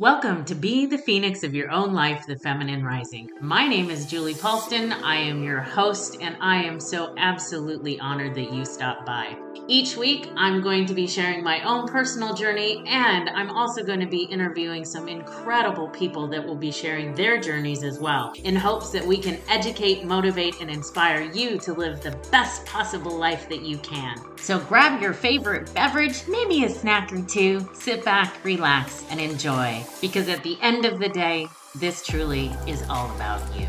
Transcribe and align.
Welcome 0.00 0.46
to 0.46 0.54
Be 0.54 0.86
the 0.86 0.96
Phoenix 0.96 1.42
of 1.42 1.54
Your 1.54 1.70
Own 1.70 1.92
Life, 1.92 2.24
the 2.26 2.38
Feminine 2.38 2.82
Rising. 2.82 3.28
My 3.42 3.68
name 3.68 3.90
is 3.90 4.06
Julie 4.06 4.32
Paulston. 4.32 4.94
I 5.02 5.16
am 5.16 5.44
your 5.44 5.60
host, 5.60 6.16
and 6.22 6.38
I 6.40 6.62
am 6.62 6.80
so 6.80 7.14
absolutely 7.18 8.00
honored 8.00 8.34
that 8.36 8.50
you 8.50 8.64
stopped 8.64 9.04
by. 9.04 9.36
Each 9.66 9.96
week, 9.96 10.28
I'm 10.36 10.62
going 10.62 10.86
to 10.86 10.94
be 10.94 11.06
sharing 11.06 11.44
my 11.44 11.62
own 11.62 11.86
personal 11.86 12.34
journey, 12.34 12.82
and 12.86 13.28
I'm 13.30 13.50
also 13.50 13.84
going 13.84 14.00
to 14.00 14.06
be 14.06 14.24
interviewing 14.24 14.84
some 14.84 15.08
incredible 15.08 15.88
people 15.88 16.26
that 16.28 16.44
will 16.44 16.56
be 16.56 16.72
sharing 16.72 17.14
their 17.14 17.40
journeys 17.40 17.84
as 17.84 17.98
well, 17.98 18.32
in 18.42 18.56
hopes 18.56 18.90
that 18.90 19.06
we 19.06 19.16
can 19.16 19.38
educate, 19.48 20.04
motivate, 20.04 20.60
and 20.60 20.70
inspire 20.70 21.22
you 21.22 21.58
to 21.58 21.72
live 21.72 22.00
the 22.00 22.16
best 22.30 22.66
possible 22.66 23.16
life 23.16 23.48
that 23.48 23.62
you 23.62 23.78
can. 23.78 24.16
So 24.36 24.58
grab 24.58 25.00
your 25.00 25.12
favorite 25.12 25.72
beverage, 25.74 26.26
maybe 26.28 26.64
a 26.64 26.68
snack 26.68 27.12
or 27.12 27.22
two, 27.22 27.68
sit 27.72 28.04
back, 28.04 28.44
relax, 28.44 29.04
and 29.10 29.20
enjoy. 29.20 29.84
Because 30.00 30.28
at 30.28 30.42
the 30.42 30.58
end 30.62 30.84
of 30.84 30.98
the 30.98 31.08
day, 31.08 31.48
this 31.76 32.04
truly 32.04 32.50
is 32.66 32.82
all 32.88 33.14
about 33.14 33.42
you. 33.56 33.68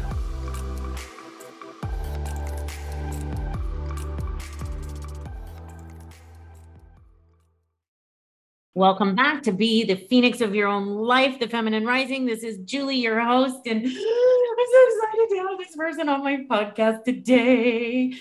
Welcome 8.73 9.15
back 9.15 9.43
to 9.43 9.51
Be 9.51 9.83
the 9.83 9.97
Phoenix 9.97 10.39
of 10.39 10.55
Your 10.55 10.69
Own 10.69 10.87
Life, 10.87 11.41
the 11.41 11.47
Feminine 11.49 11.85
Rising. 11.85 12.25
This 12.25 12.41
is 12.41 12.59
Julie, 12.59 12.95
your 12.95 13.19
host, 13.19 13.67
and 13.67 13.81
I'm 13.85 13.91
so 13.91 14.87
excited 14.87 15.27
to 15.29 15.45
have 15.45 15.57
this 15.57 15.75
person 15.75 16.07
on 16.07 16.23
my 16.23 16.45
podcast 16.49 17.03
today. 17.03 18.13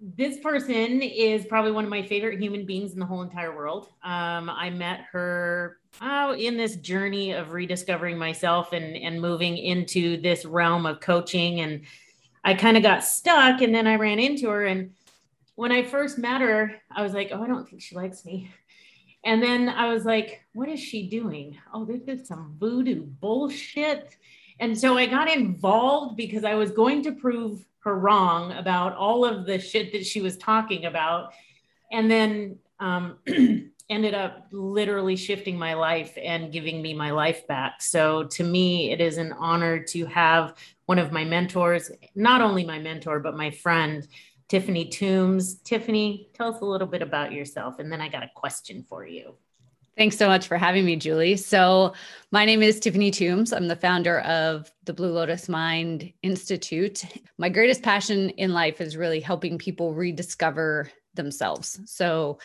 This 0.00 0.40
person 0.40 1.02
is 1.02 1.46
probably 1.46 1.70
one 1.70 1.84
of 1.84 1.90
my 1.90 2.02
favorite 2.02 2.40
human 2.40 2.66
beings 2.66 2.94
in 2.94 2.98
the 2.98 3.06
whole 3.06 3.22
entire 3.22 3.54
world. 3.54 3.90
Um, 4.02 4.50
I 4.50 4.70
met 4.70 5.02
her 5.12 5.78
oh, 6.00 6.34
in 6.34 6.56
this 6.56 6.74
journey 6.74 7.30
of 7.30 7.52
rediscovering 7.52 8.18
myself 8.18 8.72
and, 8.72 8.96
and 8.96 9.20
moving 9.20 9.56
into 9.56 10.20
this 10.20 10.44
realm 10.44 10.84
of 10.84 10.98
coaching. 10.98 11.60
And 11.60 11.82
I 12.42 12.54
kind 12.54 12.76
of 12.76 12.82
got 12.82 13.04
stuck, 13.04 13.60
and 13.60 13.72
then 13.72 13.86
I 13.86 13.94
ran 13.94 14.18
into 14.18 14.48
her. 14.48 14.66
And 14.66 14.94
when 15.54 15.70
I 15.70 15.84
first 15.84 16.18
met 16.18 16.40
her, 16.40 16.74
I 16.90 17.02
was 17.02 17.12
like, 17.12 17.30
oh, 17.30 17.40
I 17.40 17.46
don't 17.46 17.68
think 17.68 17.82
she 17.82 17.94
likes 17.94 18.24
me 18.24 18.50
and 19.24 19.42
then 19.42 19.68
I 19.68 19.92
was 19.92 20.04
like, 20.04 20.44
what 20.52 20.68
is 20.68 20.80
she 20.80 21.08
doing? 21.08 21.56
Oh, 21.72 21.84
this 21.84 22.02
is 22.06 22.26
some 22.26 22.56
voodoo 22.58 23.02
bullshit. 23.02 24.16
And 24.58 24.78
so 24.78 24.96
I 24.96 25.06
got 25.06 25.30
involved 25.30 26.16
because 26.16 26.44
I 26.44 26.54
was 26.54 26.70
going 26.70 27.02
to 27.04 27.12
prove 27.12 27.64
her 27.84 27.98
wrong 27.98 28.52
about 28.52 28.94
all 28.96 29.24
of 29.24 29.46
the 29.46 29.58
shit 29.58 29.92
that 29.92 30.06
she 30.06 30.20
was 30.20 30.36
talking 30.36 30.86
about. 30.86 31.32
And 31.90 32.10
then 32.10 32.58
um, 32.80 33.18
ended 33.90 34.14
up 34.14 34.46
literally 34.50 35.16
shifting 35.16 35.58
my 35.58 35.74
life 35.74 36.16
and 36.20 36.52
giving 36.52 36.82
me 36.82 36.94
my 36.94 37.10
life 37.10 37.46
back. 37.46 37.82
So 37.82 38.24
to 38.24 38.44
me, 38.44 38.90
it 38.90 39.00
is 39.00 39.18
an 39.18 39.32
honor 39.32 39.82
to 39.84 40.06
have 40.06 40.54
one 40.86 40.98
of 40.98 41.12
my 41.12 41.24
mentors, 41.24 41.90
not 42.14 42.40
only 42.40 42.64
my 42.64 42.78
mentor, 42.78 43.20
but 43.20 43.36
my 43.36 43.50
friend 43.50 44.06
Tiffany 44.52 44.84
Toombs. 44.84 45.54
Tiffany, 45.64 46.28
tell 46.34 46.54
us 46.54 46.60
a 46.60 46.66
little 46.66 46.86
bit 46.86 47.00
about 47.00 47.32
yourself, 47.32 47.78
and 47.78 47.90
then 47.90 48.02
I 48.02 48.10
got 48.10 48.22
a 48.22 48.30
question 48.34 48.84
for 48.86 49.06
you. 49.06 49.32
Thanks 49.96 50.18
so 50.18 50.28
much 50.28 50.46
for 50.46 50.58
having 50.58 50.84
me, 50.84 50.94
Julie. 50.96 51.38
So, 51.38 51.94
my 52.32 52.44
name 52.44 52.60
is 52.60 52.78
Tiffany 52.78 53.10
Toombs. 53.10 53.54
I'm 53.54 53.66
the 53.66 53.76
founder 53.76 54.20
of 54.20 54.70
the 54.84 54.92
Blue 54.92 55.10
Lotus 55.10 55.48
Mind 55.48 56.12
Institute. 56.22 57.02
My 57.38 57.48
greatest 57.48 57.82
passion 57.82 58.28
in 58.28 58.52
life 58.52 58.82
is 58.82 58.94
really 58.94 59.20
helping 59.20 59.56
people 59.56 59.94
rediscover 59.94 60.90
themselves. 61.14 61.80
So, 61.86 62.38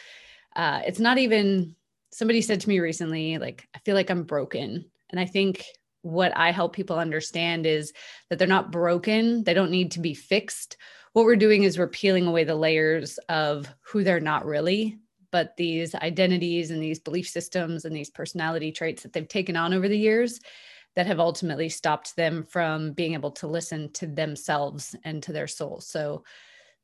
uh, 0.55 0.83
it's 0.88 1.02
not 1.02 1.17
even, 1.17 1.75
somebody 2.13 2.41
said 2.41 2.61
to 2.61 2.69
me 2.69 2.80
recently, 2.80 3.38
like, 3.38 3.67
I 3.75 3.80
feel 3.80 3.95
like 3.95 4.09
I'm 4.09 4.23
broken. 4.23 4.85
And 5.09 5.19
I 5.19 5.25
think 5.25 5.66
what 6.03 6.31
I 6.38 6.53
help 6.53 6.72
people 6.72 6.97
understand 6.97 7.66
is 7.66 7.91
that 8.30 8.39
they're 8.39 8.47
not 8.47 8.72
broken, 8.72 9.44
they 9.44 9.53
don't 9.53 9.72
need 9.72 9.91
to 9.91 10.00
be 10.00 10.13
fixed 10.13 10.78
what 11.17 11.25
we're 11.25 11.35
doing 11.35 11.63
is 11.63 11.79
we're 11.79 11.88
peeling 11.88 12.28
away 12.28 12.44
the 12.44 12.53
layers 12.53 13.17
of 13.28 13.67
who 13.81 14.03
they're 14.03 14.19
not 14.19 14.45
really 14.45 15.00
but 15.31 15.57
these 15.57 15.95
identities 15.95 16.69
and 16.69 16.79
these 16.79 17.00
belief 17.00 17.28
systems 17.28 17.85
and 17.85 17.95
these 17.95 18.11
personality 18.11 18.72
traits 18.72 19.01
that 19.01 19.13
they've 19.13 19.28
taken 19.28 19.55
on 19.55 19.73
over 19.73 19.88
the 19.88 19.97
years 19.97 20.39
that 20.95 21.07
have 21.07 21.19
ultimately 21.19 21.69
stopped 21.69 22.16
them 22.16 22.44
from 22.44 22.91
being 22.91 23.16
able 23.16 23.31
to 23.31 23.47
listen 23.47 23.91
to 23.94 24.05
themselves 24.05 24.95
and 25.05 25.23
to 25.23 25.33
their 25.33 25.47
soul 25.47 25.81
so 25.81 26.23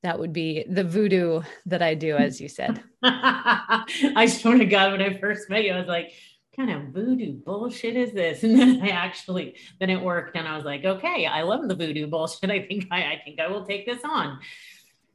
that 0.01 0.17
would 0.17 0.33
be 0.33 0.65
the 0.67 0.83
voodoo 0.83 1.41
that 1.65 1.81
I 1.81 1.93
do, 1.93 2.17
as 2.17 2.41
you 2.41 2.49
said. 2.49 2.83
I 3.03 4.25
swear 4.25 4.57
to 4.57 4.65
God, 4.65 4.91
when 4.91 5.01
I 5.01 5.17
first 5.17 5.49
met 5.49 5.63
you, 5.63 5.71
I 5.71 5.79
was 5.79 5.87
like, 5.87 6.11
kind 6.55 6.71
of 6.71 6.89
voodoo 6.89 7.33
bullshit 7.33 7.95
is 7.95 8.11
this? 8.13 8.43
And 8.53 8.59
then 8.59 8.81
I 8.81 8.89
actually, 8.89 9.55
then 9.79 9.89
it 9.89 10.01
worked. 10.01 10.35
And 10.35 10.47
I 10.47 10.55
was 10.55 10.65
like, 10.65 10.85
okay, 10.85 11.25
I 11.25 11.41
love 11.41 11.67
the 11.67 11.75
voodoo 11.75 12.07
bullshit. 12.07 12.49
I 12.49 12.61
think 12.65 12.87
I, 12.91 13.13
I 13.13 13.21
think 13.23 13.39
I 13.39 13.47
will 13.47 13.65
take 13.65 13.85
this 13.85 14.01
on. 14.03 14.39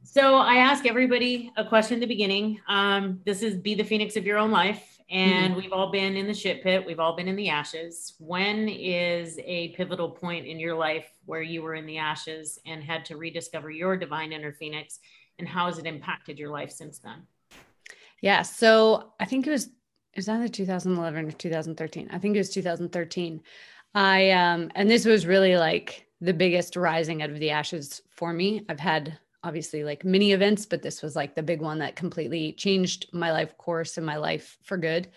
So 0.03 0.35
I 0.35 0.55
ask 0.55 0.85
everybody 0.85 1.51
a 1.57 1.65
question 1.65 1.95
in 1.95 1.99
the 1.99 2.07
beginning. 2.07 2.59
Um, 2.67 3.19
this 3.25 3.43
is 3.43 3.57
be 3.57 3.75
the 3.75 3.83
phoenix 3.83 4.15
of 4.15 4.25
your 4.25 4.37
own 4.37 4.51
life. 4.51 4.99
And 5.09 5.51
mm-hmm. 5.51 5.61
we've 5.61 5.73
all 5.73 5.91
been 5.91 6.15
in 6.15 6.27
the 6.27 6.33
shit 6.33 6.61
pit. 6.61 6.85
We've 6.85 6.99
all 6.99 7.15
been 7.15 7.27
in 7.27 7.35
the 7.35 7.49
ashes. 7.49 8.13
When 8.19 8.69
is 8.69 9.39
a 9.43 9.69
pivotal 9.69 10.09
point 10.09 10.45
in 10.45 10.59
your 10.59 10.75
life 10.75 11.09
where 11.25 11.41
you 11.41 11.63
were 11.63 11.75
in 11.75 11.85
the 11.85 11.97
ashes 11.97 12.59
and 12.65 12.83
had 12.83 13.05
to 13.05 13.17
rediscover 13.17 13.71
your 13.71 13.97
divine 13.97 14.31
inner 14.31 14.53
phoenix? 14.53 14.99
And 15.39 15.47
how 15.47 15.65
has 15.65 15.79
it 15.79 15.85
impacted 15.85 16.37
your 16.37 16.49
life 16.49 16.71
since 16.71 16.99
then? 16.99 17.23
Yeah. 18.21 18.43
So 18.43 19.13
I 19.19 19.25
think 19.25 19.47
it 19.47 19.51
was 19.51 19.69
it 20.13 20.17
was 20.17 20.29
either 20.29 20.47
2011 20.47 21.25
or 21.25 21.31
2013. 21.31 22.09
I 22.11 22.17
think 22.17 22.35
it 22.35 22.39
was 22.39 22.49
2013. 22.49 23.41
I 23.95 24.31
um 24.31 24.71
and 24.75 24.89
this 24.89 25.05
was 25.05 25.25
really 25.25 25.57
like 25.57 26.07
the 26.21 26.33
biggest 26.33 26.75
rising 26.75 27.21
out 27.21 27.29
of 27.29 27.39
the 27.39 27.49
ashes 27.51 28.01
for 28.09 28.33
me. 28.33 28.65
I've 28.69 28.79
had 28.79 29.17
obviously 29.43 29.83
like 29.83 30.03
many 30.03 30.33
events, 30.33 30.65
but 30.65 30.81
this 30.81 31.01
was 31.01 31.15
like 31.15 31.33
the 31.33 31.43
big 31.43 31.61
one 31.61 31.79
that 31.79 31.95
completely 31.95 32.53
changed 32.53 33.07
my 33.13 33.31
life 33.31 33.57
course 33.57 33.97
and 33.97 34.05
my 34.05 34.17
life 34.17 34.57
for 34.63 34.77
good. 34.77 35.09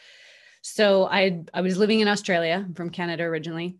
So 0.63 1.07
I 1.07 1.43
I 1.53 1.61
was 1.61 1.77
living 1.79 2.01
in 2.01 2.09
Australia 2.09 2.67
from 2.75 2.91
Canada 2.91 3.25
originally, 3.25 3.79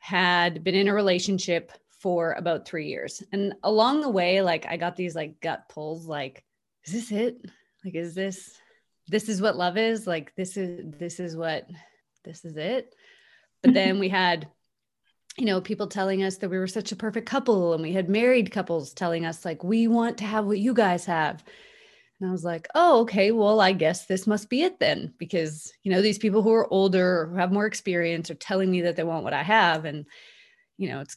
had 0.00 0.62
been 0.62 0.74
in 0.74 0.88
a 0.88 0.94
relationship 0.94 1.72
for 1.90 2.32
about 2.34 2.66
3 2.66 2.86
years. 2.86 3.22
And 3.32 3.54
along 3.62 4.02
the 4.02 4.08
way 4.08 4.42
like 4.42 4.66
I 4.66 4.76
got 4.76 4.96
these 4.96 5.14
like 5.14 5.40
gut 5.40 5.68
pulls 5.68 6.06
like 6.06 6.44
is 6.84 6.92
this 6.92 7.12
it? 7.12 7.44
Like 7.84 7.94
is 7.94 8.14
this 8.14 8.58
this 9.08 9.28
is 9.28 9.40
what 9.40 9.56
love 9.56 9.76
is 9.76 10.06
like 10.06 10.34
this 10.36 10.56
is 10.56 10.84
this 10.98 11.18
is 11.18 11.36
what 11.36 11.68
this 12.24 12.44
is 12.44 12.56
it. 12.56 12.94
But 13.62 13.74
then 13.74 13.98
we 13.98 14.08
had 14.08 14.48
you 15.36 15.46
know 15.46 15.60
people 15.60 15.86
telling 15.86 16.22
us 16.22 16.36
that 16.38 16.48
we 16.48 16.58
were 16.58 16.66
such 16.66 16.92
a 16.92 16.96
perfect 16.96 17.28
couple 17.28 17.72
and 17.72 17.82
we 17.82 17.92
had 17.92 18.08
married 18.08 18.52
couples 18.52 18.92
telling 18.92 19.24
us 19.24 19.44
like 19.44 19.64
we 19.64 19.86
want 19.86 20.18
to 20.18 20.24
have 20.24 20.44
what 20.44 20.58
you 20.58 20.74
guys 20.74 21.04
have. 21.06 21.42
And 22.20 22.28
i 22.28 22.32
was 22.32 22.44
like 22.44 22.66
oh 22.74 23.02
okay 23.02 23.30
well 23.30 23.60
i 23.60 23.70
guess 23.72 24.06
this 24.06 24.26
must 24.26 24.50
be 24.50 24.62
it 24.62 24.80
then 24.80 25.14
because 25.18 25.72
you 25.84 25.92
know 25.92 26.02
these 26.02 26.18
people 26.18 26.42
who 26.42 26.52
are 26.52 26.72
older 26.72 27.26
who 27.26 27.36
have 27.36 27.52
more 27.52 27.66
experience 27.66 28.28
are 28.28 28.34
telling 28.34 28.70
me 28.70 28.82
that 28.82 28.96
they 28.96 29.04
want 29.04 29.24
what 29.24 29.34
i 29.34 29.42
have. 29.42 29.84
And 29.84 30.06
you 30.76 30.88
know 30.88 31.00
it's 31.00 31.16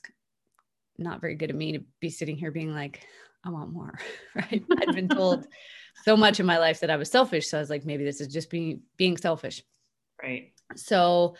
not 0.97 1.21
very 1.21 1.35
good 1.35 1.49
of 1.49 1.55
me 1.55 1.73
to 1.73 1.83
be 1.99 2.09
sitting 2.09 2.37
here 2.37 2.51
being 2.51 2.73
like 2.73 3.05
i 3.43 3.49
want 3.49 3.73
more 3.73 3.97
right? 4.35 4.63
I've 4.79 4.95
been 4.95 5.09
told 5.09 5.47
so 6.03 6.17
much 6.17 6.39
in 6.39 6.45
my 6.45 6.57
life 6.57 6.79
that 6.79 6.89
I 6.89 6.97
was 6.97 7.09
selfish. 7.09 7.47
So 7.47 7.57
I 7.57 7.61
was 7.61 7.69
like, 7.69 7.85
maybe 7.85 8.03
this 8.03 8.21
is 8.21 8.27
just 8.27 8.49
being 8.49 8.81
being 8.97 9.17
selfish. 9.17 9.63
Right. 10.21 10.53
So 10.75 11.35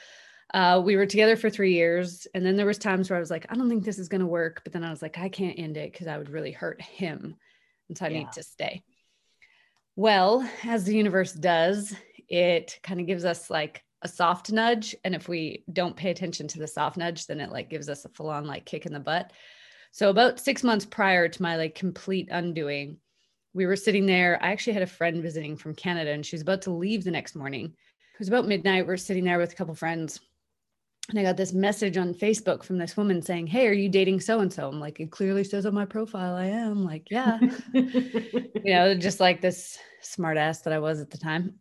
uh, 0.53 0.81
we 0.83 0.97
were 0.97 1.05
together 1.05 1.37
for 1.37 1.49
three 1.49 1.73
years, 1.73 2.27
and 2.33 2.45
then 2.45 2.57
there 2.57 2.65
was 2.65 2.77
times 2.77 3.09
where 3.09 3.17
I 3.17 3.21
was 3.21 3.31
like, 3.31 3.45
I 3.49 3.55
don't 3.55 3.69
think 3.69 3.85
this 3.85 3.99
is 3.99 4.09
going 4.09 4.21
to 4.21 4.27
work. 4.27 4.61
But 4.63 4.73
then 4.73 4.83
I 4.83 4.89
was 4.89 5.01
like, 5.01 5.17
I 5.17 5.29
can't 5.29 5.57
end 5.57 5.77
it 5.77 5.91
because 5.91 6.07
I 6.07 6.17
would 6.17 6.29
really 6.29 6.51
hurt 6.51 6.81
him, 6.81 7.35
and 7.87 7.97
so 7.97 8.05
I 8.05 8.09
yeah. 8.09 8.19
need 8.19 8.31
to 8.33 8.43
stay. 8.43 8.83
Well, 9.95 10.47
as 10.63 10.83
the 10.83 10.95
universe 10.95 11.33
does, 11.33 11.93
it 12.27 12.79
kind 12.81 12.99
of 12.99 13.07
gives 13.07 13.25
us 13.25 13.49
like 13.49 13.83
a 14.01 14.07
soft 14.07 14.51
nudge, 14.51 14.95
and 15.03 15.13
if 15.13 15.29
we 15.29 15.63
don't 15.71 15.95
pay 15.95 16.11
attention 16.11 16.47
to 16.49 16.59
the 16.59 16.67
soft 16.67 16.97
nudge, 16.97 17.27
then 17.27 17.39
it 17.39 17.51
like 17.51 17.69
gives 17.69 17.87
us 17.87 18.05
a 18.05 18.09
full 18.09 18.29
on 18.29 18.45
like 18.45 18.65
kick 18.65 18.85
in 18.85 18.93
the 18.93 18.99
butt. 18.99 19.31
So 19.91 20.09
about 20.09 20.39
six 20.39 20.63
months 20.63 20.85
prior 20.85 21.27
to 21.27 21.41
my 21.41 21.57
like 21.57 21.75
complete 21.75 22.29
undoing, 22.31 22.97
we 23.53 23.65
were 23.65 23.75
sitting 23.75 24.05
there. 24.05 24.39
I 24.41 24.51
actually 24.51 24.73
had 24.73 24.83
a 24.83 24.87
friend 24.87 25.21
visiting 25.21 25.57
from 25.57 25.75
Canada 25.75 26.11
and 26.11 26.25
she 26.25 26.35
was 26.35 26.41
about 26.41 26.61
to 26.63 26.71
leave 26.71 27.03
the 27.03 27.11
next 27.11 27.35
morning. 27.35 27.65
It 27.65 28.19
was 28.19 28.27
about 28.27 28.47
midnight. 28.47 28.87
We're 28.87 28.97
sitting 28.97 29.23
there 29.23 29.37
with 29.37 29.51
a 29.51 29.55
couple 29.55 29.75
friends. 29.75 30.19
And 31.09 31.19
I 31.19 31.23
got 31.23 31.35
this 31.35 31.51
message 31.51 31.97
on 31.97 32.13
Facebook 32.13 32.63
from 32.63 32.77
this 32.77 32.95
woman 32.95 33.21
saying, 33.21 33.47
Hey, 33.47 33.67
are 33.67 33.73
you 33.73 33.89
dating 33.89 34.21
so 34.21 34.39
and 34.39 34.53
so? 34.53 34.69
I'm 34.69 34.79
like, 34.79 34.99
it 34.99 35.11
clearly 35.11 35.43
says 35.43 35.65
on 35.65 35.73
my 35.73 35.85
profile 35.85 36.35
I 36.35 36.45
am. 36.45 36.85
Like, 36.85 37.07
yeah. 37.09 37.39
you 37.73 38.51
know, 38.65 38.95
just 38.95 39.19
like 39.19 39.41
this 39.41 39.77
smartass 40.03 40.63
that 40.63 40.73
I 40.73 40.79
was 40.79 41.01
at 41.01 41.09
the 41.09 41.17
time. 41.17 41.55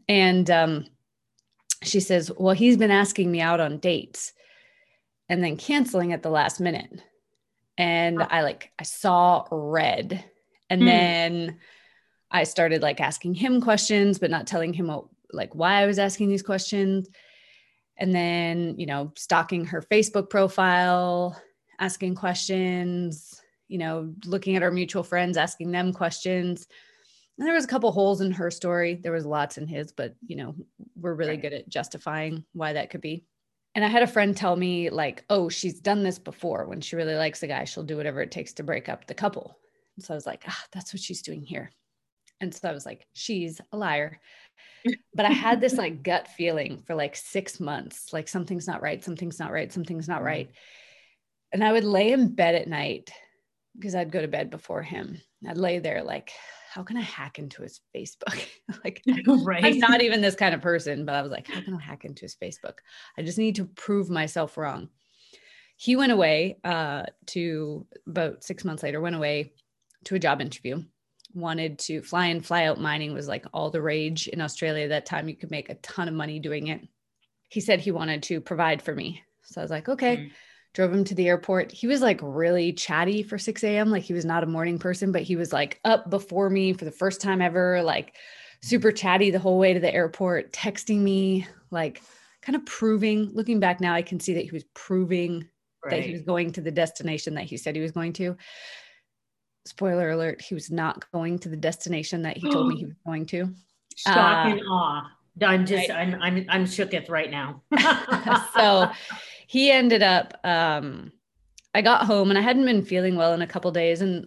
and 0.08 0.50
um, 0.50 0.86
she 1.82 2.00
says, 2.00 2.32
Well, 2.36 2.54
he's 2.54 2.76
been 2.76 2.90
asking 2.90 3.30
me 3.30 3.40
out 3.40 3.60
on 3.60 3.78
dates 3.78 4.32
and 5.28 5.44
then 5.44 5.56
canceling 5.56 6.12
at 6.12 6.22
the 6.22 6.30
last 6.30 6.58
minute. 6.58 7.02
And 7.78 8.22
I 8.22 8.42
like, 8.42 8.72
I 8.78 8.82
saw 8.82 9.46
red 9.50 10.24
and 10.70 10.82
mm. 10.82 10.86
then 10.86 11.58
I 12.30 12.44
started 12.44 12.80
like 12.80 13.00
asking 13.00 13.34
him 13.34 13.60
questions, 13.60 14.18
but 14.18 14.30
not 14.30 14.46
telling 14.46 14.72
him 14.72 14.86
what, 14.86 15.04
like 15.32 15.54
why 15.54 15.82
I 15.82 15.86
was 15.86 15.98
asking 15.98 16.28
these 16.28 16.42
questions. 16.42 17.08
And 17.98 18.14
then, 18.14 18.76
you 18.78 18.86
know, 18.86 19.12
stalking 19.16 19.66
her 19.66 19.82
Facebook 19.82 20.30
profile, 20.30 21.40
asking 21.78 22.14
questions, 22.14 23.42
you 23.68 23.78
know, 23.78 24.14
looking 24.24 24.56
at 24.56 24.62
our 24.62 24.70
mutual 24.70 25.02
friends, 25.02 25.36
asking 25.36 25.70
them 25.72 25.92
questions. 25.92 26.66
And 27.36 27.46
there 27.46 27.54
was 27.54 27.64
a 27.64 27.68
couple 27.68 27.92
holes 27.92 28.20
in 28.20 28.30
her 28.32 28.50
story. 28.50 28.94
There 28.94 29.12
was 29.12 29.26
lots 29.26 29.58
in 29.58 29.66
his, 29.66 29.92
but 29.92 30.14
you 30.26 30.36
know, 30.36 30.54
we're 30.96 31.14
really 31.14 31.32
right. 31.32 31.42
good 31.42 31.52
at 31.52 31.68
justifying 31.68 32.44
why 32.52 32.74
that 32.74 32.90
could 32.90 33.00
be. 33.00 33.24
And 33.74 33.84
I 33.84 33.88
had 33.88 34.02
a 34.02 34.08
friend 34.08 34.36
tell 34.36 34.56
me, 34.56 34.90
like, 34.90 35.24
oh, 35.30 35.48
she's 35.48 35.80
done 35.80 36.02
this 36.02 36.18
before. 36.18 36.66
When 36.66 36.80
she 36.80 36.96
really 36.96 37.14
likes 37.14 37.42
a 37.42 37.46
guy, 37.46 37.64
she'll 37.64 37.84
do 37.84 37.96
whatever 37.96 38.20
it 38.20 38.32
takes 38.32 38.52
to 38.54 38.64
break 38.64 38.88
up 38.88 39.06
the 39.06 39.14
couple. 39.14 39.56
So 40.00 40.14
I 40.14 40.16
was 40.16 40.26
like, 40.26 40.44
ah, 40.48 40.64
that's 40.72 40.92
what 40.92 41.02
she's 41.02 41.22
doing 41.22 41.42
here. 41.42 41.70
And 42.40 42.54
so 42.54 42.68
I 42.68 42.72
was 42.72 42.86
like, 42.86 43.06
she's 43.12 43.60
a 43.72 43.76
liar. 43.76 44.18
But 45.14 45.26
I 45.26 45.30
had 45.30 45.60
this 45.60 45.74
like 45.74 46.02
gut 46.02 46.28
feeling 46.28 46.82
for 46.86 46.94
like 46.94 47.14
six 47.14 47.60
months, 47.60 48.12
like 48.12 48.28
something's 48.28 48.66
not 48.66 48.82
right, 48.82 49.04
something's 49.04 49.38
not 49.38 49.52
right, 49.52 49.72
something's 49.72 50.08
not 50.08 50.22
right. 50.22 50.46
Mm-hmm. 50.46 50.54
And 51.52 51.64
I 51.64 51.72
would 51.72 51.84
lay 51.84 52.12
in 52.12 52.34
bed 52.34 52.54
at 52.54 52.68
night 52.68 53.10
because 53.78 53.94
I'd 53.94 54.12
go 54.12 54.20
to 54.20 54.28
bed 54.28 54.50
before 54.50 54.82
him. 54.82 55.20
I'd 55.46 55.58
lay 55.58 55.78
there 55.80 56.02
like, 56.02 56.32
how 56.72 56.82
can 56.82 56.96
I 56.96 57.02
hack 57.02 57.38
into 57.38 57.62
his 57.62 57.80
Facebook? 57.94 58.46
like, 58.84 59.02
right. 59.26 59.64
I'm 59.64 59.78
not 59.78 60.02
even 60.02 60.20
this 60.20 60.36
kind 60.36 60.54
of 60.54 60.60
person, 60.60 61.04
but 61.04 61.14
I 61.14 61.22
was 61.22 61.32
like, 61.32 61.48
how 61.48 61.60
can 61.60 61.74
I 61.74 61.80
hack 61.80 62.04
into 62.04 62.22
his 62.22 62.36
Facebook? 62.36 62.78
I 63.18 63.22
just 63.22 63.38
need 63.38 63.56
to 63.56 63.64
prove 63.64 64.08
myself 64.08 64.56
wrong. 64.56 64.88
He 65.76 65.96
went 65.96 66.12
away 66.12 66.58
uh, 66.62 67.04
to 67.28 67.86
about 68.06 68.44
six 68.44 68.64
months 68.64 68.82
later, 68.82 69.00
went 69.00 69.16
away 69.16 69.52
to 70.04 70.14
a 70.14 70.18
job 70.18 70.40
interview. 70.40 70.82
Wanted 71.32 71.78
to 71.80 72.02
fly 72.02 72.26
in, 72.26 72.40
fly 72.40 72.64
out 72.64 72.80
mining 72.80 73.14
was 73.14 73.28
like 73.28 73.46
all 73.52 73.70
the 73.70 73.82
rage 73.82 74.26
in 74.28 74.40
Australia 74.40 74.88
that 74.88 75.06
time. 75.06 75.28
You 75.28 75.36
could 75.36 75.50
make 75.50 75.68
a 75.68 75.74
ton 75.76 76.08
of 76.08 76.14
money 76.14 76.40
doing 76.40 76.68
it. 76.68 76.80
He 77.48 77.60
said 77.60 77.80
he 77.80 77.92
wanted 77.92 78.24
to 78.24 78.40
provide 78.40 78.82
for 78.82 78.94
me. 78.94 79.22
So 79.42 79.60
I 79.60 79.64
was 79.64 79.70
like, 79.70 79.88
okay. 79.88 80.16
Mm 80.16 80.30
drove 80.72 80.92
him 80.92 81.04
to 81.04 81.14
the 81.14 81.28
airport. 81.28 81.72
He 81.72 81.86
was 81.86 82.00
like 82.00 82.20
really 82.22 82.72
chatty 82.72 83.22
for 83.22 83.38
6 83.38 83.64
a.m. 83.64 83.90
Like 83.90 84.02
he 84.02 84.12
was 84.12 84.24
not 84.24 84.44
a 84.44 84.46
morning 84.46 84.78
person, 84.78 85.12
but 85.12 85.22
he 85.22 85.36
was 85.36 85.52
like 85.52 85.80
up 85.84 86.10
before 86.10 86.48
me 86.48 86.72
for 86.72 86.84
the 86.84 86.92
first 86.92 87.20
time 87.20 87.42
ever, 87.42 87.82
like 87.82 88.16
super 88.62 88.92
chatty 88.92 89.30
the 89.30 89.38
whole 89.38 89.58
way 89.58 89.74
to 89.74 89.80
the 89.80 89.92
airport, 89.92 90.52
texting 90.52 90.98
me, 90.98 91.46
like 91.70 92.02
kind 92.42 92.56
of 92.56 92.64
proving, 92.66 93.30
looking 93.34 93.58
back 93.58 93.80
now, 93.80 93.94
I 93.94 94.02
can 94.02 94.20
see 94.20 94.34
that 94.34 94.44
he 94.44 94.50
was 94.50 94.64
proving 94.74 95.48
right. 95.84 95.90
that 95.90 96.04
he 96.04 96.12
was 96.12 96.22
going 96.22 96.52
to 96.52 96.60
the 96.60 96.70
destination 96.70 97.34
that 97.34 97.44
he 97.44 97.56
said 97.56 97.74
he 97.74 97.82
was 97.82 97.92
going 97.92 98.12
to. 98.14 98.36
Spoiler 99.66 100.10
alert, 100.10 100.40
he 100.40 100.54
was 100.54 100.70
not 100.70 101.10
going 101.12 101.38
to 101.40 101.48
the 101.48 101.56
destination 101.56 102.22
that 102.22 102.36
he 102.36 102.50
told 102.50 102.68
me 102.68 102.78
he 102.78 102.86
was 102.86 102.96
going 103.06 103.26
to. 103.26 103.52
Shock 103.96 104.46
uh, 104.46 104.50
and 104.50 104.60
awe. 104.70 105.10
I'm 105.42 105.66
just 105.66 105.88
right. 105.88 105.98
I'm 105.98 106.22
I'm 106.22 106.46
I'm 106.48 106.64
shooketh 106.64 107.08
right 107.08 107.30
now. 107.30 107.62
so 108.54 108.90
he 109.46 109.70
ended 109.70 110.02
up 110.02 110.38
um 110.44 111.12
I 111.74 111.82
got 111.82 112.04
home 112.04 112.30
and 112.30 112.38
I 112.38 112.42
hadn't 112.42 112.64
been 112.64 112.84
feeling 112.84 113.16
well 113.16 113.32
in 113.32 113.42
a 113.42 113.46
couple 113.46 113.70
days 113.70 114.00
and 114.00 114.26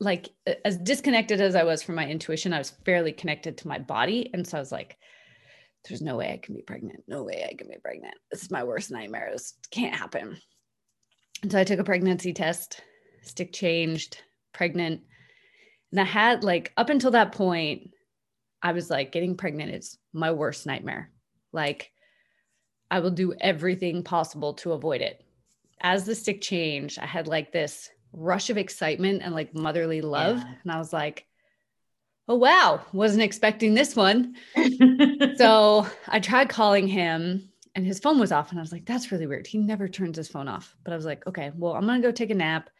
like 0.00 0.28
as 0.64 0.76
disconnected 0.76 1.40
as 1.40 1.54
I 1.54 1.64
was 1.64 1.82
from 1.82 1.96
my 1.96 2.06
intuition, 2.06 2.52
I 2.52 2.58
was 2.58 2.70
fairly 2.84 3.12
connected 3.12 3.58
to 3.58 3.68
my 3.68 3.78
body. 3.78 4.30
And 4.32 4.46
so 4.46 4.56
I 4.56 4.60
was 4.60 4.70
like, 4.70 4.96
there's 5.88 6.02
no 6.02 6.16
way 6.16 6.32
I 6.32 6.36
can 6.38 6.54
be 6.54 6.62
pregnant. 6.62 7.02
No 7.08 7.24
way 7.24 7.46
I 7.48 7.54
can 7.54 7.68
be 7.68 7.78
pregnant. 7.82 8.14
This 8.30 8.42
is 8.42 8.50
my 8.50 8.62
worst 8.62 8.90
nightmare. 8.90 9.30
This 9.32 9.54
can't 9.70 9.94
happen. 9.94 10.36
And 11.42 11.50
so 11.50 11.58
I 11.58 11.64
took 11.64 11.80
a 11.80 11.84
pregnancy 11.84 12.32
test, 12.32 12.80
stick 13.22 13.52
changed, 13.52 14.22
pregnant. 14.58 15.02
And 15.92 16.00
I 16.00 16.04
had 16.04 16.42
like 16.42 16.72
up 16.76 16.90
until 16.90 17.12
that 17.12 17.32
point, 17.32 17.92
I 18.60 18.72
was 18.72 18.90
like, 18.90 19.12
getting 19.12 19.36
pregnant 19.36 19.72
is 19.72 19.96
my 20.12 20.32
worst 20.32 20.66
nightmare. 20.66 21.10
Like 21.52 21.92
I 22.90 22.98
will 22.98 23.12
do 23.12 23.34
everything 23.40 24.02
possible 24.02 24.54
to 24.54 24.72
avoid 24.72 25.00
it. 25.00 25.24
As 25.80 26.04
the 26.04 26.16
stick 26.16 26.40
changed, 26.40 26.98
I 26.98 27.06
had 27.06 27.28
like 27.28 27.52
this 27.52 27.88
rush 28.12 28.50
of 28.50 28.58
excitement 28.58 29.22
and 29.22 29.32
like 29.32 29.54
motherly 29.54 30.00
love. 30.00 30.38
Yeah. 30.38 30.54
And 30.64 30.72
I 30.72 30.78
was 30.78 30.92
like, 30.92 31.24
oh, 32.26 32.34
wow, 32.34 32.80
wasn't 32.92 33.22
expecting 33.22 33.74
this 33.74 33.94
one. 33.94 34.34
so 35.36 35.86
I 36.08 36.18
tried 36.18 36.48
calling 36.48 36.88
him 36.88 37.48
and 37.76 37.86
his 37.86 38.00
phone 38.00 38.18
was 38.18 38.32
off. 38.32 38.50
And 38.50 38.58
I 38.58 38.62
was 38.62 38.72
like, 38.72 38.86
that's 38.86 39.12
really 39.12 39.28
weird. 39.28 39.46
He 39.46 39.58
never 39.58 39.86
turns 39.86 40.16
his 40.16 40.28
phone 40.28 40.48
off. 40.48 40.74
But 40.82 40.92
I 40.92 40.96
was 40.96 41.06
like, 41.06 41.24
okay, 41.28 41.52
well, 41.54 41.74
I'm 41.74 41.86
going 41.86 42.02
to 42.02 42.08
go 42.08 42.10
take 42.10 42.30
a 42.30 42.34
nap, 42.34 42.70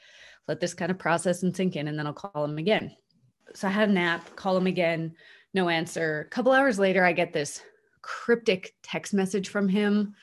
let 0.49 0.61
this 0.61 0.75
kind 0.75 0.91
of 0.91 0.99
process 0.99 1.43
and 1.43 1.55
sink 1.55 1.77
in, 1.77 1.89
and 1.89 1.99
then 1.99 2.07
I'll 2.07 2.13
call 2.13 2.45
him 2.45 2.59
again. 2.59 2.97
So 3.55 3.69
I 3.69 3.71
had 3.71 3.91
a 3.91 3.93
nap, 3.93 4.35
call 4.35 4.57
him 4.57 4.67
again, 4.67 5.15
no 5.55 5.69
answer. 5.69 6.27
A 6.27 6.31
couple 6.31 6.53
hours 6.53 6.79
later, 6.79 7.05
I 7.05 7.13
get 7.13 7.33
this 7.33 7.63
cryptic 8.03 8.75
text 8.83 9.15
message 9.15 9.51
from 9.51 9.69
him 9.69 10.15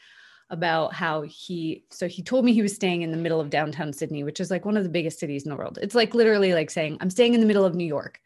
about 0.52 0.94
how 0.94 1.22
he 1.22 1.84
so 1.90 2.08
he 2.08 2.22
told 2.22 2.46
me 2.46 2.54
he 2.54 2.62
was 2.62 2.76
staying 2.76 3.02
in 3.02 3.12
the 3.12 3.18
middle 3.18 3.40
of 3.40 3.50
downtown 3.50 3.92
Sydney, 3.92 4.24
which 4.24 4.40
is 4.40 4.52
like 4.52 4.66
one 4.66 4.78
of 4.78 4.84
the 4.84 4.90
biggest 4.90 5.20
cities 5.20 5.44
in 5.44 5.50
the 5.50 5.56
world. 5.56 5.80
It's 5.82 5.96
like 5.96 6.14
literally 6.14 6.54
like 6.54 6.70
saying, 6.70 6.98
I'm 7.02 7.10
staying 7.10 7.34
in 7.34 7.40
the 7.40 7.48
middle 7.48 7.66
of 7.66 7.76
New 7.76 7.86
York. 7.86 8.20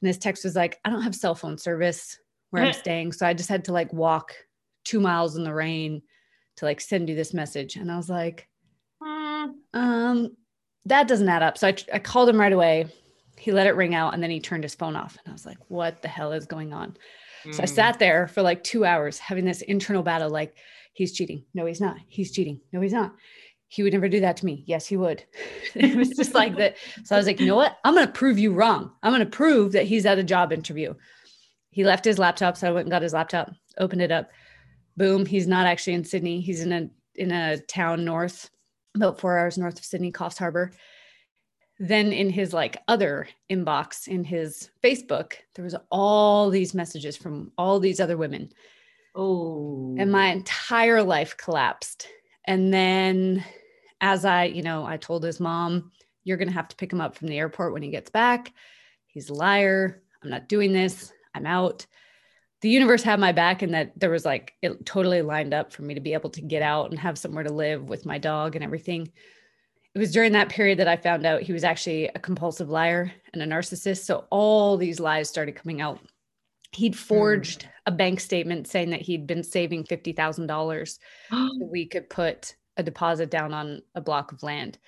And 0.00 0.06
his 0.06 0.18
text 0.18 0.44
was 0.44 0.54
like, 0.54 0.78
I 0.84 0.90
don't 0.90 1.02
have 1.02 1.14
cell 1.14 1.34
phone 1.34 1.58
service 1.58 2.18
where 2.50 2.64
I'm 2.64 2.72
staying. 2.84 3.12
So 3.12 3.26
I 3.26 3.34
just 3.34 3.48
had 3.48 3.64
to 3.66 3.72
like 3.72 3.92
walk 3.92 4.34
two 4.84 5.00
miles 5.00 5.36
in 5.36 5.44
the 5.44 5.54
rain 5.54 6.02
to 6.56 6.64
like 6.64 6.80
send 6.80 7.08
you 7.08 7.14
this 7.14 7.34
message. 7.34 7.76
And 7.76 7.90
I 7.90 7.96
was 7.96 8.08
like, 8.08 8.48
um, 9.72 10.36
that 10.88 11.08
doesn't 11.08 11.28
add 11.28 11.42
up. 11.42 11.58
So 11.58 11.68
I, 11.68 11.76
I 11.92 11.98
called 11.98 12.28
him 12.28 12.40
right 12.40 12.52
away. 12.52 12.86
He 13.38 13.52
let 13.52 13.66
it 13.66 13.76
ring 13.76 13.94
out 13.94 14.14
and 14.14 14.22
then 14.22 14.30
he 14.30 14.40
turned 14.40 14.64
his 14.64 14.74
phone 14.74 14.96
off. 14.96 15.16
And 15.24 15.30
I 15.30 15.32
was 15.32 15.46
like, 15.46 15.58
what 15.68 16.02
the 16.02 16.08
hell 16.08 16.32
is 16.32 16.46
going 16.46 16.72
on? 16.72 16.96
So 17.52 17.62
I 17.62 17.66
mm. 17.66 17.74
sat 17.74 17.98
there 17.98 18.26
for 18.28 18.42
like 18.42 18.64
two 18.64 18.84
hours 18.84 19.18
having 19.18 19.44
this 19.44 19.62
internal 19.62 20.02
battle 20.02 20.28
like, 20.28 20.56
he's 20.92 21.12
cheating. 21.12 21.44
No, 21.54 21.66
he's 21.66 21.80
not. 21.80 21.96
He's 22.08 22.32
cheating. 22.32 22.60
No, 22.72 22.80
he's 22.80 22.92
not. 22.92 23.14
He 23.68 23.82
would 23.82 23.92
never 23.92 24.08
do 24.08 24.20
that 24.20 24.36
to 24.38 24.46
me. 24.46 24.64
Yes, 24.66 24.86
he 24.86 24.96
would. 24.96 25.22
it 25.74 25.96
was 25.96 26.10
just 26.10 26.34
like 26.34 26.56
that. 26.56 26.76
So 27.04 27.14
I 27.14 27.18
was 27.18 27.26
like, 27.26 27.38
you 27.38 27.46
know 27.46 27.56
what? 27.56 27.78
I'm 27.84 27.94
going 27.94 28.06
to 28.06 28.12
prove 28.12 28.38
you 28.38 28.52
wrong. 28.52 28.90
I'm 29.02 29.12
going 29.12 29.24
to 29.24 29.26
prove 29.26 29.72
that 29.72 29.86
he's 29.86 30.06
at 30.06 30.18
a 30.18 30.24
job 30.24 30.52
interview. 30.52 30.94
He 31.70 31.84
left 31.84 32.04
his 32.04 32.18
laptop. 32.18 32.56
So 32.56 32.66
I 32.66 32.72
went 32.72 32.86
and 32.86 32.90
got 32.90 33.02
his 33.02 33.12
laptop, 33.12 33.52
opened 33.78 34.02
it 34.02 34.10
up. 34.10 34.30
Boom. 34.96 35.24
He's 35.24 35.46
not 35.46 35.66
actually 35.66 35.94
in 35.94 36.04
Sydney. 36.04 36.40
He's 36.40 36.62
in 36.62 36.72
a, 36.72 36.88
in 37.14 37.30
a 37.30 37.58
town 37.58 38.04
north, 38.04 38.50
about 38.98 39.20
four 39.20 39.38
hours 39.38 39.58
north 39.58 39.78
of 39.78 39.84
Sydney, 39.84 40.12
Coffs 40.12 40.38
Harbour 40.38 40.72
then 41.78 42.12
in 42.12 42.28
his 42.28 42.52
like 42.52 42.82
other 42.88 43.28
inbox 43.50 44.08
in 44.08 44.24
his 44.24 44.70
facebook 44.82 45.34
there 45.54 45.64
was 45.64 45.76
all 45.90 46.50
these 46.50 46.74
messages 46.74 47.16
from 47.16 47.52
all 47.56 47.78
these 47.78 48.00
other 48.00 48.16
women. 48.16 48.50
Oh. 49.14 49.94
And 49.98 50.12
my 50.12 50.26
entire 50.28 51.02
life 51.02 51.36
collapsed. 51.36 52.06
And 52.44 52.72
then 52.72 53.44
as 54.00 54.24
i 54.24 54.44
you 54.44 54.62
know 54.62 54.86
i 54.86 54.96
told 54.96 55.24
his 55.24 55.40
mom 55.40 55.90
you're 56.22 56.36
going 56.36 56.48
to 56.48 56.54
have 56.54 56.68
to 56.68 56.76
pick 56.76 56.92
him 56.92 57.00
up 57.00 57.16
from 57.16 57.26
the 57.26 57.38
airport 57.38 57.72
when 57.72 57.82
he 57.82 57.90
gets 57.90 58.10
back. 58.10 58.52
He's 59.06 59.30
a 59.30 59.34
liar. 59.34 60.02
I'm 60.22 60.30
not 60.30 60.48
doing 60.48 60.72
this. 60.72 61.12
I'm 61.34 61.46
out 61.46 61.86
the 62.60 62.68
universe 62.68 63.02
had 63.02 63.20
my 63.20 63.32
back 63.32 63.62
and 63.62 63.72
that 63.74 63.98
there 63.98 64.10
was 64.10 64.24
like 64.24 64.54
it 64.62 64.84
totally 64.84 65.22
lined 65.22 65.54
up 65.54 65.72
for 65.72 65.82
me 65.82 65.94
to 65.94 66.00
be 66.00 66.12
able 66.12 66.30
to 66.30 66.40
get 66.40 66.62
out 66.62 66.90
and 66.90 66.98
have 66.98 67.18
somewhere 67.18 67.44
to 67.44 67.52
live 67.52 67.88
with 67.88 68.06
my 68.06 68.18
dog 68.18 68.56
and 68.56 68.64
everything 68.64 69.10
it 69.94 69.98
was 69.98 70.12
during 70.12 70.32
that 70.32 70.48
period 70.48 70.78
that 70.78 70.86
I 70.86 70.96
found 70.96 71.26
out 71.26 71.42
he 71.42 71.52
was 71.52 71.64
actually 71.64 72.06
a 72.14 72.18
compulsive 72.20 72.68
liar 72.68 73.12
and 73.32 73.42
a 73.42 73.46
narcissist. 73.46 74.04
So 74.04 74.26
all 74.30 74.76
these 74.76 75.00
lies 75.00 75.28
started 75.28 75.56
coming 75.56 75.80
out. 75.80 75.98
He'd 76.72 76.94
hmm. 76.94 77.00
forged 77.00 77.64
mm. 77.64 77.68
a 77.86 77.90
bank 77.90 78.20
statement 78.20 78.68
saying 78.68 78.90
that 78.90 79.00
he'd 79.00 79.26
been 79.26 79.42
saving 79.42 79.84
$50,000 79.84 80.98
so 81.30 81.50
we 81.60 81.86
could 81.86 82.08
put 82.08 82.54
a 82.76 82.82
deposit 82.84 83.30
down 83.30 83.52
on 83.52 83.82
a 83.94 84.00
block 84.00 84.30
of 84.30 84.42
land. 84.44 84.78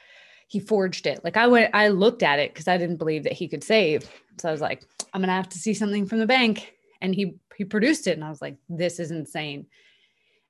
He 0.47 0.61
forged 0.61 1.07
it. 1.07 1.25
Like 1.25 1.37
I 1.37 1.47
went, 1.47 1.75
I 1.75 1.89
looked 1.89 2.23
at 2.23 2.39
it 2.39 2.53
because 2.53 2.69
I 2.69 2.77
didn't 2.77 2.99
believe 2.99 3.25
that 3.25 3.33
he 3.33 3.49
could 3.49 3.65
save. 3.65 4.09
So 4.39 4.49
I 4.49 4.53
was 4.53 4.61
like, 4.61 4.85
I'm 5.13 5.21
gonna 5.21 5.33
have 5.33 5.49
to 5.49 5.59
see 5.59 5.75
something 5.75 6.07
from 6.07 6.19
the 6.19 6.27
bank. 6.27 6.73
And 7.01 7.15
he 7.15 7.35
he 7.61 7.65
produced 7.67 8.07
it. 8.07 8.13
And 8.13 8.25
I 8.25 8.31
was 8.31 8.41
like, 8.41 8.57
this 8.71 8.99
is 8.99 9.11
insane. 9.11 9.67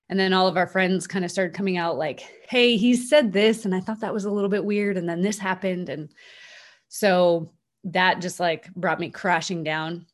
And 0.09 0.17
then 0.19 0.33
all 0.33 0.47
of 0.47 0.57
our 0.57 0.69
friends 0.69 1.09
kind 1.09 1.25
of 1.25 1.33
started 1.33 1.57
coming 1.57 1.77
out 1.77 1.99
like, 1.99 2.21
hey, 2.49 2.77
he 2.77 2.95
said 2.95 3.33
this. 3.33 3.65
And 3.65 3.75
I 3.75 3.81
thought 3.81 3.99
that 4.03 4.15
was 4.15 4.27
a 4.27 4.31
little 4.31 4.49
bit 4.49 4.65
weird. 4.65 4.97
And 4.97 5.09
then 5.09 5.21
this 5.21 5.37
happened. 5.37 5.89
And 5.89 6.15
so 6.87 7.51
that 7.83 8.21
just 8.21 8.39
like 8.39 8.73
brought 8.75 9.01
me 9.01 9.11
crashing 9.11 9.65
down. 9.65 10.07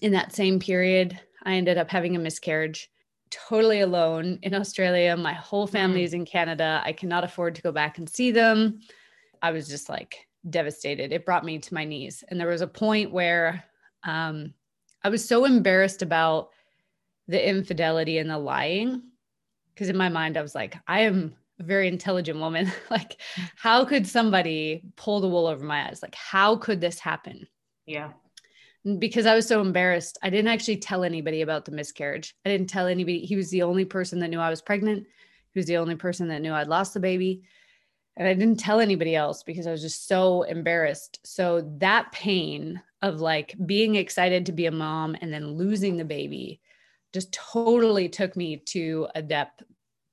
In 0.00 0.10
that 0.10 0.34
same 0.34 0.58
period, 0.58 1.20
I 1.44 1.54
ended 1.54 1.78
up 1.78 1.88
having 1.88 2.16
a 2.16 2.18
miscarriage 2.18 2.90
totally 3.30 3.82
alone 3.82 4.40
in 4.42 4.52
Australia. 4.52 5.16
My 5.16 5.34
whole 5.34 5.68
family 5.68 6.02
is 6.02 6.14
in 6.14 6.24
Canada. 6.24 6.82
I 6.84 6.90
cannot 6.92 7.22
afford 7.22 7.54
to 7.54 7.62
go 7.62 7.70
back 7.70 7.98
and 7.98 8.10
see 8.10 8.32
them. 8.32 8.80
I 9.40 9.52
was 9.52 9.68
just 9.68 9.88
like 9.88 10.26
devastated. 10.48 11.12
It 11.12 11.24
brought 11.24 11.44
me 11.44 11.60
to 11.60 11.74
my 11.74 11.84
knees. 11.84 12.24
And 12.26 12.40
there 12.40 12.48
was 12.48 12.60
a 12.60 12.66
point 12.66 13.12
where 13.12 13.62
um, 14.02 14.52
I 15.02 15.08
was 15.08 15.26
so 15.26 15.44
embarrassed 15.44 16.02
about 16.02 16.50
the 17.28 17.48
infidelity 17.48 18.18
and 18.18 18.28
the 18.28 18.38
lying 18.38 19.02
because 19.74 19.88
in 19.88 19.96
my 19.96 20.08
mind 20.08 20.36
I 20.36 20.42
was 20.42 20.54
like, 20.54 20.76
I 20.86 21.00
am 21.00 21.34
a 21.58 21.62
very 21.62 21.88
intelligent 21.88 22.38
woman. 22.38 22.70
like, 22.90 23.20
how 23.56 23.84
could 23.84 24.06
somebody 24.06 24.82
pull 24.96 25.20
the 25.20 25.28
wool 25.28 25.46
over 25.46 25.64
my 25.64 25.88
eyes? 25.88 26.02
Like, 26.02 26.14
how 26.14 26.56
could 26.56 26.80
this 26.80 26.98
happen? 26.98 27.46
Yeah. 27.86 28.12
because 28.98 29.26
I 29.26 29.34
was 29.34 29.46
so 29.46 29.60
embarrassed, 29.60 30.18
I 30.22 30.30
didn't 30.30 30.50
actually 30.50 30.76
tell 30.76 31.02
anybody 31.02 31.42
about 31.42 31.64
the 31.64 31.72
miscarriage. 31.72 32.34
I 32.44 32.50
didn't 32.50 32.68
tell 32.68 32.86
anybody. 32.86 33.20
He 33.20 33.36
was 33.36 33.50
the 33.50 33.62
only 33.62 33.84
person 33.84 34.18
that 34.20 34.28
knew 34.28 34.38
I 34.38 34.50
was 34.50 34.62
pregnant. 34.62 35.06
He 35.52 35.58
was 35.58 35.66
the 35.66 35.78
only 35.78 35.96
person 35.96 36.28
that 36.28 36.40
knew 36.40 36.52
I'd 36.52 36.68
lost 36.68 36.94
the 36.94 37.00
baby. 37.00 37.42
And 38.16 38.28
I 38.28 38.34
didn't 38.34 38.60
tell 38.60 38.80
anybody 38.80 39.16
else 39.16 39.42
because 39.42 39.66
I 39.66 39.70
was 39.70 39.82
just 39.82 40.06
so 40.06 40.42
embarrassed. 40.42 41.20
So 41.24 41.62
that 41.78 42.12
pain 42.12 42.82
of 43.02 43.20
like 43.20 43.54
being 43.64 43.94
excited 43.94 44.46
to 44.46 44.52
be 44.52 44.66
a 44.66 44.72
mom 44.72 45.16
and 45.20 45.32
then 45.32 45.52
losing 45.52 45.96
the 45.96 46.04
baby 46.04 46.60
just 47.12 47.32
totally 47.32 48.08
took 48.08 48.36
me 48.36 48.56
to 48.56 49.08
a 49.14 49.22
depth 49.22 49.62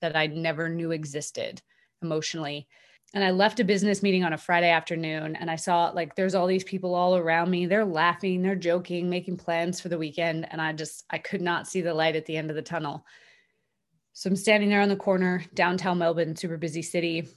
that 0.01 0.15
I 0.15 0.27
never 0.27 0.69
knew 0.69 0.91
existed 0.91 1.61
emotionally 2.01 2.67
and 3.13 3.23
I 3.23 3.31
left 3.31 3.59
a 3.59 3.63
business 3.63 4.03
meeting 4.03 4.23
on 4.23 4.33
a 4.33 4.37
Friday 4.37 4.69
afternoon 4.69 5.37
and 5.37 5.49
I 5.49 5.55
saw 5.55 5.89
like 5.89 6.15
there's 6.15 6.35
all 6.35 6.45
these 6.45 6.65
people 6.65 6.93
all 6.93 7.15
around 7.15 7.49
me. 7.49 7.65
They're 7.65 7.85
laughing, 7.85 8.41
they're 8.41 8.55
joking, 8.55 9.09
making 9.09 9.37
plans 9.37 9.79
for 9.79 9.87
the 9.87 9.97
weekend. 9.97 10.47
And 10.51 10.61
I 10.61 10.73
just, 10.73 11.05
I 11.09 11.17
could 11.17 11.41
not 11.41 11.67
see 11.67 11.81
the 11.81 11.93
light 11.93 12.17
at 12.17 12.25
the 12.25 12.35
end 12.35 12.49
of 12.49 12.55
the 12.55 12.61
tunnel. 12.61 13.05
So 14.11 14.29
I'm 14.29 14.35
standing 14.35 14.69
there 14.69 14.81
on 14.81 14.89
the 14.89 14.95
corner, 14.95 15.43
downtown 15.53 15.99
Melbourne, 15.99 16.35
super 16.35 16.57
busy 16.57 16.81
city. 16.81 17.27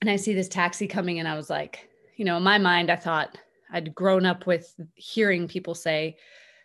And 0.00 0.08
I 0.08 0.16
see 0.16 0.32
this 0.32 0.48
taxi 0.48 0.86
coming 0.86 1.18
and 1.18 1.28
I 1.28 1.36
was 1.36 1.50
like, 1.50 1.90
you 2.16 2.24
know, 2.24 2.38
in 2.38 2.42
my 2.42 2.56
mind, 2.56 2.90
I 2.90 2.96
thought 2.96 3.36
I'd 3.70 3.94
grown 3.94 4.26
up 4.26 4.46
with 4.46 4.74
hearing 4.94 5.48
people 5.48 5.74
say, 5.74 6.16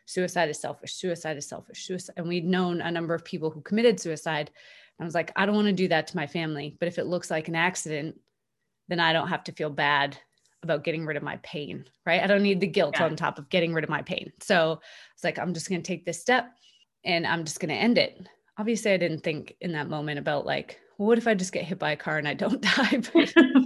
suicide 0.06 0.50
is 0.50 0.60
selfish, 0.60 0.94
suicide 0.94 1.38
is 1.38 1.48
selfish, 1.48 1.86
suicide. 1.86 2.14
And 2.18 2.28
we'd 2.28 2.46
known 2.46 2.82
a 2.82 2.92
number 2.92 3.14
of 3.14 3.24
people 3.24 3.50
who 3.50 3.62
committed 3.62 4.00
suicide. 4.00 4.52
I 5.00 5.04
was 5.04 5.16
like, 5.16 5.32
I 5.36 5.46
don't 5.46 5.56
want 5.56 5.68
to 5.68 5.74
do 5.74 5.88
that 5.88 6.08
to 6.08 6.16
my 6.16 6.28
family. 6.28 6.76
But 6.80 6.88
if 6.88 7.00
it 7.00 7.08
looks 7.08 7.32
like 7.32 7.48
an 7.48 7.56
accident, 7.56 8.20
then 8.88 9.00
I 9.00 9.14
don't 9.14 9.30
have 9.30 9.44
to 9.46 9.52
feel 9.52 9.70
bad 9.70 10.18
about 10.64 10.84
getting 10.84 11.06
rid 11.06 11.18
of 11.18 11.24
my 11.24 11.38
pain, 11.38 11.86
right? 12.06 12.22
I 12.22 12.28
don't 12.28 12.44
need 12.44 12.60
the 12.60 12.68
guilt 12.68 12.96
yeah. 13.00 13.06
on 13.06 13.16
top 13.16 13.40
of 13.40 13.50
getting 13.50 13.74
rid 13.74 13.84
of 13.84 13.90
my 13.90 14.04
pain. 14.04 14.32
So 14.42 14.80
it's 15.16 15.24
like, 15.24 15.40
I'm 15.40 15.54
just 15.56 15.70
going 15.70 15.82
to 15.82 15.88
take 15.88 16.06
this 16.06 16.22
step 16.22 16.52
and 17.04 17.26
I'm 17.26 17.46
just 17.46 17.60
going 17.60 17.70
to 17.70 17.76
end 17.76 17.98
it. 17.98 18.28
Obviously, 18.60 18.92
I 18.92 18.98
didn't 18.98 19.24
think 19.24 19.56
in 19.62 19.72
that 19.72 19.90
moment 19.90 20.20
about 20.20 20.46
like, 20.46 20.78
what 21.06 21.18
if 21.18 21.28
I 21.28 21.34
just 21.34 21.52
get 21.52 21.66
hit 21.66 21.80
by 21.80 21.92
a 21.92 21.98
car 21.98 22.18
and 22.18 22.28
I 22.28 22.34
don't 22.34 22.62
die? 22.62 23.02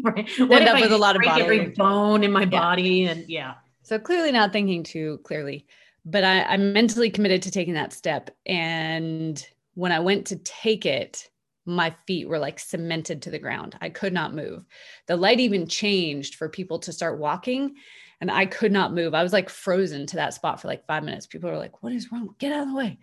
right. 0.04 0.30
What 0.38 0.62
end 0.62 0.70
up 0.70 0.78
I 0.78 0.82
with 0.82 0.92
a 0.92 0.98
lot 0.98 1.16
of 1.16 1.22
body 1.22 1.44
every 1.44 1.70
bone 1.70 2.24
in 2.24 2.32
my 2.32 2.42
yeah. 2.42 2.46
body 2.46 3.06
and 3.06 3.26
yeah. 3.28 3.56
So 3.84 4.00
clearly 4.00 4.32
not 4.32 4.52
thinking 4.52 4.84
too 4.84 5.20
clearly, 5.24 5.68
but 6.06 6.24
I, 6.24 6.44
I'm 6.44 6.74
mentally 6.74 7.10
committed 7.10 7.44
to 7.44 7.52
taking 7.52 7.76
that 7.76 7.94
step. 7.94 8.32
And 8.46 9.46
when 9.76 9.92
I 9.92 10.00
went 10.00 10.28
to 10.28 10.38
take 10.38 10.86
it, 10.86 11.30
my 11.66 11.94
feet 12.08 12.28
were 12.28 12.40
like 12.40 12.60
cemented 12.60 13.22
to 13.24 13.32
the 13.32 13.40
ground. 13.40 13.76
I 13.82 13.90
could 13.90 14.14
not 14.14 14.34
move. 14.34 14.66
The 15.08 15.18
light 15.18 15.40
even 15.40 15.68
changed 15.68 16.36
for 16.36 16.48
people 16.48 16.80
to 16.80 16.94
start 16.94 17.20
walking, 17.20 17.76
and 18.22 18.32
I 18.32 18.46
could 18.46 18.72
not 18.72 18.94
move. 18.94 19.14
I 19.14 19.24
was 19.24 19.34
like 19.34 19.50
frozen 19.50 20.06
to 20.08 20.16
that 20.18 20.34
spot 20.34 20.62
for 20.62 20.68
like 20.68 20.86
five 20.86 21.04
minutes. 21.04 21.28
People 21.28 21.50
were 21.50 21.58
like, 21.58 21.84
What 21.84 21.94
is 21.94 22.12
wrong? 22.12 22.36
Get 22.40 22.54
out 22.54 22.64
of 22.64 22.70
the 22.70 22.76
way. 22.76 22.98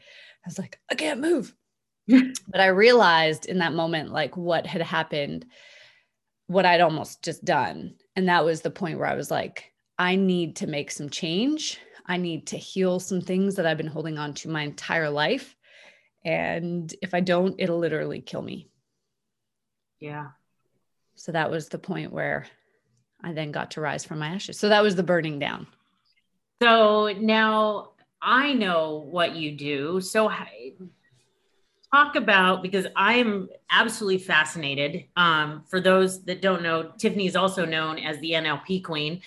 I 0.44 0.48
was 0.48 0.58
like, 0.58 0.80
I 0.90 0.94
can't 0.94 1.20
move. 1.20 1.54
but 2.48 2.60
I 2.60 2.66
realized 2.66 3.46
in 3.46 3.58
that 3.58 3.72
moment, 3.72 4.12
like 4.12 4.36
what 4.36 4.66
had 4.66 4.82
happened, 4.82 5.46
what 6.46 6.66
I'd 6.66 6.80
almost 6.80 7.22
just 7.22 7.44
done. 7.44 7.94
And 8.16 8.28
that 8.28 8.44
was 8.44 8.60
the 8.60 8.70
point 8.70 8.98
where 8.98 9.08
I 9.08 9.14
was 9.14 9.30
like, 9.30 9.72
I 9.98 10.16
need 10.16 10.56
to 10.56 10.66
make 10.66 10.90
some 10.90 11.08
change. 11.08 11.78
I 12.06 12.16
need 12.16 12.48
to 12.48 12.56
heal 12.56 12.98
some 13.00 13.20
things 13.20 13.54
that 13.56 13.66
I've 13.66 13.76
been 13.76 13.86
holding 13.86 14.18
on 14.18 14.34
to 14.34 14.48
my 14.48 14.62
entire 14.62 15.08
life. 15.08 15.56
And 16.24 16.92
if 17.02 17.14
I 17.14 17.20
don't, 17.20 17.54
it'll 17.58 17.78
literally 17.78 18.20
kill 18.20 18.42
me. 18.42 18.68
Yeah. 20.00 20.28
So 21.14 21.32
that 21.32 21.50
was 21.50 21.68
the 21.68 21.78
point 21.78 22.12
where 22.12 22.46
I 23.22 23.32
then 23.32 23.52
got 23.52 23.72
to 23.72 23.80
rise 23.80 24.04
from 24.04 24.18
my 24.18 24.28
ashes. 24.28 24.58
So 24.58 24.68
that 24.68 24.82
was 24.82 24.96
the 24.96 25.02
burning 25.02 25.38
down. 25.38 25.66
So 26.60 27.12
now 27.18 27.92
I 28.20 28.52
know 28.52 29.06
what 29.10 29.36
you 29.36 29.56
do. 29.56 30.00
So 30.00 30.28
talk 31.92 32.16
about 32.16 32.62
because 32.62 32.86
I 32.96 33.14
am 33.14 33.48
absolutely 33.70 34.18
fascinated. 34.18 35.04
Um, 35.16 35.64
for 35.68 35.80
those 35.80 36.24
that 36.24 36.40
don't 36.40 36.62
know, 36.62 36.92
Tiffany 36.98 37.26
is 37.26 37.36
also 37.36 37.64
known 37.64 37.98
as 37.98 38.18
the 38.20 38.32
NLP 38.32 38.82
Queen, 38.82 39.20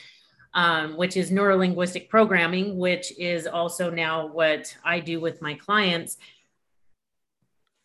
um, 0.53 0.98
which 0.98 1.15
is 1.17 1.31
neuro 1.31 1.57
linguistic 1.57 2.10
programming, 2.10 2.77
which 2.77 3.17
is 3.19 3.45
also 3.45 3.89
now 3.89 4.27
what 4.27 4.75
I 4.84 5.00
do 5.00 5.19
with 5.19 5.41
my 5.41 5.53
clients 5.53 6.17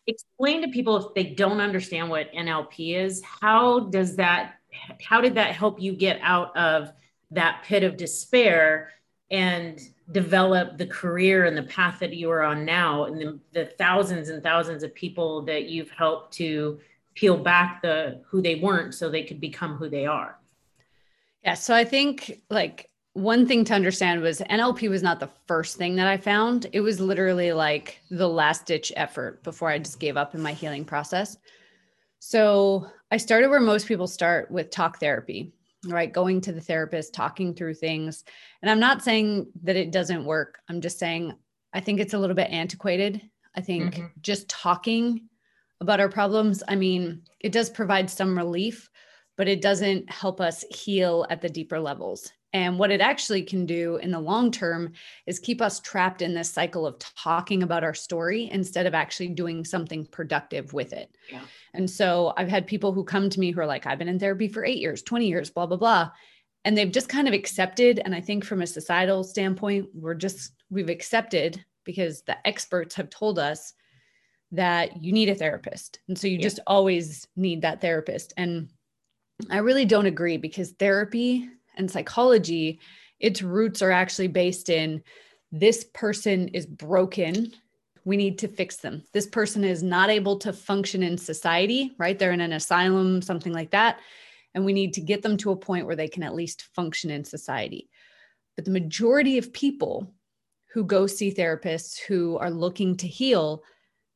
explain 0.07 0.61
to 0.61 0.67
people 0.69 0.97
if 0.97 1.13
they 1.13 1.23
don't 1.23 1.59
understand 1.59 2.09
what 2.09 2.31
NLP 2.33 2.95
is, 2.95 3.21
how 3.23 3.81
does 3.81 4.15
that 4.15 4.55
how 5.01 5.19
did 5.19 5.35
that 5.35 5.53
help 5.53 5.81
you 5.81 5.93
get 5.93 6.17
out 6.21 6.55
of 6.55 6.93
that 7.31 7.63
pit 7.65 7.83
of 7.83 7.97
despair 7.97 8.91
and 9.29 9.81
develop 10.11 10.77
the 10.77 10.85
career 10.85 11.45
and 11.45 11.57
the 11.57 11.63
path 11.63 11.99
that 11.99 12.13
you 12.13 12.29
are 12.29 12.43
on 12.43 12.65
now 12.65 13.05
and 13.05 13.19
the, 13.19 13.39
the 13.53 13.65
thousands 13.77 14.29
and 14.29 14.43
thousands 14.43 14.83
of 14.83 14.93
people 14.93 15.41
that 15.43 15.65
you've 15.65 15.91
helped 15.91 16.33
to 16.33 16.79
peel 17.15 17.37
back 17.37 17.81
the 17.81 18.21
who 18.27 18.41
they 18.41 18.55
weren't 18.55 18.93
so 18.93 19.09
they 19.09 19.23
could 19.23 19.39
become 19.39 19.75
who 19.75 19.89
they 19.89 20.05
are 20.05 20.39
yeah 21.43 21.53
so 21.53 21.75
i 21.75 21.83
think 21.83 22.41
like 22.49 22.89
one 23.13 23.45
thing 23.45 23.65
to 23.65 23.73
understand 23.73 24.21
was 24.21 24.39
NLP 24.39 24.89
was 24.89 25.03
not 25.03 25.19
the 25.19 25.29
first 25.45 25.77
thing 25.77 25.95
that 25.97 26.07
I 26.07 26.15
found. 26.15 26.67
It 26.71 26.79
was 26.79 27.01
literally 27.01 27.51
like 27.51 27.99
the 28.09 28.29
last 28.29 28.65
ditch 28.65 28.91
effort 28.95 29.43
before 29.43 29.69
I 29.69 29.79
just 29.79 29.99
gave 29.99 30.15
up 30.15 30.33
in 30.33 30.41
my 30.41 30.53
healing 30.53 30.85
process. 30.85 31.37
So 32.19 32.87
I 33.11 33.17
started 33.17 33.49
where 33.49 33.59
most 33.59 33.87
people 33.87 34.07
start 34.07 34.49
with 34.49 34.69
talk 34.69 34.99
therapy, 34.99 35.51
right? 35.87 36.11
Going 36.11 36.41
to 36.41 36.51
the 36.51 36.61
therapist, 36.61 37.13
talking 37.13 37.53
through 37.53 37.75
things. 37.75 38.23
And 38.61 38.69
I'm 38.69 38.79
not 38.79 39.03
saying 39.03 39.47
that 39.63 39.75
it 39.75 39.91
doesn't 39.91 40.25
work. 40.25 40.59
I'm 40.69 40.81
just 40.81 40.99
saying 40.99 41.33
I 41.73 41.79
think 41.79 41.99
it's 41.99 42.13
a 42.13 42.19
little 42.19 42.35
bit 42.35 42.49
antiquated. 42.51 43.21
I 43.55 43.61
think 43.61 43.95
mm-hmm. 43.95 44.07
just 44.21 44.49
talking 44.49 45.27
about 45.79 45.99
our 45.99 46.09
problems, 46.09 46.63
I 46.67 46.75
mean, 46.75 47.23
it 47.39 47.51
does 47.51 47.69
provide 47.69 48.09
some 48.09 48.37
relief, 48.37 48.89
but 49.37 49.47
it 49.47 49.61
doesn't 49.61 50.09
help 50.09 50.39
us 50.39 50.63
heal 50.69 51.25
at 51.29 51.41
the 51.41 51.49
deeper 51.49 51.79
levels. 51.79 52.31
And 52.53 52.77
what 52.77 52.91
it 52.91 52.99
actually 52.99 53.43
can 53.43 53.65
do 53.65 53.95
in 53.97 54.11
the 54.11 54.19
long 54.19 54.51
term 54.51 54.91
is 55.25 55.39
keep 55.39 55.61
us 55.61 55.79
trapped 55.79 56.21
in 56.21 56.33
this 56.33 56.49
cycle 56.49 56.85
of 56.85 56.99
talking 56.99 57.63
about 57.63 57.83
our 57.83 57.93
story 57.93 58.49
instead 58.51 58.85
of 58.85 58.93
actually 58.93 59.29
doing 59.29 59.63
something 59.63 60.05
productive 60.05 60.73
with 60.73 60.91
it. 60.91 61.15
Yeah. 61.31 61.41
And 61.73 61.89
so 61.89 62.33
I've 62.35 62.49
had 62.49 62.67
people 62.67 62.91
who 62.91 63.05
come 63.05 63.29
to 63.29 63.39
me 63.39 63.51
who 63.51 63.61
are 63.61 63.65
like, 63.65 63.85
I've 63.85 63.99
been 63.99 64.09
in 64.09 64.19
therapy 64.19 64.49
for 64.49 64.65
eight 64.65 64.79
years, 64.79 65.01
20 65.01 65.27
years, 65.27 65.49
blah, 65.49 65.65
blah, 65.65 65.77
blah. 65.77 66.11
And 66.65 66.77
they've 66.77 66.91
just 66.91 67.07
kind 67.09 67.27
of 67.27 67.33
accepted. 67.33 68.01
And 68.03 68.13
I 68.13 68.19
think 68.19 68.43
from 68.43 68.61
a 68.61 68.67
societal 68.67 69.23
standpoint, 69.23 69.87
we're 69.93 70.13
just, 70.13 70.51
we've 70.69 70.89
accepted 70.89 71.63
because 71.85 72.21
the 72.23 72.35
experts 72.45 72.95
have 72.95 73.09
told 73.09 73.39
us 73.39 73.73
that 74.51 75.01
you 75.01 75.13
need 75.13 75.29
a 75.29 75.35
therapist. 75.35 75.99
And 76.09 76.17
so 76.17 76.27
you 76.27 76.35
yeah. 76.35 76.43
just 76.43 76.59
always 76.67 77.25
need 77.37 77.61
that 77.61 77.79
therapist. 77.79 78.33
And 78.35 78.69
I 79.49 79.59
really 79.59 79.85
don't 79.85 80.05
agree 80.05 80.37
because 80.37 80.71
therapy 80.71 81.49
and 81.75 81.89
psychology, 81.89 82.79
its 83.19 83.41
roots 83.41 83.81
are 83.81 83.91
actually 83.91 84.27
based 84.27 84.69
in 84.69 85.03
this 85.51 85.85
person 85.93 86.47
is 86.49 86.65
broken. 86.65 87.51
We 88.05 88.17
need 88.17 88.39
to 88.39 88.47
fix 88.47 88.77
them. 88.77 89.03
This 89.13 89.27
person 89.27 89.63
is 89.63 89.83
not 89.83 90.09
able 90.09 90.37
to 90.39 90.53
function 90.53 91.03
in 91.03 91.17
society, 91.17 91.93
right? 91.97 92.17
They're 92.17 92.31
in 92.31 92.41
an 92.41 92.53
asylum, 92.53 93.21
something 93.21 93.53
like 93.53 93.71
that. 93.71 93.99
And 94.53 94.65
we 94.65 94.73
need 94.73 94.93
to 94.95 95.01
get 95.01 95.21
them 95.21 95.37
to 95.37 95.51
a 95.51 95.55
point 95.55 95.85
where 95.85 95.95
they 95.95 96.07
can 96.07 96.23
at 96.23 96.35
least 96.35 96.69
function 96.73 97.09
in 97.09 97.23
society. 97.23 97.89
But 98.55 98.65
the 98.65 98.71
majority 98.71 99.37
of 99.37 99.53
people 99.53 100.13
who 100.73 100.83
go 100.83 101.05
see 101.05 101.33
therapists 101.33 101.99
who 101.99 102.37
are 102.37 102.49
looking 102.49 102.95
to 102.97 103.07
heal, 103.07 103.63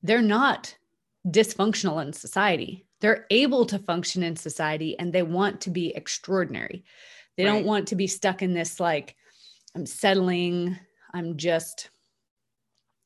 they're 0.04 0.22
not 0.22 0.76
dysfunctional 1.28 2.02
in 2.06 2.14
society. 2.14 2.86
They're 3.02 3.26
able 3.30 3.66
to 3.66 3.80
function 3.80 4.24
in 4.24 4.36
society 4.36 4.98
and 4.98 5.12
they 5.12 5.24
want 5.24 5.62
to 5.62 5.70
be 5.70 5.94
extraordinary. 5.96 6.84
They 7.38 7.46
right. 7.46 7.52
don't 7.52 7.66
want 7.66 7.90
to 7.90 7.96
be 7.96 8.08
stuck 8.08 8.42
in 8.42 8.54
this 8.54 8.80
like, 8.80 9.16
I'm 9.76 9.86
settling, 9.86 10.78
I'm 11.14 11.38
just, 11.38 11.90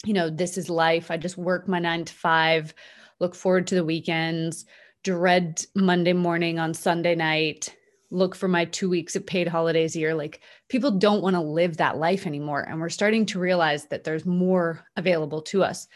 you 0.05 0.13
know, 0.13 0.29
this 0.29 0.57
is 0.57 0.69
life. 0.69 1.11
I 1.11 1.17
just 1.17 1.37
work 1.37 1.67
my 1.67 1.79
nine 1.79 2.05
to 2.05 2.13
five, 2.13 2.73
look 3.19 3.35
forward 3.35 3.67
to 3.67 3.75
the 3.75 3.85
weekends, 3.85 4.65
dread 5.03 5.65
Monday 5.75 6.13
morning 6.13 6.59
on 6.59 6.73
Sunday 6.73 7.15
night, 7.15 7.75
look 8.11 8.35
for 8.35 8.47
my 8.47 8.65
two 8.65 8.89
weeks 8.89 9.15
of 9.15 9.25
paid 9.25 9.47
holidays 9.47 9.95
a 9.95 9.99
year. 9.99 10.13
Like 10.15 10.41
people 10.67 10.91
don't 10.91 11.21
want 11.21 11.35
to 11.35 11.41
live 11.41 11.77
that 11.77 11.97
life 11.97 12.25
anymore. 12.25 12.61
And 12.61 12.79
we're 12.79 12.89
starting 12.89 13.25
to 13.27 13.39
realize 13.39 13.85
that 13.87 14.03
there's 14.03 14.25
more 14.25 14.85
available 14.95 15.41
to 15.43 15.63
us. 15.63 15.87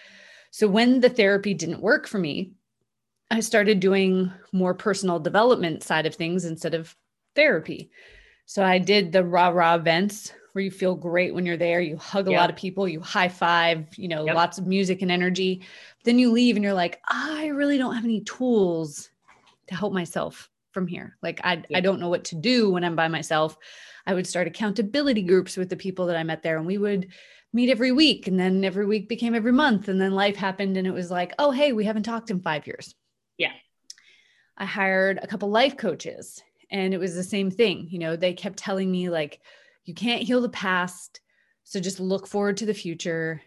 So 0.52 0.68
when 0.68 1.00
the 1.00 1.10
therapy 1.10 1.54
didn't 1.54 1.82
work 1.82 2.08
for 2.08 2.20
me, 2.20 2.54
I 3.32 3.40
started 3.40 3.80
doing 3.80 4.32
more 4.52 4.76
personal 4.76 5.20
development 5.20 5.82
side 5.82 6.06
of 6.06 6.14
things 6.14 6.46
instead 6.46 6.76
of 6.76 6.96
therapy. 7.36 7.90
So 8.46 8.64
I 8.64 8.78
did 8.78 9.12
the 9.12 9.24
rah 9.24 9.50
rah 9.50 9.76
events 9.76 10.34
where 10.54 10.64
you 10.64 10.72
feel 10.72 10.96
great 10.96 11.34
when 11.34 11.46
you're 11.46 11.58
there. 11.58 11.82
You 11.82 11.98
hug 11.98 12.28
a 12.28 12.32
lot 12.32 12.50
of 12.50 12.56
people, 12.56 12.88
you 12.88 13.02
high 13.02 13.28
five, 13.28 13.88
you 13.98 14.08
know, 14.08 14.26
yep. 14.26 14.36
lots 14.36 14.58
of 14.58 14.68
music 14.68 15.02
and 15.02 15.12
energy. 15.12 15.64
Then 16.04 16.20
you 16.20 16.32
leave 16.32 16.56
and 16.56 16.64
you're 16.64 16.74
like, 16.74 17.02
I 17.08 17.48
really 17.48 17.78
don't 17.78 17.96
have 17.96 18.06
any 18.06 18.22
tools 18.22 19.10
to 19.68 19.76
help 19.76 19.94
myself 19.94 20.50
from 20.72 20.88
here. 20.88 21.18
Like 21.22 21.42
I 21.44 21.64
yeah. 21.70 21.78
I 21.78 21.82
don't 21.82 22.00
know 22.00 22.10
what 22.10 22.26
to 22.26 22.36
do 22.36 22.70
when 22.70 22.84
I'm 22.84 22.96
by 22.96 23.08
myself. 23.08 23.58
I 24.06 24.14
would 24.14 24.28
start 24.28 24.48
accountability 24.48 25.24
groups 25.24 25.58
with 25.58 25.70
the 25.70 25.76
people 25.76 26.08
that 26.08 26.18
I 26.18 26.24
met 26.24 26.44
there 26.44 26.58
and 26.58 26.66
we 26.66 26.78
would 26.78 27.08
meet 27.54 27.70
every 27.70 27.92
week 27.92 28.28
and 28.28 28.40
then 28.40 28.66
every 28.66 28.86
week 28.86 29.08
became 29.08 29.36
every 29.36 29.52
month 29.52 29.88
and 29.88 30.02
then 30.02 30.14
life 30.14 30.36
happened 30.36 30.76
and 30.76 30.88
it 30.88 30.94
was 30.94 31.10
like, 31.10 31.34
"Oh, 31.40 31.52
hey, 31.52 31.72
we 31.72 31.86
haven't 31.86 32.04
talked 32.04 32.32
in 32.32 32.42
5 32.42 32.68
years." 32.68 32.96
Yeah. 33.38 33.54
I 34.58 34.66
hired 34.66 35.20
a 35.22 35.28
couple 35.28 35.50
life 35.50 35.78
coaches 35.78 36.44
and 36.74 36.94
it 36.94 37.00
was 37.00 37.16
the 37.16 37.24
same 37.24 37.50
thing. 37.50 37.88
You 37.90 38.00
know, 38.00 38.16
they 38.18 38.34
kept 38.34 38.58
telling 38.58 38.92
me 38.92 39.10
like 39.10 39.40
you 39.86 39.94
can't 39.94 40.24
heal 40.24 40.42
the 40.42 40.50
past, 40.50 41.22
so 41.64 41.80
just 41.80 42.00
look 42.02 42.28
forward 42.28 42.58
to 42.58 42.66
the 42.66 42.74
future 42.74 43.42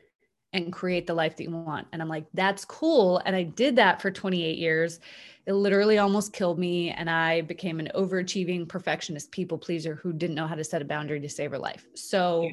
and 0.52 0.72
create 0.72 1.06
the 1.06 1.12
life 1.12 1.36
that 1.36 1.44
you 1.44 1.50
want. 1.50 1.88
And 1.92 2.00
I'm 2.00 2.08
like, 2.08 2.26
that's 2.32 2.64
cool. 2.64 3.20
And 3.26 3.36
I 3.36 3.42
did 3.42 3.76
that 3.76 4.00
for 4.00 4.10
28 4.10 4.56
years. 4.56 5.00
It 5.44 5.52
literally 5.52 5.98
almost 5.98 6.32
killed 6.32 6.58
me. 6.58 6.90
And 6.90 7.10
I 7.10 7.42
became 7.42 7.78
an 7.78 7.90
overachieving 7.94 8.66
perfectionist 8.66 9.32
people 9.32 9.58
pleaser 9.58 9.96
who 9.96 10.14
didn't 10.14 10.36
know 10.36 10.46
how 10.46 10.54
to 10.54 10.64
set 10.64 10.80
a 10.80 10.86
boundary 10.86 11.20
to 11.20 11.28
save 11.28 11.50
her 11.50 11.58
life. 11.58 11.86
So 11.94 12.48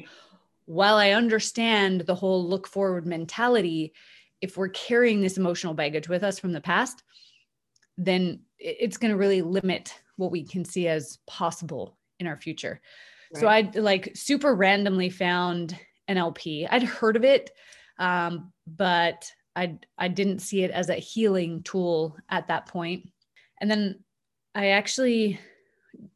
while 0.66 0.96
I 0.96 1.10
understand 1.10 2.02
the 2.02 2.14
whole 2.14 2.46
look 2.46 2.66
forward 2.66 3.06
mentality, 3.06 3.94
if 4.42 4.56
we're 4.56 4.68
carrying 4.68 5.22
this 5.22 5.38
emotional 5.38 5.72
baggage 5.72 6.08
with 6.08 6.24
us 6.24 6.38
from 6.38 6.52
the 6.52 6.60
past, 6.60 7.04
then 7.96 8.40
it's 8.58 8.98
going 8.98 9.12
to 9.12 9.16
really 9.16 9.40
limit 9.40 9.94
what 10.16 10.30
we 10.30 10.44
can 10.44 10.64
see 10.64 10.88
as 10.88 11.18
possible 11.26 11.96
in 12.18 12.26
our 12.26 12.36
future. 12.36 12.80
Right. 13.34 13.40
So 13.40 13.46
I 13.46 13.80
like 13.80 14.12
super 14.14 14.54
randomly 14.54 15.10
found 15.10 15.78
NLP. 16.08 16.68
I'd 16.70 16.82
heard 16.82 17.16
of 17.16 17.24
it, 17.24 17.50
um, 17.98 18.52
but 18.66 19.30
I 19.56 19.78
I 19.98 20.08
didn't 20.08 20.40
see 20.40 20.62
it 20.62 20.70
as 20.70 20.88
a 20.88 20.94
healing 20.94 21.62
tool 21.62 22.16
at 22.28 22.48
that 22.48 22.66
point. 22.66 23.08
And 23.60 23.70
then 23.70 24.00
I 24.54 24.68
actually 24.68 25.38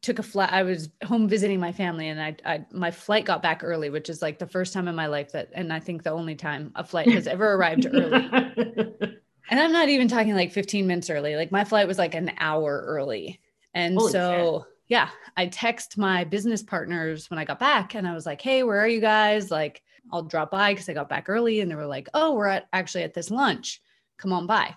took 0.01 0.19
a 0.19 0.23
flight. 0.23 0.51
I 0.51 0.63
was 0.63 0.89
home 1.03 1.27
visiting 1.27 1.59
my 1.59 1.71
family, 1.71 2.09
and 2.09 2.21
I, 2.21 2.35
I 2.45 2.65
my 2.71 2.91
flight 2.91 3.25
got 3.25 3.41
back 3.41 3.63
early, 3.63 3.89
which 3.89 4.09
is 4.09 4.21
like 4.21 4.39
the 4.39 4.47
first 4.47 4.73
time 4.73 4.87
in 4.87 4.95
my 4.95 5.07
life 5.07 5.31
that, 5.31 5.49
and 5.53 5.73
I 5.73 5.79
think 5.79 6.03
the 6.03 6.11
only 6.11 6.35
time 6.35 6.71
a 6.75 6.83
flight 6.83 7.09
has 7.09 7.27
ever 7.27 7.53
arrived 7.53 7.85
early. 7.93 9.17
And 9.49 9.59
I'm 9.59 9.71
not 9.71 9.89
even 9.89 10.07
talking 10.07 10.35
like 10.35 10.51
15 10.51 10.85
minutes 10.85 11.09
early. 11.09 11.35
Like 11.35 11.51
my 11.51 11.63
flight 11.63 11.87
was 11.87 11.97
like 11.97 12.13
an 12.13 12.31
hour 12.37 12.83
early. 12.85 13.39
And 13.73 13.97
Holy 13.97 14.11
so, 14.11 14.65
shit. 14.65 14.75
yeah, 14.89 15.09
I 15.37 15.47
text 15.47 15.97
my 15.97 16.23
business 16.23 16.63
partners 16.63 17.29
when 17.29 17.39
I 17.39 17.45
got 17.45 17.59
back 17.59 17.95
and 17.95 18.07
I 18.07 18.13
was 18.13 18.25
like, 18.25 18.41
hey, 18.41 18.63
where 18.63 18.79
are 18.79 18.87
you 18.87 19.01
guys? 19.01 19.51
Like, 19.51 19.81
I'll 20.11 20.23
drop 20.23 20.51
by 20.51 20.73
because 20.73 20.89
I 20.89 20.93
got 20.93 21.09
back 21.09 21.29
early 21.29 21.59
and 21.59 21.69
they 21.69 21.75
were 21.75 21.85
like, 21.85 22.09
oh, 22.13 22.33
we're 22.33 22.47
at 22.47 22.67
actually 22.73 23.03
at 23.03 23.13
this 23.13 23.29
lunch. 23.29 23.81
Come 24.17 24.33
on 24.33 24.47
by. 24.47 24.73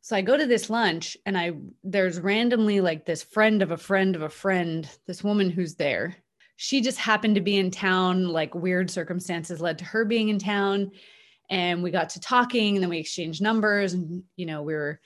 So 0.00 0.16
I 0.16 0.22
go 0.22 0.36
to 0.36 0.46
this 0.46 0.70
lunch 0.70 1.16
and 1.26 1.36
I 1.36 1.52
there's 1.84 2.20
randomly 2.20 2.80
like 2.80 3.04
this 3.04 3.22
friend 3.22 3.62
of 3.62 3.70
a 3.70 3.76
friend 3.76 4.16
of 4.16 4.22
a 4.22 4.28
friend, 4.28 4.88
this 5.06 5.24
woman 5.24 5.50
who's 5.50 5.74
there. 5.74 6.16
She 6.56 6.80
just 6.80 6.98
happened 6.98 7.34
to 7.36 7.40
be 7.40 7.56
in 7.56 7.70
town, 7.70 8.28
like 8.28 8.54
weird 8.54 8.90
circumstances 8.90 9.60
led 9.60 9.78
to 9.78 9.84
her 9.84 10.04
being 10.04 10.28
in 10.28 10.38
town. 10.38 10.92
And 11.50 11.82
we 11.82 11.90
got 11.90 12.10
to 12.10 12.20
talking 12.20 12.76
and 12.76 12.82
then 12.82 12.90
we 12.90 12.98
exchanged 12.98 13.42
numbers 13.42 13.94
and 13.94 14.22
you 14.36 14.46
know, 14.46 14.62
we 14.62 14.74
were 14.74 15.00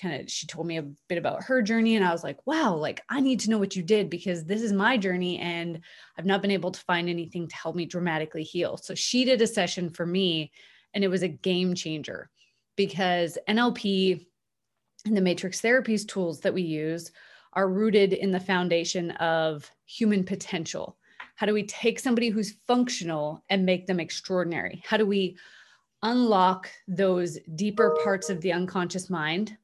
kind 0.00 0.20
of 0.20 0.30
she 0.30 0.46
told 0.46 0.66
me 0.66 0.78
a 0.78 0.90
bit 1.08 1.18
about 1.18 1.44
her 1.44 1.62
journey 1.62 1.96
and 1.96 2.04
I 2.04 2.12
was 2.12 2.24
like, 2.24 2.38
wow, 2.46 2.74
like 2.74 3.02
I 3.08 3.20
need 3.20 3.40
to 3.40 3.50
know 3.50 3.58
what 3.58 3.76
you 3.76 3.82
did 3.82 4.10
because 4.10 4.44
this 4.44 4.62
is 4.62 4.72
my 4.72 4.96
journey 4.96 5.38
and 5.38 5.80
I've 6.18 6.26
not 6.26 6.42
been 6.42 6.50
able 6.50 6.72
to 6.72 6.80
find 6.80 7.08
anything 7.08 7.48
to 7.48 7.56
help 7.56 7.76
me 7.76 7.86
dramatically 7.86 8.42
heal. 8.42 8.76
So 8.76 8.94
she 8.94 9.24
did 9.24 9.40
a 9.42 9.46
session 9.46 9.90
for 9.90 10.06
me 10.06 10.52
and 10.94 11.04
it 11.04 11.08
was 11.08 11.22
a 11.22 11.28
game 11.28 11.74
changer 11.74 12.30
because 12.76 13.38
NLP 13.48 14.26
and 15.06 15.16
the 15.16 15.20
matrix 15.20 15.60
therapies 15.60 16.06
tools 16.06 16.40
that 16.40 16.54
we 16.54 16.62
use 16.62 17.12
are 17.52 17.68
rooted 17.68 18.12
in 18.12 18.30
the 18.30 18.40
foundation 18.40 19.12
of 19.12 19.70
human 19.86 20.24
potential. 20.24 20.96
How 21.36 21.46
do 21.46 21.54
we 21.54 21.64
take 21.64 22.00
somebody 22.00 22.28
who's 22.28 22.56
functional 22.66 23.44
and 23.50 23.66
make 23.66 23.86
them 23.86 24.00
extraordinary? 24.00 24.82
How 24.86 24.96
do 24.96 25.06
we 25.06 25.36
unlock 26.02 26.70
those 26.86 27.38
deeper 27.54 27.96
parts 28.04 28.28
of 28.28 28.40
the 28.40 28.52
unconscious 28.52 29.08
mind 29.08 29.56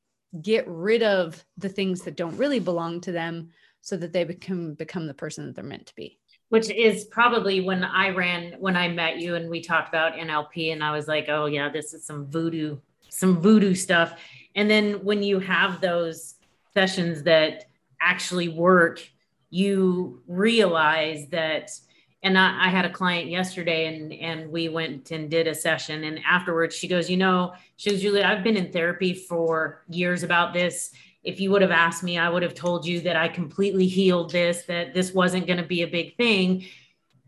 get 0.43 0.67
rid 0.69 1.03
of 1.03 1.45
the 1.59 1.69
things 1.69 2.03
that 2.03 2.17
don't 2.17 2.37
really 2.37 2.61
belong 2.61 3.01
to 3.03 3.13
them 3.13 3.51
so 3.81 3.97
that 3.97 4.13
they 4.13 4.25
become 4.25 4.75
become 4.75 5.07
the 5.07 5.15
person 5.15 5.47
that 5.47 5.55
they're 5.55 5.65
meant 5.65 5.87
to 5.87 5.95
be. 5.95 6.19
Which 6.51 6.69
is 6.71 7.05
probably 7.05 7.61
when 7.61 7.85
i 7.85 8.11
ran 8.11 8.55
when 8.59 8.77
i 8.77 8.89
met 8.89 9.19
you 9.19 9.37
and 9.37 9.49
we 9.49 9.61
talked 9.61 9.89
about 9.89 10.15
nlp 10.15 10.73
and 10.73 10.83
i 10.83 10.91
was 10.91 11.07
like 11.07 11.27
oh 11.29 11.47
yeah 11.47 11.69
this 11.69 11.95
is 11.95 12.05
some 12.05 12.27
voodoo 12.27 12.77
some 13.09 13.41
voodoo 13.41 13.75
stuff. 13.75 14.21
And 14.55 14.71
then 14.71 15.05
when 15.05 15.23
you 15.23 15.41
have 15.41 15.81
those 15.81 16.37
sessions 16.75 17.25
that 17.25 17.67
actually 18.01 18.49
work 18.49 19.03
you 19.51 20.23
realize 20.29 21.27
that 21.31 21.73
and 22.23 22.37
I, 22.39 22.67
I, 22.67 22.69
had 22.69 22.85
a 22.85 22.91
client 22.91 23.31
yesterday 23.31 23.87
and 23.87 24.13
and 24.13 24.51
we 24.51 24.69
went 24.69 25.11
and 25.11 25.31
did 25.31 25.47
a 25.47 25.55
session 25.55 26.05
and 26.05 26.21
afterwards 26.29 26.75
she 26.75 26.89
goes 26.89 27.09
you 27.09 27.17
know 27.17 27.55
she 27.77 27.91
goes 27.91 28.01
julie 28.01 28.23
i've 28.23 28.45
been 28.45 28.57
in 28.57 28.73
therapy 28.73 29.15
for 29.15 29.83
years 29.89 30.23
about 30.23 30.53
this. 30.53 30.93
If 31.23 31.39
you 31.39 31.51
would 31.51 31.63
have 31.63 31.71
asked 31.71 32.03
me 32.03 32.19
i 32.19 32.29
would 32.29 32.43
have 32.43 32.55
told 32.55 32.87
you 32.87 33.01
that 33.03 33.17
i 33.17 33.29
completely 33.29 33.87
healed 33.87 34.33
this 34.33 34.63
that 34.65 34.95
this 34.95 35.13
wasn't 35.13 35.47
going 35.47 35.59
to 35.59 35.67
be 35.67 35.83
a 35.83 35.89
big 35.89 36.17
thing. 36.17 36.67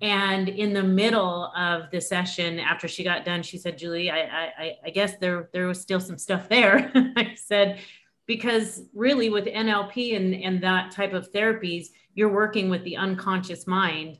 And 0.00 0.48
in 0.48 0.72
the 0.72 0.82
middle 0.82 1.52
of 1.56 1.88
the 1.92 2.00
session 2.00 2.58
after 2.58 2.88
she 2.88 3.04
got 3.04 3.24
done 3.24 3.42
she 3.42 3.58
said 3.58 3.78
julie 3.78 4.10
i 4.10 4.52
i, 4.58 4.76
I 4.86 4.90
guess 4.90 5.16
there 5.16 5.48
there 5.52 5.66
was 5.66 5.80
still 5.80 6.00
some 6.00 6.18
stuff 6.18 6.48
there. 6.48 6.90
I 7.16 7.34
said 7.34 7.80
because 8.26 8.82
really 8.94 9.30
with 9.30 9.46
nlp 9.46 10.16
and 10.16 10.34
and 10.34 10.62
that 10.62 10.90
type 10.92 11.12
of 11.12 11.32
therapies 11.32 11.88
you're 12.14 12.32
working 12.32 12.68
with 12.68 12.84
the 12.84 12.96
unconscious 12.96 13.66
mind 13.66 14.18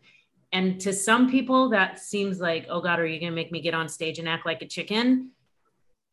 and 0.53 0.79
to 0.83 0.93
some 0.93 1.31
people, 1.31 1.71
that 1.71 1.99
seems 1.99 2.39
like, 2.39 2.67
oh 2.69 2.81
God, 2.81 3.01
are 3.01 3.07
you 3.07 3.19
going 3.19 3.33
to 3.33 3.37
make 3.37 3.51
me 3.51 3.61
get 3.61 3.75
on 3.75 3.89
stage 3.89 4.19
and 4.19 4.29
act 4.29 4.45
like 4.45 4.61
a 4.61 4.67
chicken? 4.67 5.31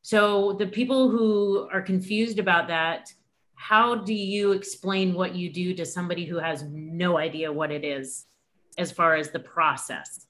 So, 0.02 0.54
the 0.54 0.68
people 0.68 1.10
who 1.10 1.68
are 1.72 1.82
confused 1.82 2.40
about 2.40 2.70
that, 2.70 3.12
how 3.56 3.96
do 3.96 4.14
you 4.14 4.54
explain 4.54 5.14
what 5.14 5.36
you 5.36 5.52
do 5.52 5.74
to 5.74 5.86
somebody 5.86 6.24
who 6.24 6.38
has 6.38 6.64
no 6.64 7.18
idea 7.18 7.52
what 7.52 7.70
it 7.70 7.84
is 7.84 8.26
as 8.78 8.94
far 8.94 9.16
as 9.16 9.32
the 9.32 9.40
process? 9.40 10.26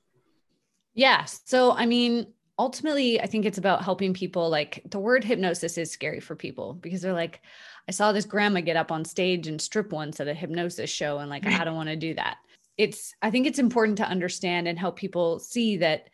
Yeah. 0.95 1.25
So, 1.25 1.73
I 1.73 1.85
mean, 1.85 2.33
ultimately, 2.57 3.21
I 3.21 3.27
think 3.27 3.45
it's 3.45 3.59
about 3.59 3.83
helping 3.83 4.15
people. 4.15 4.49
Like 4.49 4.81
the 4.89 4.99
word 4.99 5.23
hypnosis 5.23 5.77
is 5.77 5.91
scary 5.91 6.19
for 6.19 6.35
people 6.35 6.73
because 6.73 7.03
they're 7.03 7.13
like, 7.13 7.41
I 7.87 7.91
saw 7.91 8.11
this 8.11 8.25
grandma 8.25 8.61
get 8.61 8.75
up 8.75 8.91
on 8.91 9.05
stage 9.05 9.45
and 9.45 9.61
strip 9.61 9.91
once 9.91 10.19
at 10.19 10.27
a 10.27 10.33
hypnosis 10.33 10.89
show, 10.89 11.19
and 11.19 11.29
like, 11.29 11.45
I 11.45 11.63
don't 11.63 11.75
want 11.75 11.89
to 11.89 11.95
do 11.95 12.15
that 12.15 12.37
it's 12.79 13.13
i 13.21 13.29
think 13.29 13.45
it's 13.45 13.59
important 13.59 13.97
to 13.97 14.07
understand 14.07 14.67
and 14.67 14.79
help 14.79 14.95
people 14.95 15.37
see 15.37 15.77
that 15.77 16.09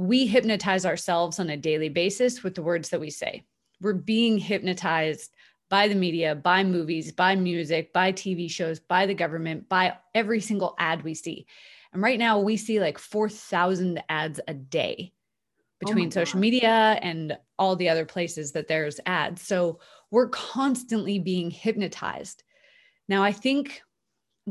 we 0.00 0.26
hypnotize 0.26 0.86
ourselves 0.86 1.38
on 1.38 1.50
a 1.50 1.56
daily 1.56 1.90
basis 1.90 2.42
with 2.42 2.54
the 2.54 2.62
words 2.62 2.88
that 2.88 3.00
we 3.00 3.10
say. 3.10 3.44
We're 3.82 3.92
being 3.92 4.38
hypnotized 4.38 5.30
by 5.68 5.88
the 5.88 5.94
media 5.94 6.34
by 6.34 6.64
movies 6.64 7.12
by 7.12 7.36
music 7.36 7.92
by 7.92 8.10
tv 8.12 8.50
shows 8.50 8.80
by 8.80 9.06
the 9.06 9.14
government 9.14 9.68
by 9.68 9.96
every 10.14 10.40
single 10.40 10.74
ad 10.78 11.04
we 11.04 11.14
see. 11.14 11.46
And 11.92 12.02
right 12.02 12.18
now 12.18 12.40
we 12.40 12.56
see 12.56 12.80
like 12.80 12.98
4000 12.98 14.02
ads 14.08 14.40
a 14.48 14.54
day 14.54 15.12
between 15.78 16.08
oh 16.08 16.10
social 16.10 16.40
media 16.40 16.98
and 17.02 17.36
all 17.58 17.76
the 17.76 17.88
other 17.88 18.04
places 18.04 18.52
that 18.52 18.68
there's 18.68 19.00
ads. 19.06 19.42
So 19.42 19.80
we're 20.10 20.28
constantly 20.28 21.18
being 21.18 21.50
hypnotized. 21.50 22.42
Now 23.06 23.22
i 23.22 23.32
think 23.32 23.82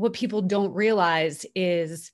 what 0.00 0.14
people 0.14 0.40
don't 0.40 0.72
realize 0.72 1.44
is 1.54 2.10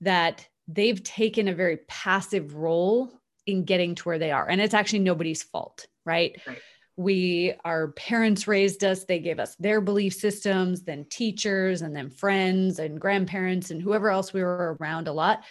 that 0.00 0.46
they've 0.66 1.02
taken 1.02 1.48
a 1.48 1.54
very 1.54 1.78
passive 1.88 2.56
role 2.56 3.12
in 3.46 3.64
getting 3.64 3.94
to 3.94 4.02
where 4.02 4.18
they 4.18 4.32
are. 4.32 4.48
And 4.48 4.60
it's 4.60 4.74
actually 4.74 4.98
nobody's 4.98 5.42
fault, 5.42 5.86
right? 6.04 6.36
right? 6.46 6.58
We, 6.96 7.54
our 7.64 7.92
parents 7.92 8.48
raised 8.48 8.82
us, 8.82 9.04
they 9.04 9.20
gave 9.20 9.38
us 9.38 9.54
their 9.56 9.80
belief 9.80 10.14
systems, 10.14 10.82
then 10.82 11.06
teachers, 11.08 11.82
and 11.82 11.94
then 11.94 12.10
friends 12.10 12.80
and 12.80 13.00
grandparents, 13.00 13.70
and 13.70 13.80
whoever 13.80 14.10
else 14.10 14.32
we 14.32 14.42
were 14.42 14.76
around 14.80 15.06
a 15.06 15.12
lot. 15.12 15.44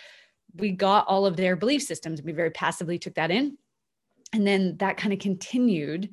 We 0.56 0.71
got 0.71 1.08
all 1.08 1.26
of 1.26 1.38
their 1.38 1.56
belief 1.56 1.84
systems. 1.84 2.21
We 2.21 2.34
very 2.34 2.52
passively 2.52 3.00
took 3.00 3.15
that 3.15 3.32
in. 3.32 3.58
And 4.34 4.45
then 4.45 4.76
that 4.78 4.97
kind 4.97 5.13
of 5.13 5.19
continued. 5.19 6.10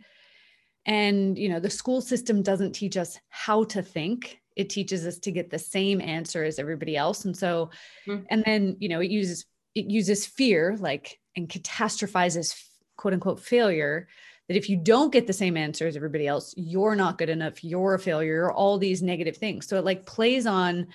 And, 0.87 1.37
you 1.37 1.49
know, 1.49 1.59
the 1.59 1.69
school 1.69 2.01
system 2.01 2.43
doesn't 2.43 2.73
teach 2.73 2.97
us 2.97 3.19
how 3.29 3.65
to 3.65 3.83
think 3.83 4.41
it 4.57 4.71
teaches 4.71 5.07
us 5.07 5.19
to 5.19 5.33
get 5.33 5.51
the 5.51 5.59
same 5.59 6.01
answer 6.01 6.45
as 6.45 6.59
everybody 6.59 6.97
else. 6.97 7.25
And 7.25 7.37
so 7.37 7.71
mm-hmm. 8.07 8.25
and 8.31 8.43
then 8.45 8.77
you 8.81 8.89
know 8.89 9.01
it 9.01 9.11
uses 9.11 9.47
it 9.75 9.87
uses 9.87 10.27
fear 10.27 10.77
like 10.79 11.19
and 11.37 11.49
catastrophizes 11.49 12.55
quote 12.97 13.15
unquote 13.15 13.41
failure 13.41 14.09
that 14.49 14.57
if 14.57 14.69
you 14.69 14.77
don't 14.77 15.13
get 15.13 15.27
the 15.27 15.33
same 15.33 15.57
answer 15.57 15.87
as 15.87 15.97
everybody 15.97 16.27
else 16.27 16.55
you're 16.57 16.95
not 16.95 17.19
good 17.19 17.31
enough 17.31 17.65
you're 17.65 17.95
a 17.95 17.99
failure 17.99 18.53
all 18.53 18.79
these 18.79 19.03
negative 19.03 19.37
things. 19.37 19.67
So 19.67 19.77
it 19.77 19.85
like 19.85 20.07
plays 20.07 20.47
on 20.47 20.87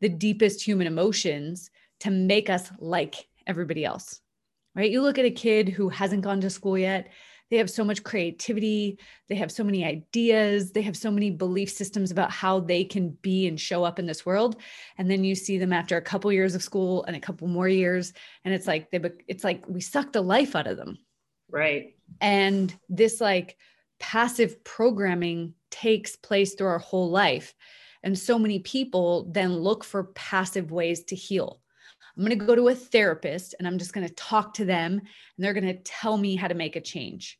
the 0.00 0.08
deepest 0.08 0.62
human 0.62 0.86
emotions 0.86 1.70
to 2.00 2.10
make 2.10 2.48
us 2.48 2.70
like 2.78 3.26
everybody 3.46 3.84
else 3.84 4.20
right? 4.78 4.92
You 4.92 5.02
look 5.02 5.18
at 5.18 5.24
a 5.24 5.30
kid 5.30 5.68
who 5.68 5.88
hasn't 5.88 6.22
gone 6.22 6.40
to 6.40 6.50
school 6.50 6.78
yet 6.78 7.08
they 7.50 7.56
have 7.56 7.70
so 7.70 7.84
much 7.84 8.02
creativity, 8.02 8.98
they 9.28 9.34
have 9.34 9.50
so 9.50 9.64
many 9.64 9.84
ideas, 9.84 10.72
they 10.72 10.82
have 10.82 10.96
so 10.96 11.10
many 11.10 11.30
belief 11.30 11.70
systems 11.70 12.10
about 12.10 12.30
how 12.30 12.60
they 12.60 12.84
can 12.84 13.10
be 13.22 13.46
and 13.46 13.60
show 13.60 13.84
up 13.84 13.98
in 13.98 14.06
this 14.06 14.26
world. 14.26 14.56
And 14.98 15.10
then 15.10 15.24
you 15.24 15.34
see 15.34 15.58
them 15.58 15.72
after 15.72 15.96
a 15.96 16.02
couple 16.02 16.32
years 16.32 16.54
of 16.54 16.62
school 16.62 17.04
and 17.04 17.16
a 17.16 17.20
couple 17.20 17.48
more 17.48 17.68
years 17.68 18.12
and 18.44 18.54
it's 18.54 18.66
like 18.66 18.90
they 18.90 19.00
it's 19.26 19.44
like 19.44 19.64
we 19.68 19.80
suck 19.80 20.12
the 20.12 20.22
life 20.22 20.54
out 20.54 20.66
of 20.66 20.76
them. 20.76 20.98
Right. 21.50 21.96
And 22.20 22.74
this 22.88 23.20
like 23.20 23.56
passive 23.98 24.62
programming 24.64 25.54
takes 25.70 26.16
place 26.16 26.54
through 26.54 26.68
our 26.68 26.78
whole 26.78 27.10
life. 27.10 27.54
And 28.02 28.18
so 28.18 28.38
many 28.38 28.60
people 28.60 29.30
then 29.32 29.56
look 29.56 29.84
for 29.84 30.04
passive 30.04 30.70
ways 30.70 31.04
to 31.04 31.16
heal. 31.16 31.60
I'm 32.18 32.24
going 32.24 32.36
to 32.36 32.44
go 32.44 32.56
to 32.56 32.68
a 32.68 32.74
therapist 32.74 33.54
and 33.58 33.68
I'm 33.68 33.78
just 33.78 33.92
going 33.92 34.06
to 34.06 34.14
talk 34.14 34.54
to 34.54 34.64
them 34.64 34.98
and 34.98 35.08
they're 35.38 35.54
going 35.54 35.66
to 35.66 35.82
tell 35.84 36.16
me 36.16 36.34
how 36.34 36.48
to 36.48 36.54
make 36.54 36.74
a 36.74 36.80
change. 36.80 37.38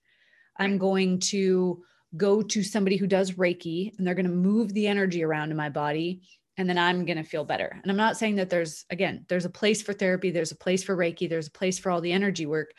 I'm 0.57 0.79
going 0.79 1.19
to 1.21 1.83
go 2.17 2.43
to 2.43 2.63
somebody 2.63 2.97
who 2.97 3.09
does 3.09 3.33
Reiki 3.33 3.93
and 3.99 4.07
they're 4.07 4.15
going 4.15 4.27
to 4.27 4.33
move 4.33 4.73
the 4.73 4.87
energy 4.87 5.25
around 5.25 5.51
in 5.51 5.57
my 5.57 5.69
body 5.69 6.23
and 6.57 6.69
then 6.69 6.79
I'm 6.79 7.05
going 7.05 7.19
to 7.19 7.25
feel 7.25 7.45
better. 7.45 7.79
And 7.83 7.91
I'm 7.91 7.97
not 7.97 8.17
saying 8.17 8.37
that 8.37 8.51
there's, 8.51 8.85
again, 8.91 9.25
there's 9.29 9.45
a 9.45 9.51
place 9.51 9.83
for 9.83 9.93
therapy, 9.93 10.31
there's 10.31 10.53
a 10.53 10.57
place 10.57 10.85
for 10.85 10.97
Reiki, 10.97 11.29
there's 11.29 11.49
a 11.49 11.53
place 11.53 11.79
for 11.79 11.91
all 11.91 12.01
the 12.01 12.13
energy 12.13 12.47
work, 12.47 12.73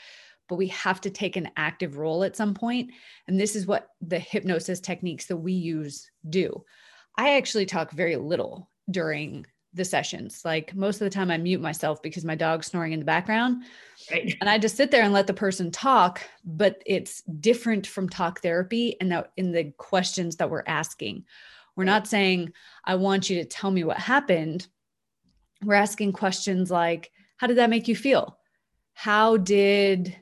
but 0.48 0.56
we 0.56 0.68
have 0.68 1.02
to 1.02 1.10
take 1.10 1.36
an 1.36 1.50
active 1.58 1.98
role 1.98 2.24
at 2.24 2.36
some 2.36 2.54
point. 2.54 2.92
And 3.28 3.40
this 3.40 3.56
is 3.56 3.68
what 3.68 3.90
the 4.02 4.20
hypnosis 4.20 4.80
techniques 4.80 5.28
that 5.28 5.38
we 5.38 5.54
use 5.54 6.10
do. 6.30 6.64
I 7.18 7.38
actually 7.38 7.66
talk 7.66 7.92
very 7.92 8.16
little 8.16 8.70
during 8.90 9.46
the 9.74 9.86
sessions. 9.86 10.44
Like 10.44 10.76
most 10.76 10.96
of 10.96 11.06
the 11.06 11.10
time, 11.10 11.30
I 11.32 11.38
mute 11.38 11.62
myself 11.62 12.02
because 12.02 12.26
my 12.26 12.36
dog's 12.36 12.68
snoring 12.68 12.94
in 12.94 13.00
the 13.00 13.06
background. 13.06 13.64
Right. 14.12 14.36
And 14.42 14.50
I 14.50 14.58
just 14.58 14.76
sit 14.76 14.92
there 14.92 15.04
and 15.04 15.14
let 15.14 15.28
the 15.28 15.34
person 15.34 15.72
talk, 15.72 16.22
but 16.44 16.82
it's 16.86 17.22
different 17.22 17.86
from 17.86 18.10
talk 18.10 18.42
therapy 18.42 18.96
and 19.00 19.12
that 19.12 19.32
in 19.38 19.52
the 19.52 19.72
questions 19.78 20.38
that 20.38 20.50
we're 20.50 20.64
asking. 20.66 21.26
We're 21.76 21.84
not 21.86 22.08
saying, 22.08 22.54
I 22.84 22.96
want 22.96 23.30
you 23.30 23.38
to 23.38 23.46
tell 23.46 23.72
me 23.72 23.84
what 23.84 23.98
happened. 23.98 24.68
We're 25.64 25.76
asking 25.76 26.14
questions 26.14 26.72
like, 26.72 27.12
how 27.38 27.48
did 27.48 27.58
that 27.58 27.70
make 27.70 27.88
you 27.88 27.96
feel? 27.96 28.38
How 28.94 29.38
did 29.38 30.16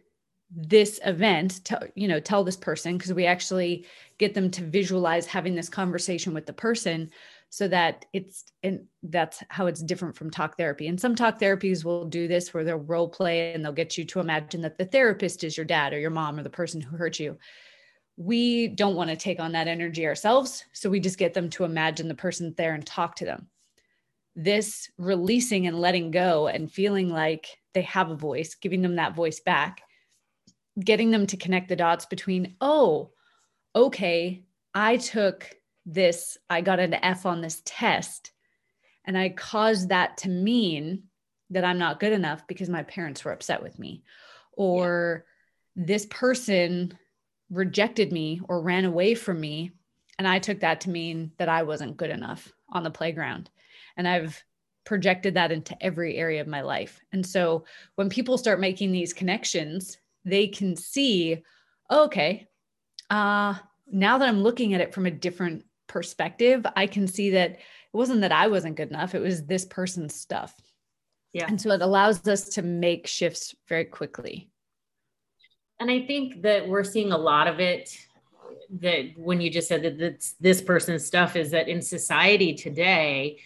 this 0.49 0.99
event 1.05 1.63
tell 1.65 1.83
you 1.95 2.07
know 2.07 2.19
tell 2.21 2.43
this 2.43 2.55
person 2.55 2.97
because 2.97 3.13
we 3.13 3.25
actually 3.25 3.86
get 4.17 4.33
them 4.33 4.49
to 4.49 4.63
visualize 4.63 5.25
having 5.25 5.55
this 5.55 5.67
conversation 5.67 6.33
with 6.33 6.45
the 6.45 6.53
person 6.53 7.10
so 7.49 7.67
that 7.67 8.05
it's 8.13 8.43
and 8.63 8.86
that's 9.03 9.41
how 9.49 9.67
it's 9.67 9.81
different 9.81 10.15
from 10.15 10.29
talk 10.29 10.57
therapy. 10.57 10.88
And 10.88 10.99
some 10.99 11.15
talk 11.15 11.39
therapies 11.39 11.83
will 11.83 12.05
do 12.05 12.27
this 12.27 12.53
where 12.53 12.63
they'll 12.63 12.77
role 12.77 13.10
play 13.10 13.53
and 13.53 13.63
they'll 13.63 13.71
get 13.71 13.97
you 13.97 14.05
to 14.05 14.19
imagine 14.19 14.62
that 14.62 14.77
the 14.77 14.86
therapist 14.86 15.43
is 15.43 15.55
your 15.55 15.65
dad 15.65 15.93
or 15.93 15.99
your 15.99 16.10
mom 16.10 16.38
or 16.38 16.43
the 16.43 16.49
person 16.49 16.81
who 16.81 16.97
hurt 16.97 17.19
you. 17.19 17.38
We 18.17 18.67
don't 18.67 18.95
want 18.95 19.10
to 19.12 19.15
take 19.15 19.39
on 19.39 19.51
that 19.53 19.67
energy 19.67 20.05
ourselves 20.05 20.65
so 20.73 20.89
we 20.89 20.99
just 20.99 21.19
get 21.19 21.33
them 21.33 21.49
to 21.51 21.63
imagine 21.63 22.07
the 22.07 22.15
person 22.15 22.53
there 22.57 22.73
and 22.73 22.86
talk 22.86 23.15
to 23.17 23.25
them. 23.25 23.47
This 24.36 24.89
releasing 24.97 25.67
and 25.67 25.79
letting 25.79 26.12
go 26.12 26.47
and 26.47 26.71
feeling 26.71 27.10
like 27.10 27.47
they 27.73 27.83
have 27.83 28.12
a 28.12 28.15
voice 28.15 28.55
giving 28.55 28.81
them 28.81 28.95
that 28.95 29.15
voice 29.15 29.39
back 29.39 29.81
getting 30.79 31.12
them 31.12 31.27
to 31.27 31.38
connect 31.38 31.69
the 31.69 31.75
dots 31.75 32.05
between, 32.05 32.55
oh, 32.62 33.12
okay, 33.75 34.43
I 34.73 34.97
took 34.97 35.49
this, 35.88 36.38
I 36.50 36.62
got 36.62 36.80
an 36.80 36.93
F 36.93 37.26
on 37.26 37.41
this 37.41 37.62
test, 37.65 38.32
and 39.06 39.17
I 39.17 39.30
caused 39.30 39.89
that 39.89 40.17
to 40.17 40.30
mean 40.30 41.04
that 41.50 41.63
I'm 41.63 41.80
not 41.80 42.00
good 42.00 42.13
enough 42.13 42.45
because 42.45 42.69
my 42.69 42.84
parents 42.84 43.23
were 43.23 43.32
upset 43.32 43.63
with 43.63 43.80
me, 43.80 44.04
or 44.52 45.26
yeah. 45.76 45.84
this 45.88 46.06
person 46.06 46.97
rejected 47.50 48.12
me 48.12 48.41
or 48.47 48.62
ran 48.62 48.86
away 48.86 49.15
from 49.15 49.39
me. 49.39 49.71
And 50.19 50.28
I 50.28 50.39
took 50.39 50.60
that 50.60 50.82
to 50.82 50.89
mean 50.89 51.32
that 51.38 51.47
I 51.47 51.63
wasn't 51.63 51.97
good 51.97 52.10
enough 52.10 52.52
on 52.69 52.84
the 52.84 52.91
playground. 52.91 53.50
And 53.95 54.08
I've 54.08 54.43
projected 54.84 55.36
that 55.36 55.52
into 55.52 55.82
every 55.82 56.17
area 56.17 56.41
of 56.41 56.47
my 56.47 56.62
life. 56.62 57.00
And 57.13 57.26
so 57.26 57.65
when 57.95 58.10
people 58.10 58.38
start 58.38 58.60
making 58.60 58.91
these 58.91 59.13
connections 59.13 59.97
they 60.28 60.47
can 60.47 60.76
see, 60.76 61.41
okay, 61.89 62.47
uh, 63.10 63.56
now 63.89 64.17
that 64.17 64.28
I'm 64.28 64.43
looking 64.43 64.73
at 64.73 64.82
it 64.82 64.93
from 64.93 65.06
a 65.06 65.12
different 65.12 65.65
perspective, 65.97 66.63
I 66.75 66.86
can 66.86 67.07
see 67.07 67.31
that 67.31 67.53
it 67.53 67.60
wasn't 67.91 68.21
that 68.21 68.31
I 68.31 68.49
wasn't 68.49 68.75
good 68.75 68.89
enough, 68.89 69.15
it 69.15 69.19
was 69.19 69.47
this 69.47 69.65
person's 69.65 70.13
stuff. 70.13 70.53
Yeah. 71.33 71.47
And 71.47 71.60
so 71.60 71.71
it 71.71 71.81
allows 71.81 72.27
us 72.27 72.49
to 72.49 72.62
make 72.62 73.07
shifts 73.07 73.55
very 73.67 73.86
quickly. 73.86 74.51
And 75.79 75.89
I 75.89 76.05
think 76.05 76.43
that 76.43 76.67
we're 76.67 76.83
seeing 76.83 77.12
a 77.12 77.17
lot 77.17 77.47
of 77.47 77.60
it 77.60 77.97
that 78.79 79.05
when 79.17 79.41
you 79.41 79.49
just 79.49 79.67
said 79.67 79.81
that 79.81 79.97
this, 79.97 80.36
this 80.39 80.62
person's 80.62 81.03
stuff 81.03 81.36
is 81.36 81.49
that 81.49 81.67
in 81.67 81.81
society 81.81 82.53
today, 82.53 83.39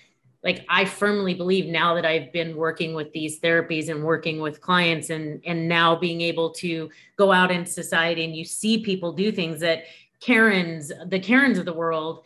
like 0.43 0.65
I 0.67 0.83
firmly 0.83 1.33
believe 1.33 1.67
now 1.67 1.93
that 1.93 2.05
I've 2.05 2.33
been 2.33 2.57
working 2.57 2.93
with 2.93 3.13
these 3.13 3.39
therapies 3.39 3.87
and 3.87 4.03
working 4.03 4.41
with 4.41 4.59
clients 4.59 5.09
and 5.09 5.41
and 5.45 5.69
now 5.69 5.95
being 5.95 6.19
able 6.19 6.49
to 6.55 6.89
go 7.15 7.31
out 7.31 7.51
in 7.51 7.65
society 7.65 8.25
and 8.25 8.35
you 8.35 8.43
see 8.43 8.83
people 8.83 9.13
do 9.13 9.31
things 9.31 9.61
that 9.61 9.83
Karens, 10.21 10.91
the 11.07 11.19
Karens 11.19 11.57
of 11.57 11.65
the 11.65 11.73
world, 11.73 12.23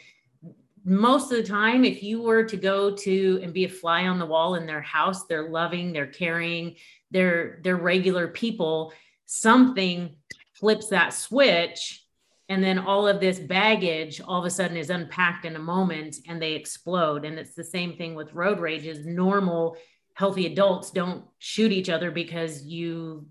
most 0.85 1.31
of 1.31 1.37
the 1.37 1.43
time, 1.43 1.83
if 1.83 2.03
you 2.03 2.21
were 2.21 2.43
to 2.43 2.57
go 2.57 2.95
to 2.95 3.39
and 3.41 3.53
be 3.53 3.65
a 3.65 3.69
fly 3.69 4.07
on 4.07 4.19
the 4.19 4.25
wall 4.25 4.55
in 4.55 4.65
their 4.65 4.81
house, 4.81 5.25
they're 5.25 5.49
loving, 5.49 5.91
they're 5.91 6.07
caring, 6.07 6.75
they're 7.11 7.59
they're 7.63 7.75
regular 7.75 8.27
people, 8.27 8.93
something 9.25 10.15
flips 10.53 10.87
that 10.89 11.13
switch 11.13 12.05
and 12.47 12.63
then 12.63 12.77
all 12.77 13.07
of 13.07 13.19
this 13.19 13.39
baggage 13.39 14.21
all 14.21 14.39
of 14.39 14.45
a 14.45 14.49
sudden 14.49 14.77
is 14.77 14.89
unpacked 14.89 15.45
in 15.45 15.55
a 15.55 15.59
moment 15.59 16.17
and 16.27 16.41
they 16.41 16.53
explode. 16.53 17.25
And 17.25 17.39
it's 17.39 17.55
the 17.55 17.63
same 17.63 17.97
thing 17.97 18.13
with 18.13 18.33
road 18.33 18.59
rage 18.59 18.85
rages 18.85 19.05
normal 19.05 19.77
healthy 20.13 20.45
adults 20.45 20.91
don't 20.91 21.25
shoot 21.39 21.71
each 21.71 21.89
other 21.89 22.11
because 22.11 22.63
you 22.63 23.27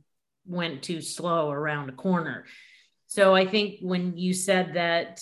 went 0.47 0.83
too 0.83 1.01
slow 1.01 1.51
around 1.51 1.89
a 1.89 1.93
corner. 1.93 2.45
So 3.07 3.35
i 3.35 3.47
think 3.47 3.79
when 3.81 4.17
you 4.19 4.35
said 4.35 4.75
that 4.75 5.21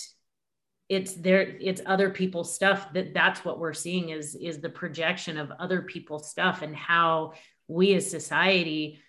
it's 0.93 1.13
there 1.13 1.55
it's 1.59 1.81
other 1.85 2.09
people's 2.09 2.53
stuff 2.53 2.91
that 2.93 3.13
that's 3.13 3.43
what 3.43 3.59
we're 3.59 3.73
seeing 3.73 4.09
is 4.09 4.35
is 4.35 4.59
the 4.59 4.69
projection 4.69 5.37
of 5.37 5.51
other 5.59 5.81
people's 5.81 6.29
stuff 6.29 6.61
and 6.61 6.75
how 6.75 7.33
we 7.67 7.93
as 7.93 8.09
society 8.09 8.99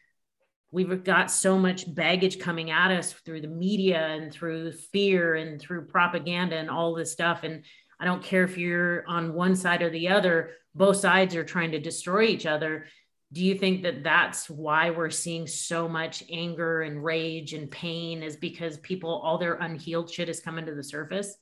we've 0.74 1.04
got 1.04 1.30
so 1.30 1.56
much 1.56 1.92
baggage 1.94 2.40
coming 2.40 2.72
at 2.72 2.90
us 2.90 3.12
through 3.12 3.40
the 3.40 3.46
media 3.46 4.08
and 4.08 4.32
through 4.32 4.72
fear 4.72 5.36
and 5.36 5.60
through 5.60 5.86
propaganda 5.86 6.56
and 6.56 6.68
all 6.68 6.92
this 6.94 7.12
stuff. 7.12 7.44
And 7.44 7.62
i 8.00 8.04
don't 8.04 8.24
care 8.24 8.42
if 8.42 8.58
you're 8.58 9.06
on 9.06 9.34
one 9.34 9.54
side 9.54 9.80
or 9.80 9.90
the 9.90 10.08
other 10.08 10.50
both 10.74 10.96
sides 10.96 11.36
are 11.36 11.44
trying 11.44 11.70
to 11.70 11.78
destroy 11.78 12.22
each 12.22 12.46
other. 12.46 12.86
Do 13.32 13.44
you 13.44 13.56
think 13.56 13.84
that 13.84 14.02
that's 14.02 14.50
why 14.50 14.90
we're 14.90 15.10
seeing 15.10 15.46
so 15.46 15.88
much 15.88 16.24
anger 16.30 16.82
and 16.82 17.04
rage 17.04 17.52
and 17.52 17.70
pain 17.70 18.24
is 18.24 18.36
because 18.36 18.76
people 18.78 19.10
all 19.10 19.38
their 19.38 19.54
unhealed 19.54 20.10
shit 20.10 20.28
is 20.28 20.40
coming 20.40 20.66
to 20.66 20.74
the 20.74 20.82
surface 20.82 21.36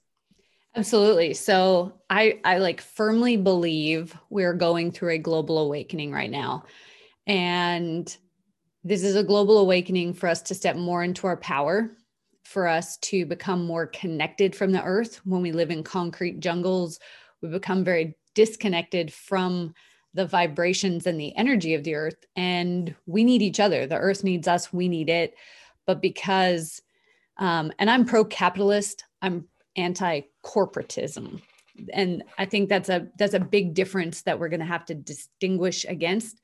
absolutely 0.75 1.35
so 1.35 1.93
i 2.11 2.39
i 2.45 2.59
like 2.59 2.81
firmly 2.81 3.37
believe 3.37 4.17
we're 4.31 4.55
going 4.55 4.91
through 4.91 5.11
a 5.11 5.19
global 5.19 5.59
awakening 5.59 6.11
right 6.11 6.31
now 6.31 6.65
and 7.27 8.17
this 8.85 9.05
is 9.05 9.15
a 9.15 9.23
global 9.23 9.59
awakening 9.59 10.13
for 10.13 10.29
us 10.29 10.43
to 10.43 10.55
step 10.55 10.77
more 10.77 11.05
into 11.05 11.27
our 11.27 11.37
power, 11.37 11.97
for 12.43 12.67
us 12.67 12.97
to 12.99 13.25
become 13.25 13.65
more 13.65 13.87
connected 13.87 14.57
from 14.57 14.73
the 14.73 14.83
earth. 14.83 15.21
When 15.25 15.41
we 15.41 15.53
live 15.53 15.71
in 15.71 15.85
concrete 15.85 16.41
jungles, 16.41 16.99
we 17.41 17.49
become 17.49 17.85
very 17.85 18.17
disconnected 18.35 19.13
from 19.13 19.75
the 20.15 20.27
vibrations 20.27 21.07
and 21.07 21.19
the 21.19 21.35
energy 21.37 21.75
of 21.75 21.85
the 21.85 21.95
earth. 21.95 22.25
And 22.35 22.95
we 23.07 23.23
need 23.23 23.41
each 23.41 23.61
other. 23.61 23.87
The 23.87 23.97
earth 23.97 24.25
needs 24.25 24.49
us, 24.49 24.73
we 24.73 24.89
need 24.89 25.09
it. 25.09 25.35
But 25.87 26.03
because, 26.03 26.83
um, 27.39 27.73
and 27.79 27.89
I'm 27.89 28.05
pro 28.05 28.25
capitalist, 28.25 29.05
I'm 29.23 29.47
anti 29.77 30.23
corporatism. 30.45 31.41
And 31.93 32.23
I 32.39 32.45
think 32.45 32.69
that's 32.69 32.89
a 32.89 33.09
that's 33.19 33.35
a 33.35 33.41
big 33.41 33.75
difference 33.75 34.23
that 34.23 34.39
we're 34.39 34.49
going 34.49 34.61
to 34.61 34.67
have 34.67 34.85
to 34.87 34.95
distinguish 34.95 35.85
against. 35.87 36.41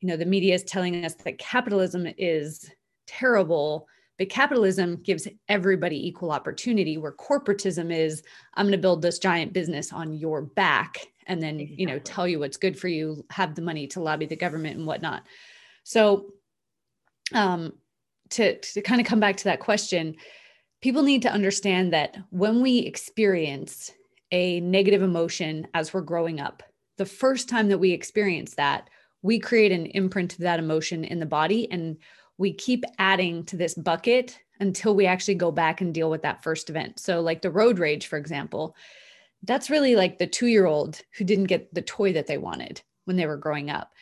You 0.00 0.08
know 0.08 0.16
the 0.16 0.26
media 0.26 0.54
is 0.54 0.62
telling 0.62 1.04
us 1.04 1.14
that 1.14 1.38
capitalism 1.38 2.06
is 2.16 2.70
terrible 3.06 3.88
but 4.18 4.28
capitalism 4.28 4.96
gives 4.96 5.26
everybody 5.48 6.06
equal 6.06 6.30
opportunity 6.30 6.98
where 6.98 7.12
corporatism 7.12 7.90
is 7.90 8.22
i'm 8.54 8.66
going 8.66 8.72
to 8.72 8.78
build 8.78 9.00
this 9.00 9.18
giant 9.18 9.54
business 9.54 9.90
on 9.94 10.12
your 10.12 10.42
back 10.42 11.06
and 11.28 11.42
then 11.42 11.60
you 11.60 11.86
know 11.86 11.98
tell 12.00 12.26
you 12.26 12.40
what's 12.40 12.56
good 12.56 12.78
for 12.78 12.88
you 12.88 13.24
have 13.30 13.54
the 13.54 13.62
money 13.62 13.86
to 13.86 14.00
lobby 14.00 14.26
the 14.26 14.34
government 14.34 14.76
and 14.76 14.86
whatnot. 14.86 15.22
So 15.84 16.32
um 17.34 17.74
to 18.30 18.58
to 18.58 18.82
kind 18.82 19.00
of 19.00 19.06
come 19.06 19.20
back 19.20 19.36
to 19.36 19.44
that 19.44 19.60
question 19.60 20.16
people 20.80 21.02
need 21.02 21.22
to 21.22 21.32
understand 21.32 21.92
that 21.92 22.16
when 22.30 22.62
we 22.62 22.78
experience 22.78 23.92
a 24.30 24.60
negative 24.60 25.02
emotion 25.02 25.66
as 25.74 25.92
we're 25.92 26.00
growing 26.00 26.40
up 26.40 26.62
the 26.98 27.06
first 27.06 27.48
time 27.48 27.68
that 27.68 27.78
we 27.78 27.92
experience 27.92 28.54
that 28.54 28.90
we 29.22 29.38
create 29.38 29.72
an 29.72 29.86
imprint 29.86 30.34
of 30.34 30.40
that 30.40 30.58
emotion 30.58 31.04
in 31.04 31.18
the 31.18 31.26
body 31.26 31.70
and 31.70 31.96
we 32.36 32.52
keep 32.52 32.84
adding 32.98 33.44
to 33.44 33.56
this 33.56 33.74
bucket 33.74 34.38
until 34.60 34.94
we 34.94 35.06
actually 35.06 35.34
go 35.34 35.50
back 35.50 35.80
and 35.80 35.94
deal 35.94 36.10
with 36.10 36.22
that 36.22 36.42
first 36.42 36.70
event. 36.70 36.98
So, 36.98 37.20
like 37.20 37.42
the 37.42 37.50
road 37.50 37.78
rage, 37.78 38.06
for 38.06 38.16
example, 38.16 38.76
that's 39.44 39.70
really 39.70 39.96
like 39.96 40.18
the 40.18 40.26
two 40.26 40.46
year 40.46 40.66
old 40.66 41.00
who 41.16 41.24
didn't 41.24 41.44
get 41.44 41.72
the 41.74 41.82
toy 41.82 42.12
that 42.12 42.26
they 42.26 42.38
wanted 42.38 42.82
when 43.04 43.16
they 43.16 43.26
were 43.26 43.36
growing 43.36 43.70
up. 43.70 43.92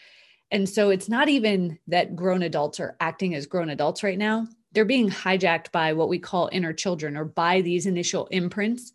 And 0.51 0.69
so 0.69 0.91
it's 0.91 1.09
not 1.09 1.29
even 1.29 1.79
that 1.89 2.15
grown 2.15 2.43
adults 2.43 2.79
are 2.79 2.97
acting 3.01 3.35
as 3.35 3.47
grown 3.47 3.71
adults 3.71 4.03
right 4.03 4.19
now. 4.19 4.47
They're 4.77 4.85
being 4.85 5.09
hijacked 5.09 5.73
by 5.73 5.95
what 5.95 6.11
we 6.11 6.19
call 6.19 6.51
inner 6.53 6.75
children 6.75 7.17
or 7.17 7.25
by 7.25 7.62
these 7.62 7.87
initial 7.87 8.27
imprints. 8.27 8.93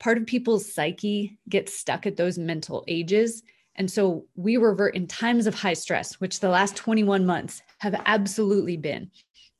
Part 0.00 0.18
of 0.18 0.26
people's 0.26 0.74
psyche 0.74 1.38
gets 1.48 1.72
stuck 1.72 2.04
at 2.04 2.16
those 2.16 2.36
mental 2.36 2.82
ages. 2.88 3.44
And 3.76 3.88
so 3.88 4.26
we 4.34 4.56
revert 4.56 4.96
in 4.96 5.06
times 5.06 5.46
of 5.46 5.54
high 5.54 5.74
stress, 5.74 6.14
which 6.14 6.40
the 6.40 6.48
last 6.48 6.74
21 6.74 7.26
months 7.26 7.62
have 7.78 7.94
absolutely 8.06 8.76
been. 8.76 9.12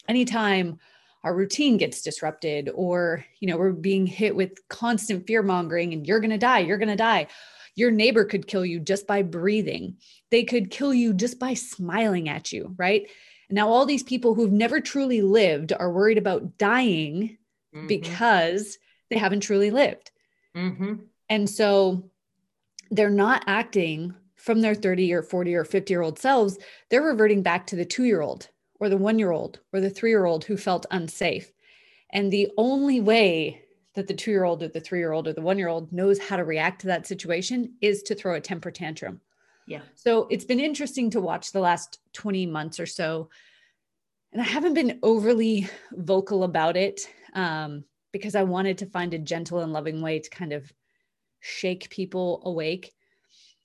Anytime 0.08 0.80
our 1.22 1.36
routine 1.36 1.76
gets 1.76 2.02
disrupted 2.02 2.68
or 2.74 3.24
you 3.38 3.46
know 3.46 3.56
we're 3.56 3.70
being 3.70 4.08
hit 4.08 4.34
with 4.34 4.66
constant 4.68 5.24
fear 5.24 5.44
mongering 5.44 5.92
and 5.92 6.04
you're 6.04 6.18
going 6.18 6.30
to 6.30 6.38
die 6.38 6.60
you're 6.60 6.78
going 6.78 6.88
to 6.88 6.96
die 6.96 7.26
your 7.76 7.90
neighbor 7.90 8.24
could 8.24 8.46
kill 8.46 8.64
you 8.64 8.80
just 8.80 9.06
by 9.06 9.20
breathing 9.20 9.96
they 10.30 10.42
could 10.44 10.70
kill 10.70 10.94
you 10.94 11.12
just 11.12 11.38
by 11.38 11.52
smiling 11.52 12.28
at 12.28 12.52
you 12.52 12.74
right 12.78 13.10
now 13.50 13.68
all 13.68 13.86
these 13.86 14.02
people 14.02 14.34
who've 14.34 14.52
never 14.52 14.80
truly 14.80 15.22
lived 15.22 15.72
are 15.72 15.92
worried 15.92 16.18
about 16.18 16.58
dying 16.58 17.36
mm-hmm. 17.74 17.86
because 17.86 18.78
they 19.10 19.18
haven't 19.18 19.40
truly 19.40 19.70
lived 19.70 20.10
mm-hmm. 20.56 20.94
and 21.28 21.48
so 21.48 22.10
they're 22.90 23.10
not 23.10 23.44
acting 23.46 24.14
from 24.36 24.60
their 24.60 24.74
30 24.74 25.12
or 25.12 25.22
40 25.22 25.54
or 25.54 25.64
50 25.64 25.92
year 25.92 26.02
old 26.02 26.18
selves 26.18 26.58
they're 26.88 27.02
reverting 27.02 27.42
back 27.42 27.66
to 27.66 27.76
the 27.76 27.84
two 27.84 28.04
year 28.04 28.20
old 28.20 28.48
or 28.80 28.88
the 28.88 28.96
one 28.96 29.18
year 29.18 29.30
old 29.30 29.60
or 29.72 29.80
the 29.80 29.90
three 29.90 30.10
year 30.10 30.24
old 30.24 30.44
who 30.44 30.56
felt 30.56 30.86
unsafe. 30.90 31.52
And 32.10 32.32
the 32.32 32.48
only 32.56 33.00
way 33.00 33.62
that 33.94 34.08
the 34.08 34.14
two 34.14 34.30
year 34.30 34.44
old 34.44 34.62
or 34.62 34.68
the 34.68 34.80
three 34.80 34.98
year 34.98 35.12
old 35.12 35.28
or 35.28 35.32
the 35.32 35.42
one 35.42 35.58
year 35.58 35.68
old 35.68 35.92
knows 35.92 36.18
how 36.18 36.36
to 36.36 36.44
react 36.44 36.80
to 36.80 36.86
that 36.88 37.06
situation 37.06 37.74
is 37.80 38.02
to 38.04 38.14
throw 38.14 38.34
a 38.34 38.40
temper 38.40 38.70
tantrum. 38.70 39.20
Yeah. 39.70 39.82
So 39.94 40.26
it's 40.30 40.44
been 40.44 40.58
interesting 40.58 41.10
to 41.10 41.20
watch 41.20 41.52
the 41.52 41.60
last 41.60 42.00
20 42.14 42.44
months 42.46 42.80
or 42.80 42.86
so. 42.86 43.30
And 44.32 44.42
I 44.42 44.44
haven't 44.44 44.74
been 44.74 44.98
overly 45.04 45.68
vocal 45.92 46.42
about 46.42 46.76
it 46.76 47.02
um, 47.34 47.84
because 48.10 48.34
I 48.34 48.42
wanted 48.42 48.78
to 48.78 48.86
find 48.86 49.14
a 49.14 49.18
gentle 49.18 49.60
and 49.60 49.72
loving 49.72 50.02
way 50.02 50.18
to 50.18 50.28
kind 50.28 50.52
of 50.52 50.72
shake 51.38 51.88
people 51.88 52.42
awake. 52.44 52.92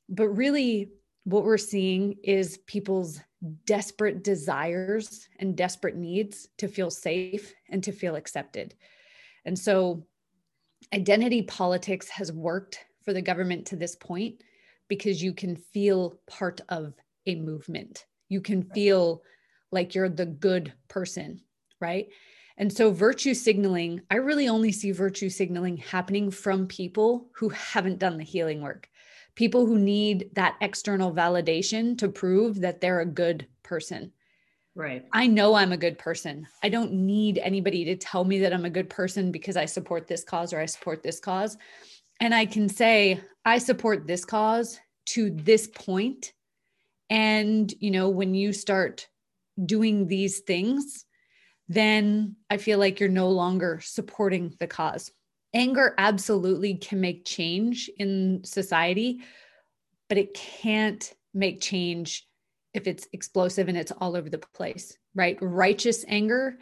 But 0.07 0.27
really, 0.29 0.91
what 1.23 1.43
we're 1.43 1.57
seeing 1.57 2.17
is 2.23 2.59
people's 2.67 3.19
desperate 3.65 4.23
desires 4.23 5.27
and 5.39 5.57
desperate 5.57 5.95
needs 5.95 6.47
to 6.59 6.67
feel 6.67 6.91
safe 6.91 7.51
and 7.67 7.83
to 7.83 7.91
feel 7.91 8.15
accepted. 8.15 8.75
And 9.43 9.57
so, 9.57 10.05
identity 10.93 11.41
politics 11.41 12.09
has 12.09 12.31
worked 12.31 12.77
for 13.03 13.11
the 13.11 13.23
government 13.23 13.65
to 13.67 13.75
this 13.75 13.95
point 13.95 14.43
because 14.87 15.21
you 15.21 15.33
can 15.33 15.55
feel 15.55 16.19
part 16.27 16.61
of 16.69 16.93
a 17.25 17.35
movement. 17.35 18.05
You 18.29 18.41
can 18.41 18.63
feel 18.63 19.23
like 19.71 19.95
you're 19.95 20.09
the 20.09 20.25
good 20.25 20.73
person, 20.87 21.41
right? 21.79 22.07
And 22.57 22.71
so, 22.71 22.91
virtue 22.91 23.33
signaling, 23.33 24.01
I 24.09 24.15
really 24.15 24.47
only 24.47 24.71
see 24.71 24.91
virtue 24.91 25.29
signaling 25.29 25.77
happening 25.77 26.31
from 26.31 26.67
people 26.67 27.29
who 27.35 27.49
haven't 27.49 27.99
done 27.99 28.17
the 28.17 28.23
healing 28.23 28.61
work 28.61 28.89
people 29.35 29.65
who 29.65 29.77
need 29.77 30.29
that 30.33 30.55
external 30.61 31.13
validation 31.13 31.97
to 31.97 32.09
prove 32.09 32.61
that 32.61 32.81
they're 32.81 33.01
a 33.01 33.05
good 33.05 33.47
person. 33.63 34.11
Right. 34.73 35.05
I 35.13 35.27
know 35.27 35.55
I'm 35.55 35.71
a 35.71 35.77
good 35.77 35.97
person. 35.97 36.47
I 36.63 36.69
don't 36.69 36.91
need 36.91 37.37
anybody 37.37 37.85
to 37.85 37.95
tell 37.95 38.25
me 38.25 38.39
that 38.39 38.53
I'm 38.53 38.65
a 38.65 38.69
good 38.69 38.89
person 38.89 39.31
because 39.31 39.55
I 39.55 39.65
support 39.65 40.07
this 40.07 40.23
cause 40.23 40.51
or 40.51 40.59
I 40.59 40.65
support 40.65 41.01
this 41.01 41.19
cause. 41.19 41.57
And 42.19 42.33
I 42.33 42.45
can 42.45 42.69
say, 42.69 43.19
I 43.43 43.57
support 43.57 44.07
this 44.07 44.25
cause 44.25 44.79
to 45.07 45.29
this 45.29 45.67
point. 45.67 46.33
And, 47.09 47.73
you 47.79 47.91
know, 47.91 48.09
when 48.09 48.33
you 48.33 48.53
start 48.53 49.07
doing 49.63 50.07
these 50.07 50.39
things, 50.39 51.05
then 51.67 52.35
I 52.49 52.57
feel 52.57 52.79
like 52.79 52.99
you're 52.99 53.09
no 53.09 53.29
longer 53.29 53.79
supporting 53.83 54.53
the 54.59 54.67
cause 54.67 55.11
anger 55.55 55.95
absolutely 55.97 56.75
can 56.75 56.99
make 56.99 57.25
change 57.25 57.89
in 57.97 58.41
society, 58.43 59.21
but 60.09 60.17
it 60.17 60.33
can't 60.33 61.13
make 61.33 61.61
change 61.61 62.27
if 62.73 62.85
it's 62.87 63.07
explosive 63.13 63.69
and 63.69 63.77
it's 63.77 63.93
all 63.99 64.17
over 64.17 64.29
the 64.29 64.37
place, 64.37 64.97
right? 65.15 65.37
Righteous 65.41 66.03
anger 66.07 66.57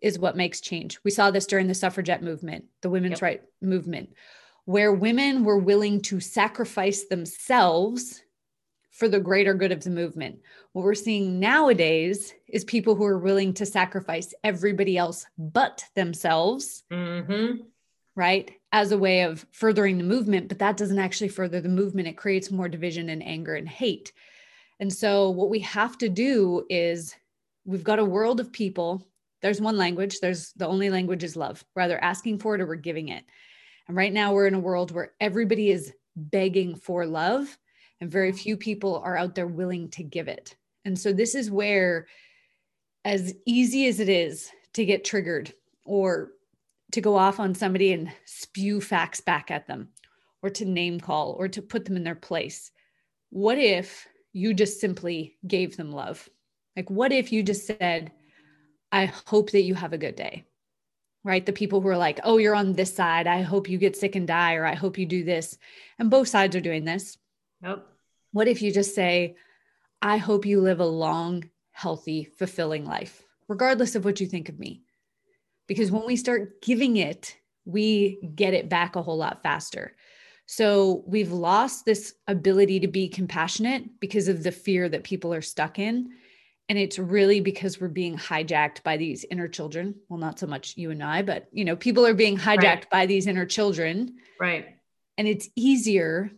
is 0.00 0.18
what 0.18 0.36
makes 0.36 0.60
change. 0.60 0.98
We 1.04 1.10
saw 1.10 1.30
this 1.30 1.46
during 1.46 1.68
the 1.68 1.74
suffragette 1.74 2.22
movement, 2.22 2.64
the 2.80 2.90
women's 2.90 3.20
yep. 3.20 3.22
right 3.22 3.42
movement, 3.60 4.14
where 4.68 4.92
women 4.92 5.44
were 5.44 5.56
willing 5.56 5.98
to 5.98 6.20
sacrifice 6.20 7.04
themselves 7.04 8.22
for 8.90 9.08
the 9.08 9.18
greater 9.18 9.54
good 9.54 9.72
of 9.72 9.82
the 9.82 9.88
movement. 9.88 10.38
What 10.72 10.84
we're 10.84 10.92
seeing 10.92 11.40
nowadays 11.40 12.34
is 12.46 12.64
people 12.64 12.94
who 12.94 13.06
are 13.06 13.18
willing 13.18 13.54
to 13.54 13.64
sacrifice 13.64 14.34
everybody 14.44 14.98
else 14.98 15.24
but 15.38 15.84
themselves 15.94 16.84
mm-hmm 16.92 17.62
right? 18.14 18.50
As 18.72 18.90
a 18.90 18.98
way 18.98 19.22
of 19.22 19.46
furthering 19.52 19.96
the 19.96 20.02
movement, 20.02 20.48
but 20.48 20.58
that 20.58 20.76
doesn't 20.76 20.98
actually 20.98 21.28
further 21.28 21.60
the 21.60 21.68
movement. 21.68 22.08
It 22.08 22.16
creates 22.16 22.50
more 22.50 22.68
division 22.68 23.10
and 23.10 23.22
anger 23.22 23.54
and 23.54 23.68
hate. 23.68 24.12
And 24.80 24.92
so, 24.92 25.30
what 25.30 25.50
we 25.50 25.60
have 25.60 25.96
to 25.98 26.08
do 26.08 26.66
is 26.68 27.14
we've 27.64 27.84
got 27.84 28.00
a 28.00 28.04
world 28.04 28.40
of 28.40 28.52
people. 28.52 29.06
There's 29.40 29.60
one 29.60 29.76
language, 29.76 30.18
there's 30.18 30.52
the 30.54 30.66
only 30.66 30.90
language 30.90 31.22
is 31.22 31.36
love. 31.36 31.64
We're 31.76 31.82
either 31.82 32.02
asking 32.02 32.40
for 32.40 32.56
it 32.56 32.60
or 32.60 32.66
we're 32.66 32.74
giving 32.74 33.10
it. 33.10 33.24
And 33.88 33.96
right 33.96 34.12
now, 34.12 34.32
we're 34.32 34.46
in 34.46 34.54
a 34.54 34.60
world 34.60 34.90
where 34.90 35.12
everybody 35.20 35.70
is 35.70 35.92
begging 36.14 36.76
for 36.76 37.06
love, 37.06 37.56
and 38.00 38.10
very 38.10 38.32
few 38.32 38.56
people 38.56 38.98
are 38.98 39.16
out 39.16 39.34
there 39.34 39.46
willing 39.46 39.88
to 39.90 40.04
give 40.04 40.28
it. 40.28 40.54
And 40.84 40.98
so, 40.98 41.12
this 41.12 41.34
is 41.34 41.50
where, 41.50 42.06
as 43.04 43.34
easy 43.46 43.86
as 43.86 43.98
it 43.98 44.08
is 44.08 44.50
to 44.74 44.84
get 44.84 45.04
triggered 45.04 45.52
or 45.84 46.32
to 46.92 47.00
go 47.00 47.16
off 47.16 47.40
on 47.40 47.54
somebody 47.54 47.92
and 47.92 48.12
spew 48.24 48.80
facts 48.80 49.20
back 49.20 49.50
at 49.50 49.66
them 49.66 49.88
or 50.42 50.50
to 50.50 50.64
name 50.64 51.00
call 51.00 51.32
or 51.32 51.48
to 51.48 51.62
put 51.62 51.84
them 51.84 51.96
in 51.96 52.04
their 52.04 52.14
place. 52.14 52.70
What 53.30 53.58
if 53.58 54.06
you 54.32 54.54
just 54.54 54.80
simply 54.80 55.36
gave 55.46 55.76
them 55.76 55.90
love? 55.90 56.28
Like, 56.76 56.90
what 56.90 57.12
if 57.12 57.32
you 57.32 57.42
just 57.42 57.66
said, 57.66 58.12
I 58.92 59.06
hope 59.26 59.50
that 59.50 59.62
you 59.62 59.74
have 59.74 59.92
a 59.92 59.98
good 59.98 60.16
day? 60.16 60.44
Right? 61.24 61.44
The 61.44 61.52
people 61.52 61.80
who 61.80 61.88
are 61.88 61.96
like, 61.96 62.20
oh, 62.24 62.38
you're 62.38 62.54
on 62.54 62.72
this 62.72 62.94
side. 62.94 63.26
I 63.26 63.42
hope 63.42 63.68
you 63.68 63.76
get 63.76 63.96
sick 63.96 64.16
and 64.16 64.26
die, 64.26 64.54
or 64.54 64.64
I 64.64 64.74
hope 64.74 64.98
you 64.98 65.06
do 65.06 65.24
this. 65.24 65.58
And 65.98 66.10
both 66.10 66.28
sides 66.28 66.56
are 66.56 66.60
doing 66.60 66.84
this. 66.84 67.18
Nope. 67.60 67.86
What 68.32 68.48
if 68.48 68.62
you 68.62 68.72
just 68.72 68.94
say, 68.94 69.36
I 70.00 70.18
hope 70.18 70.46
you 70.46 70.60
live 70.60 70.80
a 70.80 70.86
long, 70.86 71.50
healthy, 71.72 72.24
fulfilling 72.24 72.84
life, 72.84 73.22
regardless 73.48 73.94
of 73.94 74.04
what 74.04 74.20
you 74.20 74.26
think 74.26 74.48
of 74.48 74.58
me? 74.58 74.82
because 75.68 75.92
when 75.92 76.06
we 76.06 76.16
start 76.16 76.60
giving 76.62 76.96
it, 76.96 77.36
we 77.64 78.18
get 78.34 78.54
it 78.54 78.68
back 78.68 78.96
a 78.96 79.02
whole 79.02 79.18
lot 79.18 79.42
faster. 79.44 79.94
So 80.46 81.04
we've 81.06 81.30
lost 81.30 81.84
this 81.84 82.14
ability 82.26 82.80
to 82.80 82.88
be 82.88 83.08
compassionate 83.08 84.00
because 84.00 84.26
of 84.28 84.42
the 84.42 84.50
fear 84.50 84.88
that 84.88 85.04
people 85.04 85.32
are 85.32 85.42
stuck 85.42 85.78
in. 85.78 86.08
And 86.68 86.78
it's 86.78 86.98
really 86.98 87.40
because 87.40 87.80
we're 87.80 87.88
being 87.88 88.16
hijacked 88.16 88.82
by 88.82 88.98
these 88.98 89.24
inner 89.30 89.48
children. 89.48 89.94
Well, 90.08 90.18
not 90.18 90.38
so 90.38 90.46
much 90.46 90.76
you 90.76 90.90
and 90.90 91.02
I, 91.02 91.22
but 91.22 91.48
you 91.50 91.64
know, 91.64 91.76
people 91.76 92.06
are 92.06 92.14
being 92.14 92.36
hijacked 92.36 92.62
right. 92.62 92.90
by 92.90 93.06
these 93.06 93.26
inner 93.26 93.46
children. 93.46 94.16
Right. 94.38 94.66
And 95.16 95.26
it's 95.26 95.48
easier 95.56 96.30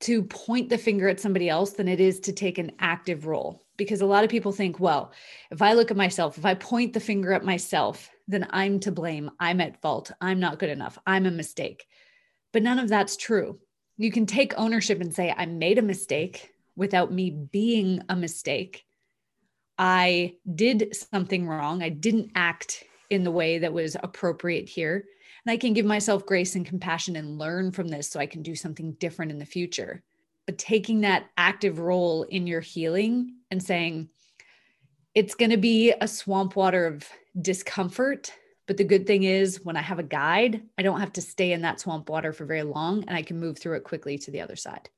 to 0.00 0.24
point 0.24 0.70
the 0.70 0.78
finger 0.78 1.08
at 1.08 1.20
somebody 1.20 1.48
else 1.48 1.72
than 1.72 1.86
it 1.86 2.00
is 2.00 2.20
to 2.20 2.32
take 2.32 2.58
an 2.58 2.72
active 2.78 3.26
role. 3.26 3.62
Because 3.76 4.00
a 4.00 4.06
lot 4.06 4.24
of 4.24 4.30
people 4.30 4.52
think, 4.52 4.80
well, 4.80 5.12
if 5.50 5.62
I 5.62 5.74
look 5.74 5.90
at 5.90 5.96
myself, 5.96 6.36
if 6.36 6.44
I 6.44 6.54
point 6.54 6.92
the 6.92 7.00
finger 7.00 7.32
at 7.32 7.44
myself, 7.44 8.10
then 8.26 8.46
I'm 8.50 8.80
to 8.80 8.92
blame. 8.92 9.30
I'm 9.38 9.60
at 9.60 9.80
fault. 9.80 10.10
I'm 10.20 10.40
not 10.40 10.58
good 10.58 10.68
enough. 10.68 10.98
I'm 11.06 11.26
a 11.26 11.30
mistake. 11.30 11.84
But 12.52 12.62
none 12.62 12.78
of 12.78 12.88
that's 12.88 13.16
true. 13.16 13.58
You 13.96 14.10
can 14.10 14.26
take 14.26 14.58
ownership 14.58 15.00
and 15.00 15.14
say, 15.14 15.32
I 15.34 15.46
made 15.46 15.78
a 15.78 15.82
mistake 15.82 16.50
without 16.76 17.12
me 17.12 17.30
being 17.30 18.02
a 18.08 18.16
mistake. 18.16 18.84
I 19.80 20.34
did 20.54 20.94
something 20.94 21.48
wrong. 21.48 21.82
I 21.82 21.88
didn't 21.88 22.32
act 22.34 22.84
in 23.08 23.24
the 23.24 23.30
way 23.30 23.58
that 23.58 23.72
was 23.72 23.96
appropriate 24.02 24.68
here. 24.68 25.06
And 25.46 25.50
I 25.50 25.56
can 25.56 25.72
give 25.72 25.86
myself 25.86 26.26
grace 26.26 26.54
and 26.54 26.66
compassion 26.66 27.16
and 27.16 27.38
learn 27.38 27.72
from 27.72 27.88
this 27.88 28.10
so 28.10 28.20
I 28.20 28.26
can 28.26 28.42
do 28.42 28.54
something 28.54 28.92
different 29.00 29.32
in 29.32 29.38
the 29.38 29.46
future. 29.46 30.02
But 30.44 30.58
taking 30.58 31.00
that 31.00 31.30
active 31.38 31.78
role 31.78 32.24
in 32.24 32.46
your 32.46 32.60
healing 32.60 33.36
and 33.50 33.62
saying, 33.62 34.10
it's 35.14 35.34
going 35.34 35.50
to 35.50 35.56
be 35.56 35.94
a 35.98 36.06
swamp 36.06 36.56
water 36.56 36.86
of 36.86 37.08
discomfort. 37.40 38.34
But 38.66 38.76
the 38.76 38.84
good 38.84 39.06
thing 39.06 39.22
is, 39.22 39.64
when 39.64 39.78
I 39.78 39.82
have 39.82 39.98
a 39.98 40.04
guide, 40.04 40.62
I 40.76 40.82
don't 40.82 41.00
have 41.00 41.14
to 41.14 41.22
stay 41.22 41.52
in 41.52 41.62
that 41.62 41.80
swamp 41.80 42.10
water 42.10 42.34
for 42.34 42.44
very 42.44 42.64
long 42.64 43.04
and 43.08 43.16
I 43.16 43.22
can 43.22 43.40
move 43.40 43.58
through 43.58 43.78
it 43.78 43.84
quickly 43.84 44.18
to 44.18 44.30
the 44.30 44.42
other 44.42 44.56
side. 44.56 44.90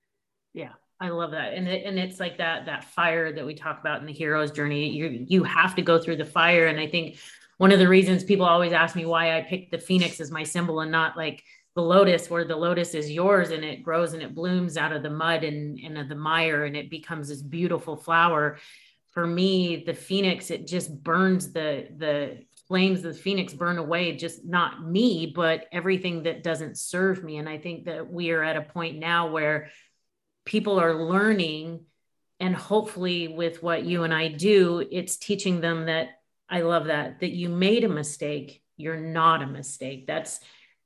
Yeah. 0.53 0.73
I 1.03 1.09
love 1.09 1.33
that. 1.33 1.55
And 1.55 1.67
it, 1.67 1.85
and 1.85 1.99
it's 1.99 2.21
like 2.21 2.39
that 2.39 2.67
that 2.67 2.85
fire 2.85 3.33
that 3.33 3.45
we 3.45 3.55
talk 3.55 3.81
about 3.81 4.01
in 4.01 4.07
the 4.07 4.13
hero's 4.13 4.53
journey. 4.53 4.89
You 4.89 5.27
you 5.29 5.43
have 5.43 5.75
to 5.75 5.83
go 5.83 5.99
through 5.99 6.17
the 6.17 6.25
fire 6.25 6.69
and 6.69 6.79
I 6.79 6.87
think 6.87 7.19
one 7.59 7.73
of 7.73 7.81
the 7.81 7.89
reasons 7.89 8.23
people 8.23 8.47
always 8.47 8.73
ask 8.73 8.95
me 8.95 9.05
why 9.05 9.37
I 9.37 9.43
picked 9.43 9.73
the 9.73 9.79
phoenix 9.79 10.21
as 10.21 10.31
my 10.31 10.45
symbol 10.45 10.81
and 10.81 10.93
not 10.93 11.17
like 11.17 11.43
the 11.75 11.83
lotus 11.83 12.31
where 12.31 12.45
the 12.45 12.55
lotus 12.55 12.95
is 12.95 13.11
yours 13.11 13.51
and 13.51 13.65
it 13.65 13.83
grows 13.83 14.13
and 14.13 14.23
it 14.23 14.35
blooms 14.35 14.77
out 14.77 14.93
of 14.93 15.03
the 15.03 15.11
mud 15.11 15.43
and, 15.43 15.81
and 15.81 16.09
the 16.09 16.15
mire 16.15 16.67
and 16.67 16.77
it 16.77 16.89
becomes 16.89 17.29
this 17.29 17.43
beautiful 17.43 17.97
flower 17.97 18.59
for 19.11 19.27
me 19.27 19.83
the 19.85 19.95
phoenix 19.95 20.51
it 20.51 20.67
just 20.67 21.03
burns 21.03 21.53
the 21.53 21.89
the 21.99 22.39
flames 22.69 22.99
of 23.05 23.15
the 23.15 23.19
phoenix 23.19 23.53
burn 23.53 23.79
away 23.79 24.17
just 24.17 24.45
not 24.45 24.87
me 24.87 25.33
but 25.35 25.67
everything 25.73 26.23
that 26.23 26.43
doesn't 26.43 26.77
serve 26.79 27.23
me 27.25 27.39
and 27.39 27.49
i 27.49 27.57
think 27.59 27.85
that 27.85 28.11
we 28.11 28.31
are 28.31 28.43
at 28.43 28.57
a 28.57 28.63
point 28.63 28.99
now 28.99 29.31
where 29.31 29.69
people 30.45 30.81
are 30.81 30.95
learning 30.95 31.85
and 32.41 32.55
hopefully 32.57 33.29
with 33.29 33.63
what 33.63 33.85
you 33.85 34.03
and 34.03 34.13
i 34.13 34.29
do 34.29 34.87
it's 34.91 35.17
teaching 35.17 35.61
them 35.61 35.87
that 35.87 36.09
i 36.49 36.61
love 36.61 36.87
that 36.87 37.21
that 37.21 37.31
you 37.31 37.49
made 37.49 37.85
a 37.85 37.89
mistake. 37.89 38.63
You're 38.77 39.01
not 39.01 39.43
a 39.43 39.47
mistake. 39.47 40.07
That's 40.07 40.41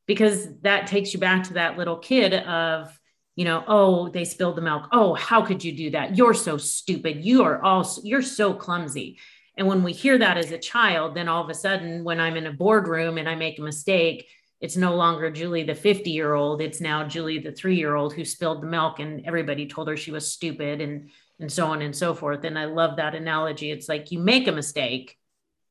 because 0.06 0.48
that 0.60 0.86
takes 0.86 1.14
you 1.14 1.20
back 1.20 1.44
to 1.44 1.54
that 1.54 1.78
little 1.78 1.96
kid 1.96 2.34
of 2.34 2.98
you 3.36 3.44
know 3.44 3.64
oh 3.66 4.08
they 4.08 4.24
spilled 4.24 4.56
the 4.56 4.62
milk. 4.62 4.88
Oh 4.92 5.14
how 5.14 5.42
could 5.42 5.64
you 5.64 5.72
do 5.72 5.90
that? 5.90 6.16
You're 6.16 6.34
so 6.34 6.56
stupid. 6.56 7.24
You 7.24 7.44
are 7.44 7.62
all 7.62 7.88
you're 8.02 8.22
so 8.22 8.54
clumsy. 8.54 9.18
And 9.58 9.66
when 9.66 9.82
we 9.82 9.92
hear 9.92 10.18
that 10.18 10.36
as 10.36 10.52
a 10.52 10.58
child 10.58 11.14
then 11.14 11.28
all 11.28 11.42
of 11.42 11.48
a 11.48 11.54
sudden 11.54 12.04
when 12.04 12.20
i'm 12.20 12.36
in 12.36 12.46
a 12.46 12.52
boardroom 12.52 13.16
and 13.16 13.26
i 13.26 13.34
make 13.34 13.58
a 13.58 13.62
mistake 13.62 14.28
it's 14.60 14.76
no 14.76 14.94
longer 14.94 15.30
julie 15.30 15.62
the 15.62 15.74
50 15.74 16.10
year 16.10 16.34
old 16.34 16.60
it's 16.60 16.80
now 16.80 17.06
julie 17.06 17.38
the 17.38 17.52
3 17.52 17.76
year 17.76 17.94
old 17.94 18.14
who 18.14 18.24
spilled 18.24 18.62
the 18.62 18.66
milk 18.66 18.98
and 19.00 19.26
everybody 19.26 19.66
told 19.66 19.88
her 19.88 19.96
she 19.96 20.10
was 20.10 20.30
stupid 20.32 20.80
and 20.80 21.10
and 21.38 21.52
so 21.52 21.66
on 21.66 21.82
and 21.82 21.94
so 21.94 22.14
forth. 22.14 22.44
And 22.44 22.58
i 22.58 22.64
love 22.64 22.96
that 22.96 23.14
analogy. 23.14 23.70
It's 23.70 23.88
like 23.88 24.10
you 24.10 24.18
make 24.18 24.48
a 24.48 24.52
mistake 24.52 25.16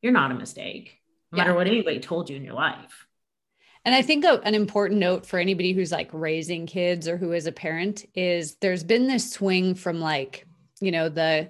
you're 0.01 0.13
not 0.13 0.29
a 0.29 0.35
mistake 0.35 1.01
no 1.31 1.37
yeah. 1.37 1.43
matter 1.43 1.55
what 1.55 1.65
anybody 1.65 1.99
told 1.99 2.29
you 2.29 2.35
in 2.35 2.43
your 2.43 2.53
life. 2.53 3.07
And 3.83 3.95
I 3.95 4.01
think 4.01 4.23
a, 4.23 4.39
an 4.43 4.53
important 4.55 4.99
note 4.99 5.25
for 5.25 5.39
anybody 5.39 5.73
who's 5.73 5.91
like 5.91 6.09
raising 6.13 6.67
kids 6.67 7.07
or 7.07 7.17
who 7.17 7.31
is 7.31 7.47
a 7.47 7.51
parent 7.51 8.05
is 8.13 8.55
there's 8.55 8.83
been 8.83 9.07
this 9.07 9.31
swing 9.31 9.75
from 9.75 9.99
like, 9.99 10.45
you 10.79 10.91
know, 10.91 11.09
the, 11.09 11.49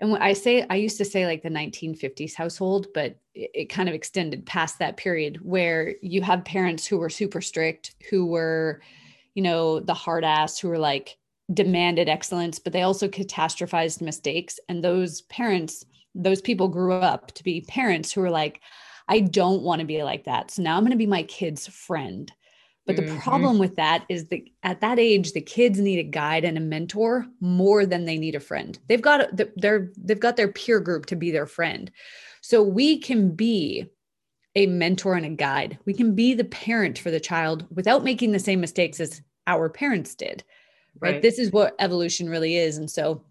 and 0.00 0.12
when 0.12 0.22
I 0.22 0.32
say, 0.32 0.64
I 0.70 0.76
used 0.76 0.96
to 0.98 1.04
say 1.04 1.26
like 1.26 1.42
the 1.42 1.50
1950s 1.50 2.34
household, 2.34 2.86
but 2.94 3.16
it, 3.34 3.50
it 3.54 3.64
kind 3.66 3.88
of 3.88 3.94
extended 3.94 4.46
past 4.46 4.78
that 4.78 4.96
period 4.96 5.38
where 5.42 5.94
you 6.00 6.22
have 6.22 6.44
parents 6.44 6.86
who 6.86 6.98
were 6.98 7.10
super 7.10 7.40
strict, 7.42 7.94
who 8.08 8.26
were, 8.26 8.80
you 9.34 9.42
know, 9.42 9.78
the 9.78 9.94
hard 9.94 10.24
ass, 10.24 10.58
who 10.58 10.68
were 10.68 10.78
like 10.78 11.18
demanded 11.52 12.08
excellence, 12.08 12.58
but 12.58 12.72
they 12.72 12.82
also 12.82 13.08
catastrophized 13.08 14.00
mistakes. 14.00 14.58
And 14.68 14.82
those 14.82 15.22
parents, 15.22 15.84
those 16.14 16.40
people 16.40 16.68
grew 16.68 16.94
up 16.94 17.32
to 17.32 17.44
be 17.44 17.60
parents 17.60 18.10
who 18.10 18.22
were 18.22 18.30
like, 18.30 18.60
I 19.08 19.20
don't 19.20 19.62
want 19.62 19.80
to 19.80 19.86
be 19.86 20.02
like 20.02 20.24
that. 20.24 20.52
So 20.52 20.62
now 20.62 20.76
I'm 20.76 20.82
going 20.82 20.92
to 20.92 20.96
be 20.96 21.06
my 21.06 21.24
kid's 21.24 21.66
friend. 21.66 22.32
But 22.86 22.96
the 22.96 23.02
mm-hmm. 23.02 23.18
problem 23.18 23.58
with 23.58 23.76
that 23.76 24.04
is 24.08 24.26
that 24.28 24.40
at 24.62 24.80
that 24.80 24.98
age, 24.98 25.32
the 25.32 25.40
kids 25.40 25.78
need 25.78 25.98
a 25.98 26.02
guide 26.02 26.44
and 26.44 26.56
a 26.56 26.62
mentor 26.62 27.26
more 27.40 27.86
than 27.86 28.04
they 28.04 28.18
need 28.18 28.34
a 28.34 28.40
friend. 28.40 28.78
They've 28.88 29.02
got 29.02 29.28
their 29.56 29.90
they've 29.96 30.18
got 30.18 30.36
their 30.36 30.50
peer 30.50 30.80
group 30.80 31.06
to 31.06 31.16
be 31.16 31.30
their 31.30 31.46
friend. 31.46 31.90
So 32.40 32.62
we 32.62 32.98
can 32.98 33.36
be 33.36 33.86
a 34.56 34.66
mentor 34.66 35.14
and 35.14 35.26
a 35.26 35.30
guide. 35.30 35.78
We 35.84 35.94
can 35.94 36.14
be 36.14 36.34
the 36.34 36.44
parent 36.44 36.98
for 36.98 37.10
the 37.10 37.20
child 37.20 37.66
without 37.70 38.02
making 38.02 38.32
the 38.32 38.38
same 38.38 38.60
mistakes 38.60 38.98
as 38.98 39.22
our 39.46 39.68
parents 39.68 40.14
did. 40.14 40.42
Right? 40.98 41.14
right? 41.14 41.22
This 41.22 41.38
is 41.38 41.52
what 41.52 41.76
evolution 41.78 42.28
really 42.28 42.56
is. 42.56 42.76
And 42.76 42.90
so 42.90 43.22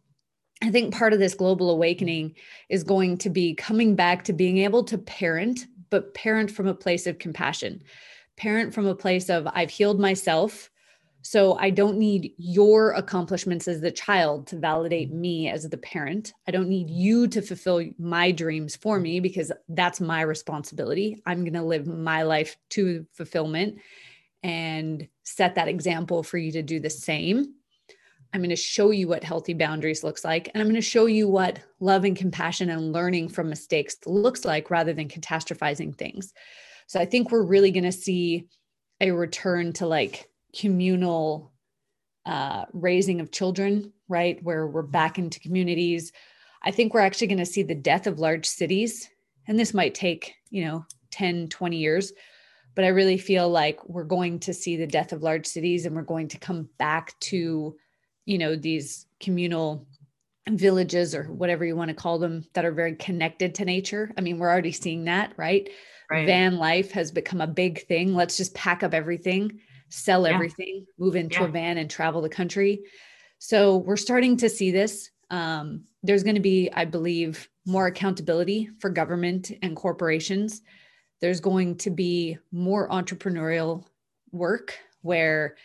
I 0.61 0.71
think 0.71 0.93
part 0.93 1.13
of 1.13 1.19
this 1.19 1.35
global 1.35 1.69
awakening 1.69 2.35
is 2.69 2.83
going 2.83 3.17
to 3.19 3.29
be 3.29 3.53
coming 3.53 3.95
back 3.95 4.23
to 4.25 4.33
being 4.33 4.59
able 4.59 4.83
to 4.85 4.97
parent, 4.97 5.67
but 5.89 6.13
parent 6.13 6.51
from 6.51 6.67
a 6.67 6.73
place 6.73 7.07
of 7.07 7.17
compassion, 7.17 7.81
parent 8.39 8.73
from 8.73 8.87
a 8.87 8.95
place 8.95 9.29
of 9.29 9.47
I've 9.53 9.69
healed 9.69 9.99
myself. 9.99 10.69
So 11.21 11.57
I 11.59 11.69
don't 11.69 11.97
need 11.97 12.33
your 12.37 12.93
accomplishments 12.93 13.67
as 13.67 13.81
the 13.81 13.91
child 13.91 14.47
to 14.47 14.57
validate 14.57 15.11
me 15.11 15.49
as 15.49 15.67
the 15.67 15.77
parent. 15.77 16.33
I 16.47 16.51
don't 16.51 16.69
need 16.69 16.89
you 16.89 17.27
to 17.27 17.41
fulfill 17.41 17.85
my 17.99 18.31
dreams 18.31 18.77
for 18.77 18.99
me 18.99 19.19
because 19.19 19.51
that's 19.67 19.99
my 19.99 20.21
responsibility. 20.21 21.21
I'm 21.25 21.41
going 21.41 21.53
to 21.53 21.61
live 21.61 21.87
my 21.87 22.23
life 22.23 22.55
to 22.69 23.05
fulfillment 23.11 23.79
and 24.43 25.09
set 25.23 25.55
that 25.55 25.67
example 25.67 26.23
for 26.23 26.37
you 26.37 26.53
to 26.53 26.63
do 26.63 26.79
the 26.79 26.89
same 26.89 27.53
I'm 28.33 28.41
going 28.41 28.49
to 28.49 28.55
show 28.55 28.91
you 28.91 29.07
what 29.07 29.23
healthy 29.23 29.53
boundaries 29.53 30.03
looks 30.03 30.23
like. 30.23 30.49
And 30.53 30.61
I'm 30.61 30.67
going 30.67 30.75
to 30.75 30.81
show 30.81 31.07
you 31.07 31.27
what 31.27 31.59
love 31.79 32.05
and 32.05 32.15
compassion 32.15 32.69
and 32.69 32.93
learning 32.93 33.29
from 33.29 33.49
mistakes 33.49 33.97
looks 34.05 34.45
like 34.45 34.69
rather 34.69 34.93
than 34.93 35.07
catastrophizing 35.07 35.97
things. 35.97 36.33
So 36.89 36.99
I 36.99 37.05
think 37.05 37.29
we're 37.29 37.43
really 37.43 37.69
going 37.69 37.83
to 37.83 37.91
see 37.91 38.47
a 38.99 39.11
return 39.11 39.73
to 39.73 39.85
like 39.85 40.27
communal 40.59 41.53
uh, 42.25 42.65
raising 42.73 43.21
of 43.21 43.31
children, 43.31 43.93
right? 44.07 44.41
Where 44.41 44.65
we're 44.65 44.81
back 44.81 45.19
into 45.19 45.39
communities. 45.39 46.11
I 46.63 46.71
think 46.71 46.95
we're 46.95 47.01
actually 47.01 47.27
going 47.27 47.37
to 47.37 47.45
see 47.45 47.61
the 47.61 47.75
death 47.75 48.07
of 48.07 48.17
large 48.17 48.47
cities. 48.47 49.07
And 49.47 49.59
this 49.59 49.71
might 49.71 49.93
take, 49.93 50.33
you 50.49 50.65
know, 50.65 50.83
10, 51.11 51.49
20 51.49 51.77
years. 51.77 52.11
But 52.73 52.85
I 52.85 52.87
really 52.87 53.19
feel 53.19 53.47
like 53.47 53.87
we're 53.87 54.03
going 54.03 54.39
to 54.39 54.53
see 54.55 54.75
the 54.75 54.87
death 54.87 55.13
of 55.13 55.21
large 55.21 55.45
cities 55.45 55.85
and 55.85 55.95
we're 55.95 56.01
going 56.01 56.29
to 56.29 56.39
come 56.39 56.69
back 56.79 57.19
to 57.19 57.77
you 58.25 58.37
know 58.37 58.55
these 58.55 59.05
communal 59.19 59.87
villages 60.47 61.13
or 61.13 61.25
whatever 61.25 61.65
you 61.65 61.75
want 61.75 61.89
to 61.89 61.95
call 61.95 62.19
them 62.19 62.45
that 62.53 62.63
are 62.63 62.71
very 62.71 62.95
connected 62.95 63.55
to 63.55 63.65
nature 63.65 64.11
i 64.17 64.21
mean 64.21 64.37
we're 64.37 64.49
already 64.49 64.71
seeing 64.71 65.05
that 65.05 65.33
right, 65.35 65.69
right. 66.09 66.25
van 66.25 66.57
life 66.57 66.91
has 66.91 67.11
become 67.11 67.41
a 67.41 67.47
big 67.47 67.85
thing 67.87 68.13
let's 68.13 68.37
just 68.37 68.53
pack 68.53 68.83
up 68.83 68.93
everything 68.93 69.59
sell 69.89 70.27
yeah. 70.27 70.33
everything 70.33 70.85
move 70.97 71.15
into 71.15 71.39
yeah. 71.39 71.45
a 71.45 71.49
van 71.49 71.77
and 71.77 71.89
travel 71.89 72.21
the 72.21 72.29
country 72.29 72.81
so 73.37 73.77
we're 73.77 73.97
starting 73.97 74.35
to 74.37 74.49
see 74.49 74.71
this 74.71 75.09
um, 75.31 75.83
there's 76.03 76.23
going 76.23 76.35
to 76.35 76.41
be 76.41 76.69
i 76.73 76.85
believe 76.85 77.49
more 77.65 77.87
accountability 77.87 78.69
for 78.79 78.89
government 78.89 79.51
and 79.61 79.75
corporations 79.75 80.61
there's 81.21 81.39
going 81.39 81.75
to 81.77 81.89
be 81.89 82.37
more 82.51 82.87
entrepreneurial 82.89 83.85
work 84.31 84.77
where 85.01 85.55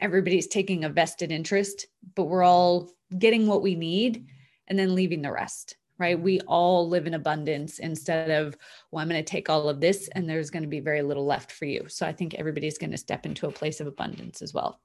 everybody's 0.00 0.46
taking 0.46 0.84
a 0.84 0.88
vested 0.88 1.30
interest, 1.30 1.86
but 2.14 2.24
we're 2.24 2.42
all 2.42 2.90
getting 3.18 3.46
what 3.46 3.62
we 3.62 3.74
need 3.74 4.26
and 4.68 4.78
then 4.78 4.94
leaving 4.94 5.22
the 5.22 5.32
rest, 5.32 5.76
right? 5.98 6.18
We 6.18 6.40
all 6.40 6.88
live 6.88 7.06
in 7.06 7.14
abundance 7.14 7.78
instead 7.78 8.30
of, 8.30 8.56
well, 8.90 9.02
I'm 9.02 9.08
going 9.08 9.22
to 9.22 9.30
take 9.30 9.48
all 9.48 9.68
of 9.68 9.80
this 9.80 10.08
and 10.12 10.28
there's 10.28 10.50
going 10.50 10.64
to 10.64 10.68
be 10.68 10.80
very 10.80 11.02
little 11.02 11.24
left 11.24 11.52
for 11.52 11.66
you. 11.66 11.86
So 11.88 12.06
I 12.06 12.12
think 12.12 12.34
everybody's 12.34 12.78
going 12.78 12.90
to 12.90 12.96
step 12.96 13.26
into 13.26 13.46
a 13.46 13.52
place 13.52 13.80
of 13.80 13.86
abundance 13.86 14.42
as 14.42 14.52
well. 14.52 14.80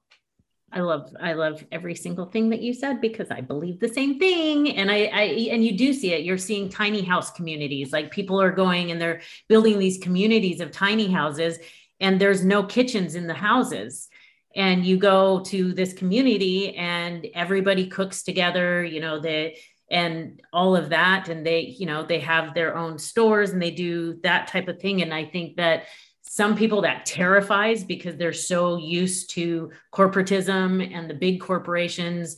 I 0.72 0.80
love 0.80 1.14
I 1.20 1.32
love 1.32 1.64
every 1.72 1.96
single 1.96 2.26
thing 2.26 2.50
that 2.50 2.62
you 2.62 2.72
said 2.72 3.00
because 3.00 3.30
I 3.30 3.40
believe 3.40 3.80
the 3.80 3.88
same 3.88 4.20
thing 4.20 4.76
and 4.76 4.88
I, 4.90 5.10
I 5.12 5.22
and 5.50 5.64
you 5.64 5.76
do 5.76 5.92
see 5.92 6.12
it 6.12 6.22
you're 6.22 6.38
seeing 6.38 6.68
tiny 6.68 7.02
house 7.02 7.30
communities 7.32 7.92
like 7.92 8.12
people 8.12 8.40
are 8.40 8.52
going 8.52 8.92
and 8.92 9.00
they're 9.00 9.20
building 9.48 9.80
these 9.80 9.98
communities 9.98 10.60
of 10.60 10.70
tiny 10.70 11.10
houses 11.10 11.58
and 11.98 12.20
there's 12.20 12.44
no 12.44 12.62
kitchens 12.62 13.16
in 13.16 13.26
the 13.26 13.34
houses 13.34 14.08
and 14.54 14.86
you 14.86 14.96
go 14.96 15.40
to 15.40 15.72
this 15.72 15.92
community 15.92 16.76
and 16.76 17.26
everybody 17.34 17.88
cooks 17.88 18.22
together 18.22 18.84
you 18.84 19.00
know 19.00 19.18
they 19.18 19.58
and 19.90 20.40
all 20.52 20.76
of 20.76 20.90
that 20.90 21.28
and 21.28 21.44
they 21.44 21.60
you 21.78 21.86
know 21.86 22.04
they 22.04 22.20
have 22.20 22.54
their 22.54 22.76
own 22.76 22.98
stores 22.98 23.50
and 23.50 23.60
they 23.60 23.70
do 23.70 24.14
that 24.22 24.46
type 24.46 24.68
of 24.68 24.80
thing. 24.80 25.02
And 25.02 25.12
i 25.12 25.24
think 25.24 25.56
that 25.56 25.84
some 26.22 26.56
people 26.56 26.82
that 26.82 27.06
terrifies 27.06 27.82
because 27.82 28.16
they're 28.16 28.32
so 28.32 28.76
used 28.76 29.30
to 29.30 29.72
corporatism 29.92 30.94
and 30.94 31.10
the 31.10 31.14
big 31.14 31.40
corporations. 31.40 32.36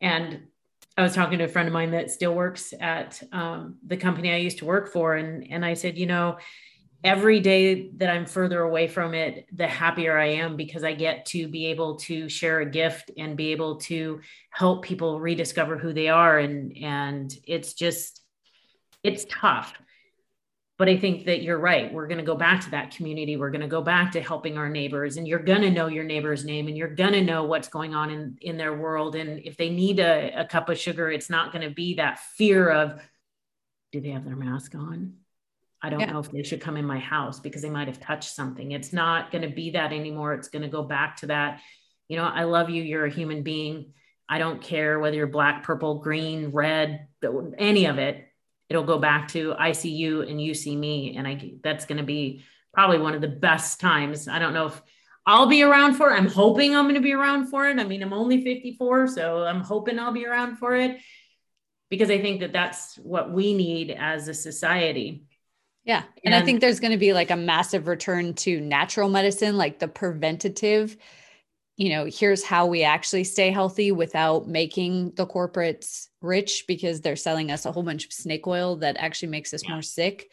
And 0.00 0.42
i 0.96 1.02
was 1.02 1.14
talking 1.14 1.38
to 1.38 1.44
a 1.44 1.48
friend 1.48 1.68
of 1.68 1.72
mine 1.72 1.92
that 1.92 2.10
still 2.10 2.34
works 2.34 2.74
at 2.80 3.22
um, 3.32 3.76
the 3.86 3.96
company 3.96 4.32
i 4.32 4.36
used 4.36 4.58
to 4.58 4.64
work 4.64 4.92
for 4.92 5.14
and 5.14 5.46
and 5.50 5.64
i 5.64 5.74
said 5.74 5.96
you 5.96 6.06
know 6.06 6.36
every 7.04 7.38
day 7.40 7.90
that 7.96 8.10
I'm 8.10 8.26
further 8.26 8.60
away 8.62 8.88
from 8.88 9.14
it, 9.14 9.46
the 9.52 9.66
happier 9.66 10.18
I 10.18 10.30
am 10.30 10.56
because 10.56 10.82
I 10.82 10.94
get 10.94 11.26
to 11.26 11.46
be 11.46 11.66
able 11.66 11.96
to 11.96 12.28
share 12.28 12.60
a 12.60 12.66
gift 12.66 13.10
and 13.16 13.36
be 13.36 13.52
able 13.52 13.76
to 13.76 14.20
help 14.50 14.84
people 14.84 15.20
rediscover 15.20 15.78
who 15.78 15.92
they 15.92 16.08
are. 16.08 16.38
And, 16.38 16.76
and 16.76 17.32
it's 17.46 17.74
just, 17.74 18.22
it's 19.04 19.24
tough. 19.28 19.72
But 20.76 20.88
I 20.88 20.96
think 20.96 21.26
that 21.26 21.42
you're 21.42 21.58
right. 21.58 21.92
We're 21.92 22.06
going 22.06 22.18
to 22.18 22.24
go 22.24 22.36
back 22.36 22.60
to 22.62 22.70
that 22.70 22.92
community. 22.92 23.36
We're 23.36 23.50
going 23.50 23.62
to 23.62 23.68
go 23.68 23.82
back 23.82 24.12
to 24.12 24.20
helping 24.20 24.56
our 24.56 24.68
neighbors, 24.68 25.16
and 25.16 25.26
you're 25.26 25.40
going 25.40 25.62
to 25.62 25.72
know 25.72 25.88
your 25.88 26.04
neighbor's 26.04 26.44
name 26.44 26.68
and 26.68 26.76
you're 26.76 26.94
going 26.94 27.14
to 27.14 27.22
know 27.22 27.42
what's 27.44 27.66
going 27.66 27.96
on 27.96 28.10
in, 28.10 28.38
in 28.40 28.56
their 28.56 28.76
world. 28.76 29.16
And 29.16 29.40
if 29.44 29.56
they 29.56 29.70
need 29.70 29.98
a, 29.98 30.42
a 30.42 30.44
cup 30.44 30.68
of 30.68 30.78
sugar, 30.78 31.10
it's 31.10 31.30
not 31.30 31.52
going 31.52 31.68
to 31.68 31.74
be 31.74 31.94
that 31.94 32.20
fear 32.20 32.70
of, 32.70 33.00
do 33.90 34.00
they 34.00 34.10
have 34.10 34.24
their 34.24 34.36
mask 34.36 34.76
on? 34.76 35.14
I 35.82 35.90
don't 35.90 36.00
yeah. 36.00 36.12
know 36.12 36.18
if 36.18 36.30
they 36.30 36.42
should 36.42 36.60
come 36.60 36.76
in 36.76 36.84
my 36.84 36.98
house 36.98 37.38
because 37.38 37.62
they 37.62 37.70
might 37.70 37.88
have 37.88 38.00
touched 38.00 38.34
something. 38.34 38.72
It's 38.72 38.92
not 38.92 39.30
going 39.30 39.42
to 39.42 39.54
be 39.54 39.70
that 39.70 39.92
anymore. 39.92 40.34
It's 40.34 40.48
going 40.48 40.62
to 40.62 40.68
go 40.68 40.82
back 40.82 41.16
to 41.18 41.26
that. 41.26 41.60
You 42.08 42.16
know, 42.16 42.24
I 42.24 42.44
love 42.44 42.68
you. 42.70 42.82
You're 42.82 43.06
a 43.06 43.10
human 43.10 43.42
being. 43.42 43.92
I 44.28 44.38
don't 44.38 44.60
care 44.60 44.98
whether 44.98 45.16
you're 45.16 45.26
black, 45.26 45.62
purple, 45.62 46.00
green, 46.00 46.50
red, 46.50 47.06
any 47.58 47.86
of 47.86 47.98
it. 47.98 48.26
it'll 48.68 48.84
go 48.84 48.98
back 48.98 49.28
to 49.28 49.54
I 49.58 49.72
see 49.72 49.90
you 49.90 50.22
and 50.22 50.42
you 50.42 50.52
see 50.52 50.76
me. 50.76 51.16
And 51.16 51.26
I 51.26 51.54
that's 51.62 51.86
going 51.86 51.98
to 51.98 52.04
be 52.04 52.42
probably 52.74 52.98
one 52.98 53.14
of 53.14 53.20
the 53.20 53.28
best 53.28 53.80
times. 53.80 54.28
I 54.28 54.38
don't 54.38 54.54
know 54.54 54.66
if 54.66 54.82
I'll 55.26 55.46
be 55.46 55.62
around 55.62 55.94
for 55.94 56.10
it. 56.10 56.16
I'm 56.16 56.28
hoping 56.28 56.74
I'm 56.74 56.86
going 56.86 56.94
to 56.94 57.00
be 57.00 57.12
around 57.12 57.48
for 57.48 57.68
it. 57.68 57.78
I 57.78 57.84
mean, 57.84 58.02
I'm 58.02 58.12
only 58.12 58.42
54, 58.42 59.08
so 59.08 59.44
I'm 59.44 59.60
hoping 59.60 59.98
I'll 59.98 60.12
be 60.12 60.26
around 60.26 60.56
for 60.56 60.74
it 60.74 60.98
because 61.90 62.10
I 62.10 62.20
think 62.20 62.40
that 62.40 62.52
that's 62.52 62.96
what 62.96 63.30
we 63.30 63.54
need 63.54 63.90
as 63.90 64.28
a 64.28 64.34
society. 64.34 65.27
Yeah. 65.88 66.04
And, 66.22 66.32
and 66.32 66.34
I 66.34 66.44
think 66.44 66.60
there's 66.60 66.78
going 66.78 66.92
to 66.92 66.98
be 66.98 67.12
like 67.12 67.32
a 67.32 67.36
massive 67.36 67.88
return 67.88 68.34
to 68.34 68.60
natural 68.60 69.08
medicine, 69.08 69.56
like 69.56 69.80
the 69.80 69.88
preventative 69.88 70.96
you 71.78 71.90
know, 71.90 72.06
here's 72.06 72.42
how 72.42 72.66
we 72.66 72.82
actually 72.82 73.22
stay 73.22 73.50
healthy 73.50 73.92
without 73.92 74.48
making 74.48 75.12
the 75.14 75.24
corporates 75.24 76.08
rich 76.20 76.64
because 76.66 77.00
they're 77.00 77.14
selling 77.14 77.52
us 77.52 77.64
a 77.64 77.72
whole 77.72 77.84
bunch 77.84 78.04
of 78.04 78.12
snake 78.12 78.48
oil 78.48 78.76
that 78.76 78.96
actually 78.98 79.28
makes 79.28 79.54
us 79.54 79.62
yeah. 79.62 79.70
more 79.70 79.82
sick. 79.82 80.28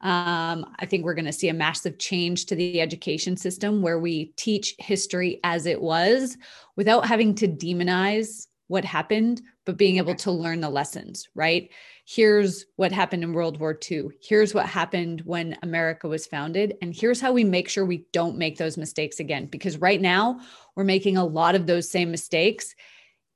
Um, 0.00 0.64
I 0.78 0.86
think 0.86 1.04
we're 1.04 1.14
going 1.14 1.24
to 1.24 1.32
see 1.32 1.48
a 1.48 1.54
massive 1.54 1.98
change 1.98 2.46
to 2.46 2.54
the 2.54 2.80
education 2.80 3.36
system 3.36 3.82
where 3.82 3.98
we 3.98 4.26
teach 4.36 4.76
history 4.78 5.40
as 5.42 5.66
it 5.66 5.82
was 5.82 6.36
without 6.76 7.06
having 7.06 7.34
to 7.36 7.48
demonize 7.48 8.46
what 8.68 8.84
happened, 8.84 9.42
but 9.64 9.76
being 9.76 9.96
able 9.96 10.14
to 10.14 10.30
learn 10.30 10.60
the 10.60 10.68
lessons, 10.68 11.28
right? 11.34 11.70
Here's 12.06 12.66
what 12.76 12.92
happened 12.92 13.22
in 13.22 13.32
World 13.32 13.58
War 13.58 13.78
II. 13.90 14.08
Here's 14.22 14.52
what 14.52 14.66
happened 14.66 15.22
when 15.22 15.56
America 15.62 16.06
was 16.06 16.26
founded. 16.26 16.76
And 16.82 16.94
here's 16.94 17.20
how 17.20 17.32
we 17.32 17.44
make 17.44 17.68
sure 17.68 17.84
we 17.84 18.06
don't 18.12 18.36
make 18.36 18.58
those 18.58 18.76
mistakes 18.76 19.20
again. 19.20 19.46
Because 19.46 19.78
right 19.78 20.00
now, 20.00 20.40
we're 20.76 20.84
making 20.84 21.16
a 21.16 21.24
lot 21.24 21.54
of 21.54 21.66
those 21.66 21.90
same 21.90 22.10
mistakes 22.10 22.74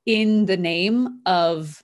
in 0.04 0.46
the 0.46 0.56
name 0.56 1.20
of 1.26 1.82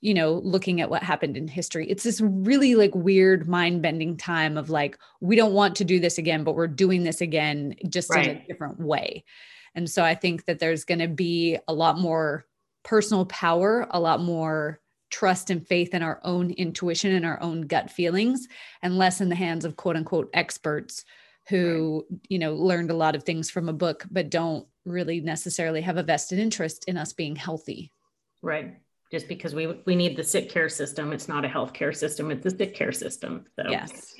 you 0.00 0.12
know 0.12 0.34
looking 0.44 0.82
at 0.82 0.90
what 0.90 1.02
happened 1.02 1.34
in 1.34 1.48
history 1.48 1.88
it's 1.88 2.02
this 2.02 2.20
really 2.20 2.74
like 2.74 2.94
weird 2.94 3.48
mind 3.48 3.80
bending 3.80 4.18
time 4.18 4.58
of 4.58 4.68
like 4.68 4.98
we 5.22 5.34
don't 5.34 5.54
want 5.54 5.74
to 5.74 5.82
do 5.82 5.98
this 5.98 6.18
again 6.18 6.44
but 6.44 6.54
we're 6.54 6.66
doing 6.66 7.04
this 7.04 7.22
again 7.22 7.74
just 7.88 8.10
right. 8.10 8.26
in 8.26 8.36
a 8.36 8.46
different 8.46 8.78
way 8.78 9.24
and 9.74 9.88
so 9.88 10.04
i 10.04 10.14
think 10.14 10.44
that 10.44 10.58
there's 10.58 10.84
going 10.84 10.98
to 10.98 11.08
be 11.08 11.56
a 11.66 11.72
lot 11.72 11.98
more 11.98 12.44
personal 12.84 13.24
power 13.26 13.86
a 13.90 14.00
lot 14.00 14.20
more 14.20 14.80
trust 15.10 15.50
and 15.50 15.66
faith 15.66 15.94
in 15.94 16.02
our 16.02 16.20
own 16.24 16.50
intuition 16.52 17.14
and 17.14 17.24
our 17.24 17.40
own 17.40 17.62
gut 17.62 17.90
feelings 17.90 18.46
and 18.82 18.98
less 18.98 19.20
in 19.20 19.28
the 19.28 19.34
hands 19.34 19.64
of 19.64 19.76
quote 19.76 19.96
unquote 19.96 20.28
experts 20.34 21.04
who 21.48 22.04
right. 22.10 22.20
you 22.28 22.38
know 22.38 22.54
learned 22.54 22.90
a 22.90 22.96
lot 22.96 23.14
of 23.14 23.22
things 23.22 23.50
from 23.50 23.68
a 23.68 23.72
book 23.72 24.04
but 24.10 24.30
don't 24.30 24.66
really 24.84 25.20
necessarily 25.20 25.80
have 25.80 25.96
a 25.96 26.02
vested 26.02 26.38
interest 26.38 26.84
in 26.86 26.96
us 26.96 27.12
being 27.12 27.36
healthy. 27.36 27.92
Right. 28.42 28.76
Just 29.10 29.28
because 29.28 29.54
we 29.54 29.66
we 29.86 29.96
need 29.96 30.16
the 30.16 30.24
sick 30.24 30.50
care 30.50 30.68
system. 30.68 31.12
It's 31.12 31.28
not 31.28 31.44
a 31.44 31.48
health 31.48 31.72
care 31.72 31.92
system, 31.92 32.30
it's 32.30 32.42
the 32.42 32.50
sick 32.50 32.74
care 32.74 32.92
system. 32.92 33.44
So 33.56 33.70
yes. 33.70 34.14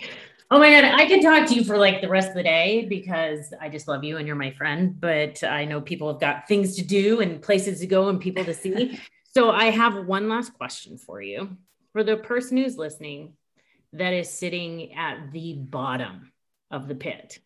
Oh 0.54 0.60
my 0.60 0.70
God, 0.70 0.84
I 0.84 1.08
could 1.08 1.20
talk 1.20 1.48
to 1.48 1.54
you 1.56 1.64
for 1.64 1.78
like 1.78 2.00
the 2.00 2.08
rest 2.08 2.28
of 2.28 2.36
the 2.36 2.44
day 2.44 2.86
because 2.88 3.52
I 3.60 3.68
just 3.68 3.88
love 3.88 4.04
you 4.04 4.18
and 4.18 4.26
you're 4.28 4.36
my 4.36 4.52
friend. 4.52 4.94
But 5.00 5.42
I 5.42 5.64
know 5.64 5.80
people 5.80 6.06
have 6.06 6.20
got 6.20 6.46
things 6.46 6.76
to 6.76 6.84
do 6.84 7.20
and 7.20 7.42
places 7.42 7.80
to 7.80 7.88
go 7.88 8.08
and 8.08 8.20
people 8.20 8.44
to 8.44 8.54
see. 8.54 9.00
so 9.34 9.50
I 9.50 9.64
have 9.72 10.06
one 10.06 10.28
last 10.28 10.54
question 10.54 10.96
for 10.96 11.20
you. 11.20 11.56
For 11.92 12.04
the 12.04 12.18
person 12.18 12.56
who's 12.56 12.76
listening 12.76 13.32
that 13.94 14.12
is 14.12 14.30
sitting 14.30 14.94
at 14.94 15.32
the 15.32 15.54
bottom 15.54 16.30
of 16.70 16.86
the 16.86 16.94
pit, 16.94 17.40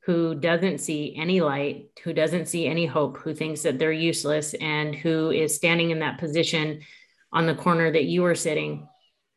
who 0.00 0.34
doesn't 0.34 0.82
see 0.82 1.16
any 1.16 1.40
light, 1.40 1.88
who 2.04 2.12
doesn't 2.12 2.44
see 2.44 2.66
any 2.66 2.84
hope, 2.84 3.16
who 3.16 3.32
thinks 3.32 3.62
that 3.62 3.78
they're 3.78 3.90
useless, 3.90 4.52
and 4.52 4.94
who 4.94 5.30
is 5.30 5.54
standing 5.54 5.92
in 5.92 6.00
that 6.00 6.18
position 6.18 6.82
on 7.32 7.46
the 7.46 7.54
corner 7.54 7.90
that 7.90 8.04
you 8.04 8.26
are 8.26 8.34
sitting 8.34 8.86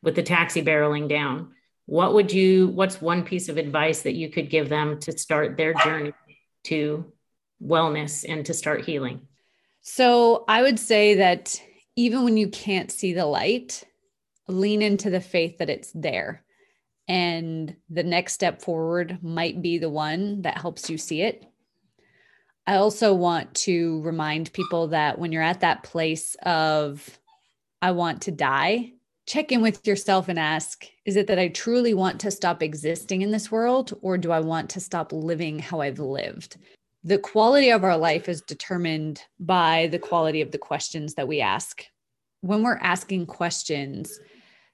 with 0.02 0.14
the 0.14 0.22
taxi 0.22 0.62
barreling 0.62 1.08
down, 1.08 1.54
what 1.86 2.14
would 2.14 2.32
you, 2.32 2.68
what's 2.68 3.00
one 3.00 3.24
piece 3.24 3.48
of 3.48 3.56
advice 3.56 4.02
that 4.02 4.14
you 4.14 4.30
could 4.30 4.50
give 4.50 4.68
them 4.68 4.98
to 5.00 5.16
start 5.16 5.56
their 5.56 5.74
journey 5.74 6.12
to 6.64 7.12
wellness 7.62 8.24
and 8.28 8.46
to 8.46 8.54
start 8.54 8.84
healing? 8.84 9.20
So 9.82 10.44
I 10.48 10.62
would 10.62 10.78
say 10.78 11.16
that 11.16 11.60
even 11.96 12.24
when 12.24 12.36
you 12.36 12.48
can't 12.48 12.90
see 12.90 13.12
the 13.12 13.26
light, 13.26 13.84
lean 14.48 14.82
into 14.82 15.10
the 15.10 15.20
faith 15.20 15.58
that 15.58 15.70
it's 15.70 15.92
there 15.92 16.44
and 17.08 17.76
the 17.90 18.02
next 18.02 18.32
step 18.32 18.62
forward 18.62 19.18
might 19.22 19.60
be 19.60 19.78
the 19.78 19.90
one 19.90 20.42
that 20.42 20.58
helps 20.58 20.88
you 20.88 20.96
see 20.96 21.22
it. 21.22 21.44
I 22.66 22.76
also 22.76 23.12
want 23.12 23.54
to 23.56 24.00
remind 24.02 24.52
people 24.52 24.88
that 24.88 25.18
when 25.18 25.32
you're 25.32 25.42
at 25.42 25.60
that 25.60 25.82
place 25.82 26.34
of, 26.42 27.18
I 27.82 27.90
want 27.90 28.22
to 28.22 28.30
die, 28.30 28.93
check 29.26 29.52
in 29.52 29.62
with 29.62 29.86
yourself 29.86 30.28
and 30.28 30.38
ask, 30.38 30.84
is 31.04 31.16
it 31.16 31.26
that 31.26 31.38
I 31.38 31.48
truly 31.48 31.94
want 31.94 32.20
to 32.20 32.30
stop 32.30 32.62
existing 32.62 33.22
in 33.22 33.30
this 33.30 33.50
world, 33.50 33.96
or 34.02 34.18
do 34.18 34.32
I 34.32 34.40
want 34.40 34.70
to 34.70 34.80
stop 34.80 35.12
living 35.12 35.58
how 35.58 35.80
I've 35.80 35.98
lived? 35.98 36.56
The 37.02 37.18
quality 37.18 37.70
of 37.70 37.84
our 37.84 37.96
life 37.96 38.28
is 38.28 38.42
determined 38.42 39.22
by 39.38 39.88
the 39.90 39.98
quality 39.98 40.40
of 40.40 40.50
the 40.50 40.58
questions 40.58 41.14
that 41.14 41.28
we 41.28 41.40
ask. 41.40 41.84
When 42.40 42.62
we're 42.62 42.78
asking 42.78 43.26
questions 43.26 44.20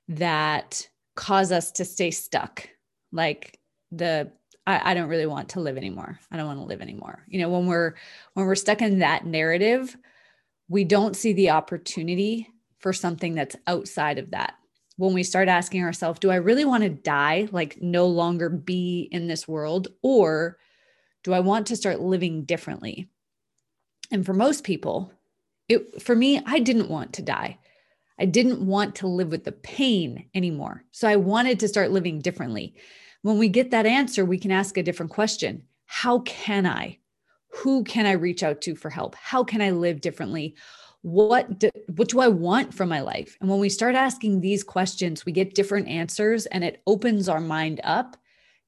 that 0.08 0.88
cause 1.14 1.52
us 1.52 1.70
to 1.72 1.84
stay 1.84 2.10
stuck 2.10 2.68
like 3.12 3.58
the 3.92 4.30
I, 4.66 4.90
I, 4.90 4.94
don't 4.94 5.08
really 5.08 5.26
want 5.26 5.50
to 5.50 5.60
live 5.60 5.76
anymore 5.76 6.18
i 6.30 6.36
don't 6.36 6.46
want 6.46 6.60
to 6.60 6.64
live 6.64 6.80
anymore 6.80 7.24
you 7.28 7.40
know 7.40 7.48
when 7.48 7.66
we're 7.66 7.94
when 8.34 8.46
we're 8.46 8.54
stuck 8.54 8.82
in 8.82 9.00
that 9.00 9.26
narrative 9.26 9.96
we 10.68 10.84
don't 10.84 11.16
see 11.16 11.32
the 11.32 11.50
opportunity 11.50 12.48
for 12.80 12.92
something 12.92 13.34
that's 13.34 13.56
outside 13.66 14.18
of 14.18 14.32
that 14.32 14.54
when 14.96 15.14
we 15.14 15.22
start 15.22 15.48
asking 15.48 15.82
ourselves 15.82 16.18
do 16.18 16.30
i 16.30 16.36
really 16.36 16.64
want 16.64 16.82
to 16.82 16.90
die 16.90 17.48
like 17.52 17.80
no 17.80 18.06
longer 18.06 18.48
be 18.50 19.08
in 19.12 19.28
this 19.28 19.46
world 19.46 19.88
or 20.02 20.58
do 21.22 21.32
i 21.32 21.40
want 21.40 21.68
to 21.68 21.76
start 21.76 22.00
living 22.00 22.44
differently 22.44 23.08
and 24.10 24.26
for 24.26 24.34
most 24.34 24.64
people 24.64 25.12
it 25.68 26.02
for 26.02 26.16
me 26.16 26.42
i 26.46 26.58
didn't 26.58 26.90
want 26.90 27.12
to 27.12 27.22
die 27.22 27.58
I 28.20 28.26
didn't 28.26 28.60
want 28.60 28.96
to 28.96 29.06
live 29.06 29.30
with 29.30 29.44
the 29.44 29.52
pain 29.52 30.28
anymore. 30.34 30.84
So 30.92 31.08
I 31.08 31.16
wanted 31.16 31.58
to 31.60 31.68
start 31.68 31.90
living 31.90 32.20
differently. 32.20 32.74
When 33.22 33.38
we 33.38 33.48
get 33.48 33.70
that 33.70 33.86
answer, 33.86 34.26
we 34.26 34.38
can 34.38 34.50
ask 34.50 34.76
a 34.76 34.82
different 34.82 35.10
question 35.10 35.64
How 35.86 36.20
can 36.20 36.66
I? 36.66 36.98
Who 37.48 37.82
can 37.82 38.04
I 38.04 38.12
reach 38.12 38.42
out 38.42 38.60
to 38.62 38.76
for 38.76 38.90
help? 38.90 39.16
How 39.16 39.42
can 39.42 39.62
I 39.62 39.70
live 39.70 40.02
differently? 40.02 40.54
What 41.02 41.58
do, 41.58 41.70
what 41.96 42.08
do 42.08 42.20
I 42.20 42.28
want 42.28 42.74
from 42.74 42.88
my 42.88 43.00
life? 43.00 43.36
And 43.40 43.48
when 43.48 43.58
we 43.58 43.68
start 43.68 43.94
asking 43.94 44.40
these 44.40 44.62
questions, 44.62 45.24
we 45.24 45.32
get 45.32 45.54
different 45.54 45.88
answers 45.88 46.46
and 46.46 46.62
it 46.62 46.82
opens 46.86 47.28
our 47.28 47.40
mind 47.40 47.80
up 47.84 48.16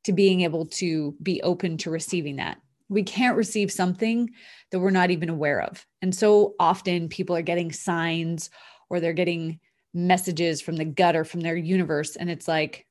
to 0.04 0.12
being 0.12 0.40
able 0.40 0.66
to 0.66 1.14
be 1.22 1.42
open 1.42 1.76
to 1.78 1.90
receiving 1.90 2.36
that. 2.36 2.60
We 2.88 3.02
can't 3.02 3.36
receive 3.36 3.70
something 3.70 4.30
that 4.70 4.80
we're 4.80 4.90
not 4.90 5.10
even 5.10 5.28
aware 5.28 5.60
of. 5.60 5.86
And 6.00 6.14
so 6.14 6.54
often 6.58 7.08
people 7.08 7.36
are 7.36 7.42
getting 7.42 7.72
signs 7.72 8.50
or 8.90 9.00
they're 9.00 9.12
getting 9.12 9.60
messages 9.94 10.60
from 10.60 10.76
the 10.76 10.84
gut 10.84 11.16
or 11.16 11.24
from 11.24 11.40
their 11.40 11.56
universe. 11.56 12.16
And 12.16 12.30
it's 12.30 12.48
like, 12.48 12.86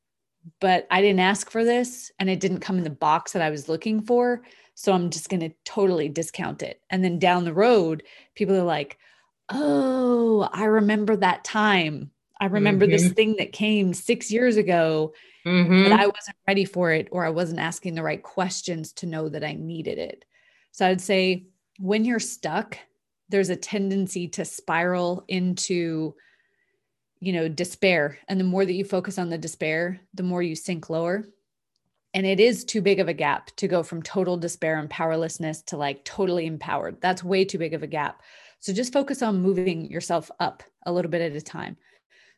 but 0.59 0.87
I 0.89 1.01
didn't 1.01 1.19
ask 1.19 1.49
for 1.49 1.63
this 1.63 2.11
and 2.19 2.29
it 2.29 2.39
didn't 2.39 2.61
come 2.61 2.77
in 2.77 2.83
the 2.83 2.89
box 2.89 3.33
that 3.33 3.41
I 3.41 3.49
was 3.49 3.69
looking 3.69 4.01
for. 4.01 4.41
So 4.73 4.93
I'm 4.93 5.09
just 5.09 5.29
going 5.29 5.41
to 5.41 5.53
totally 5.65 6.09
discount 6.09 6.63
it. 6.63 6.81
And 6.89 7.03
then 7.03 7.19
down 7.19 7.43
the 7.43 7.53
road, 7.53 8.03
people 8.35 8.55
are 8.55 8.63
like, 8.63 8.97
oh, 9.49 10.49
I 10.51 10.65
remember 10.65 11.15
that 11.17 11.43
time. 11.43 12.11
I 12.39 12.45
remember 12.45 12.85
mm-hmm. 12.85 12.93
this 12.93 13.11
thing 13.11 13.35
that 13.37 13.51
came 13.51 13.93
six 13.93 14.31
years 14.31 14.57
ago, 14.57 15.13
mm-hmm. 15.45 15.83
but 15.83 15.91
I 15.91 16.07
wasn't 16.07 16.37
ready 16.47 16.65
for 16.65 16.91
it 16.91 17.07
or 17.11 17.23
I 17.23 17.29
wasn't 17.29 17.59
asking 17.59 17.93
the 17.93 18.03
right 18.03 18.21
questions 18.21 18.93
to 18.93 19.05
know 19.05 19.29
that 19.29 19.43
I 19.43 19.53
needed 19.53 19.99
it. 19.99 20.25
So 20.71 20.87
I'd 20.87 21.01
say 21.01 21.45
when 21.77 22.03
you're 22.03 22.19
stuck, 22.19 22.77
there's 23.29 23.49
a 23.49 23.55
tendency 23.55 24.27
to 24.29 24.45
spiral 24.45 25.23
into 25.27 26.15
you 27.21 27.31
know 27.31 27.47
despair 27.47 28.17
and 28.27 28.39
the 28.39 28.43
more 28.43 28.65
that 28.65 28.73
you 28.73 28.83
focus 28.83 29.17
on 29.17 29.29
the 29.29 29.37
despair 29.37 30.01
the 30.15 30.23
more 30.23 30.41
you 30.41 30.55
sink 30.55 30.89
lower 30.89 31.23
and 32.13 32.25
it 32.25 32.39
is 32.39 32.65
too 32.65 32.81
big 32.81 32.99
of 32.99 33.07
a 33.07 33.13
gap 33.13 33.55
to 33.55 33.67
go 33.67 33.83
from 33.83 34.01
total 34.01 34.37
despair 34.37 34.77
and 34.79 34.89
powerlessness 34.89 35.61
to 35.61 35.77
like 35.77 36.03
totally 36.03 36.47
empowered 36.47 36.99
that's 36.99 37.23
way 37.23 37.45
too 37.45 37.59
big 37.59 37.73
of 37.73 37.83
a 37.83 37.87
gap 37.87 38.21
so 38.61 38.71
just 38.71 38.93
focus 38.93 39.21
on 39.21 39.41
moving 39.41 39.91
yourself 39.91 40.31
up 40.39 40.63
a 40.85 40.91
little 40.91 41.11
bit 41.11 41.21
at 41.21 41.35
a 41.35 41.41
time 41.41 41.75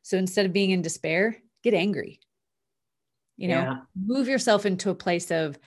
so 0.02 0.18
instead 0.18 0.46
of 0.46 0.54
being 0.54 0.72
in 0.72 0.82
despair 0.82 1.38
get 1.64 1.74
angry 1.76 2.20
you 3.38 3.48
know 3.48 3.62
yeah. 3.62 3.78
move 3.96 4.28
yourself 4.28 4.66
into 4.66 4.90
a 4.90 4.96
place 4.96 5.30
of 5.30 5.58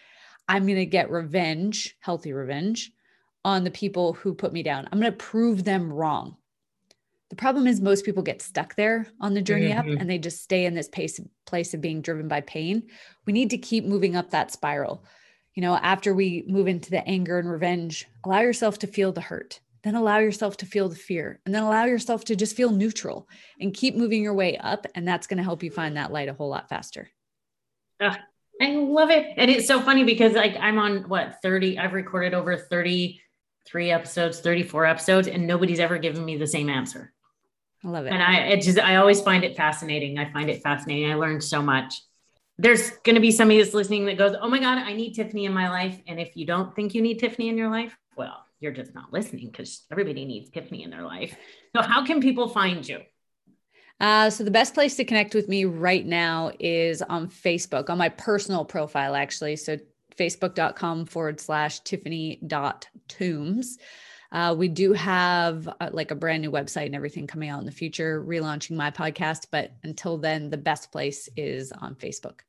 i'm 0.48 0.64
going 0.64 0.76
to 0.76 0.86
get 0.86 1.10
revenge 1.10 1.96
healthy 2.00 2.32
revenge 2.32 2.90
on 3.46 3.62
the 3.62 3.70
people 3.70 4.12
who 4.12 4.34
put 4.34 4.52
me 4.52 4.64
down. 4.64 4.88
I'm 4.90 4.98
going 4.98 5.12
to 5.12 5.16
prove 5.16 5.62
them 5.62 5.92
wrong. 5.92 6.36
The 7.30 7.36
problem 7.36 7.68
is 7.68 7.80
most 7.80 8.04
people 8.04 8.24
get 8.24 8.42
stuck 8.42 8.74
there 8.74 9.06
on 9.20 9.34
the 9.34 9.42
journey 9.42 9.68
mm-hmm. 9.68 9.92
up 9.92 10.00
and 10.00 10.10
they 10.10 10.18
just 10.18 10.42
stay 10.42 10.64
in 10.66 10.74
this 10.74 10.88
pace, 10.88 11.20
place 11.46 11.72
of 11.72 11.80
being 11.80 12.02
driven 12.02 12.26
by 12.26 12.40
pain. 12.40 12.88
We 13.24 13.32
need 13.32 13.50
to 13.50 13.58
keep 13.58 13.84
moving 13.84 14.16
up 14.16 14.30
that 14.30 14.50
spiral. 14.50 15.04
You 15.54 15.62
know, 15.62 15.76
after 15.76 16.12
we 16.12 16.44
move 16.48 16.66
into 16.66 16.90
the 16.90 17.06
anger 17.06 17.38
and 17.38 17.48
revenge, 17.48 18.08
allow 18.24 18.40
yourself 18.40 18.80
to 18.80 18.88
feel 18.88 19.12
the 19.12 19.20
hurt. 19.20 19.60
Then 19.86 19.94
allow 19.94 20.18
yourself 20.18 20.56
to 20.58 20.66
feel 20.66 20.88
the 20.88 20.96
fear 20.96 21.40
and 21.46 21.54
then 21.54 21.62
allow 21.62 21.84
yourself 21.84 22.24
to 22.24 22.36
just 22.36 22.56
feel 22.56 22.70
neutral 22.70 23.28
and 23.60 23.72
keep 23.72 23.94
moving 23.94 24.22
your 24.22 24.34
way 24.34 24.56
up. 24.58 24.86
And 24.94 25.06
that's 25.06 25.26
going 25.26 25.38
to 25.38 25.44
help 25.44 25.62
you 25.62 25.70
find 25.70 25.96
that 25.96 26.12
light 26.12 26.28
a 26.28 26.32
whole 26.32 26.48
lot 26.48 26.68
faster. 26.68 27.08
Uh, 28.00 28.14
I 28.60 28.70
love 28.72 29.10
it. 29.10 29.34
And 29.36 29.50
it's 29.50 29.66
so 29.66 29.80
funny 29.80 30.04
because 30.04 30.32
like 30.32 30.56
I'm 30.58 30.78
on 30.78 31.08
what 31.08 31.36
30, 31.42 31.78
I've 31.78 31.92
recorded 31.92 32.34
over 32.34 32.56
33 32.56 33.90
episodes, 33.90 34.40
34 34.40 34.86
episodes, 34.86 35.28
and 35.28 35.46
nobody's 35.46 35.80
ever 35.80 35.98
given 35.98 36.24
me 36.24 36.36
the 36.36 36.46
same 36.46 36.68
answer. 36.68 37.12
I 37.84 37.88
love 37.88 38.06
it. 38.06 38.12
And 38.12 38.22
I 38.22 38.38
it 38.48 38.62
just 38.62 38.78
I 38.78 38.96
always 38.96 39.20
find 39.20 39.44
it 39.44 39.56
fascinating. 39.56 40.18
I 40.18 40.32
find 40.32 40.50
it 40.50 40.62
fascinating. 40.62 41.10
I 41.10 41.14
learned 41.14 41.44
so 41.44 41.62
much. 41.62 41.94
There's 42.58 42.90
going 43.04 43.14
to 43.14 43.20
be 43.20 43.30
somebody 43.30 43.60
that's 43.60 43.74
listening 43.74 44.06
that 44.06 44.16
goes, 44.16 44.34
"Oh 44.40 44.48
my 44.48 44.58
god, 44.58 44.78
I 44.78 44.94
need 44.94 45.12
Tiffany 45.12 45.44
in 45.44 45.52
my 45.52 45.68
life." 45.68 46.00
And 46.08 46.18
if 46.18 46.36
you 46.36 46.46
don't 46.46 46.74
think 46.74 46.94
you 46.94 47.02
need 47.02 47.18
Tiffany 47.18 47.48
in 47.48 47.58
your 47.58 47.70
life, 47.70 47.96
well, 48.16 48.45
you're 48.60 48.72
just 48.72 48.94
not 48.94 49.12
listening 49.12 49.48
because 49.50 49.84
everybody 49.90 50.24
needs 50.24 50.50
Tiffany 50.50 50.82
in 50.82 50.90
their 50.90 51.02
life. 51.02 51.36
So 51.74 51.82
how 51.82 52.04
can 52.04 52.20
people 52.20 52.48
find 52.48 52.86
you? 52.88 53.00
Uh, 54.00 54.28
so 54.28 54.44
the 54.44 54.50
best 54.50 54.74
place 54.74 54.96
to 54.96 55.04
connect 55.04 55.34
with 55.34 55.48
me 55.48 55.64
right 55.64 56.04
now 56.04 56.52
is 56.60 57.00
on 57.02 57.28
Facebook, 57.28 57.88
on 57.88 57.98
my 57.98 58.10
personal 58.10 58.64
profile, 58.64 59.14
actually. 59.14 59.56
So 59.56 59.78
facebook.com 60.16 61.06
forward 61.06 61.40
slash 61.40 61.80
tiffany 61.80 62.40
dot. 62.46 62.88
Uh, 64.32 64.54
we 64.56 64.68
do 64.68 64.92
have 64.92 65.68
uh, 65.80 65.90
like 65.92 66.10
a 66.10 66.14
brand 66.14 66.42
new 66.42 66.50
website 66.50 66.86
and 66.86 66.94
everything 66.94 67.26
coming 67.26 67.48
out 67.48 67.60
in 67.60 67.66
the 67.66 67.72
future, 67.72 68.22
relaunching 68.22 68.76
my 68.76 68.90
podcast. 68.90 69.46
But 69.50 69.72
until 69.82 70.18
then, 70.18 70.50
the 70.50 70.56
best 70.56 70.90
place 70.90 71.28
is 71.36 71.72
on 71.72 71.94
Facebook. 71.94 72.40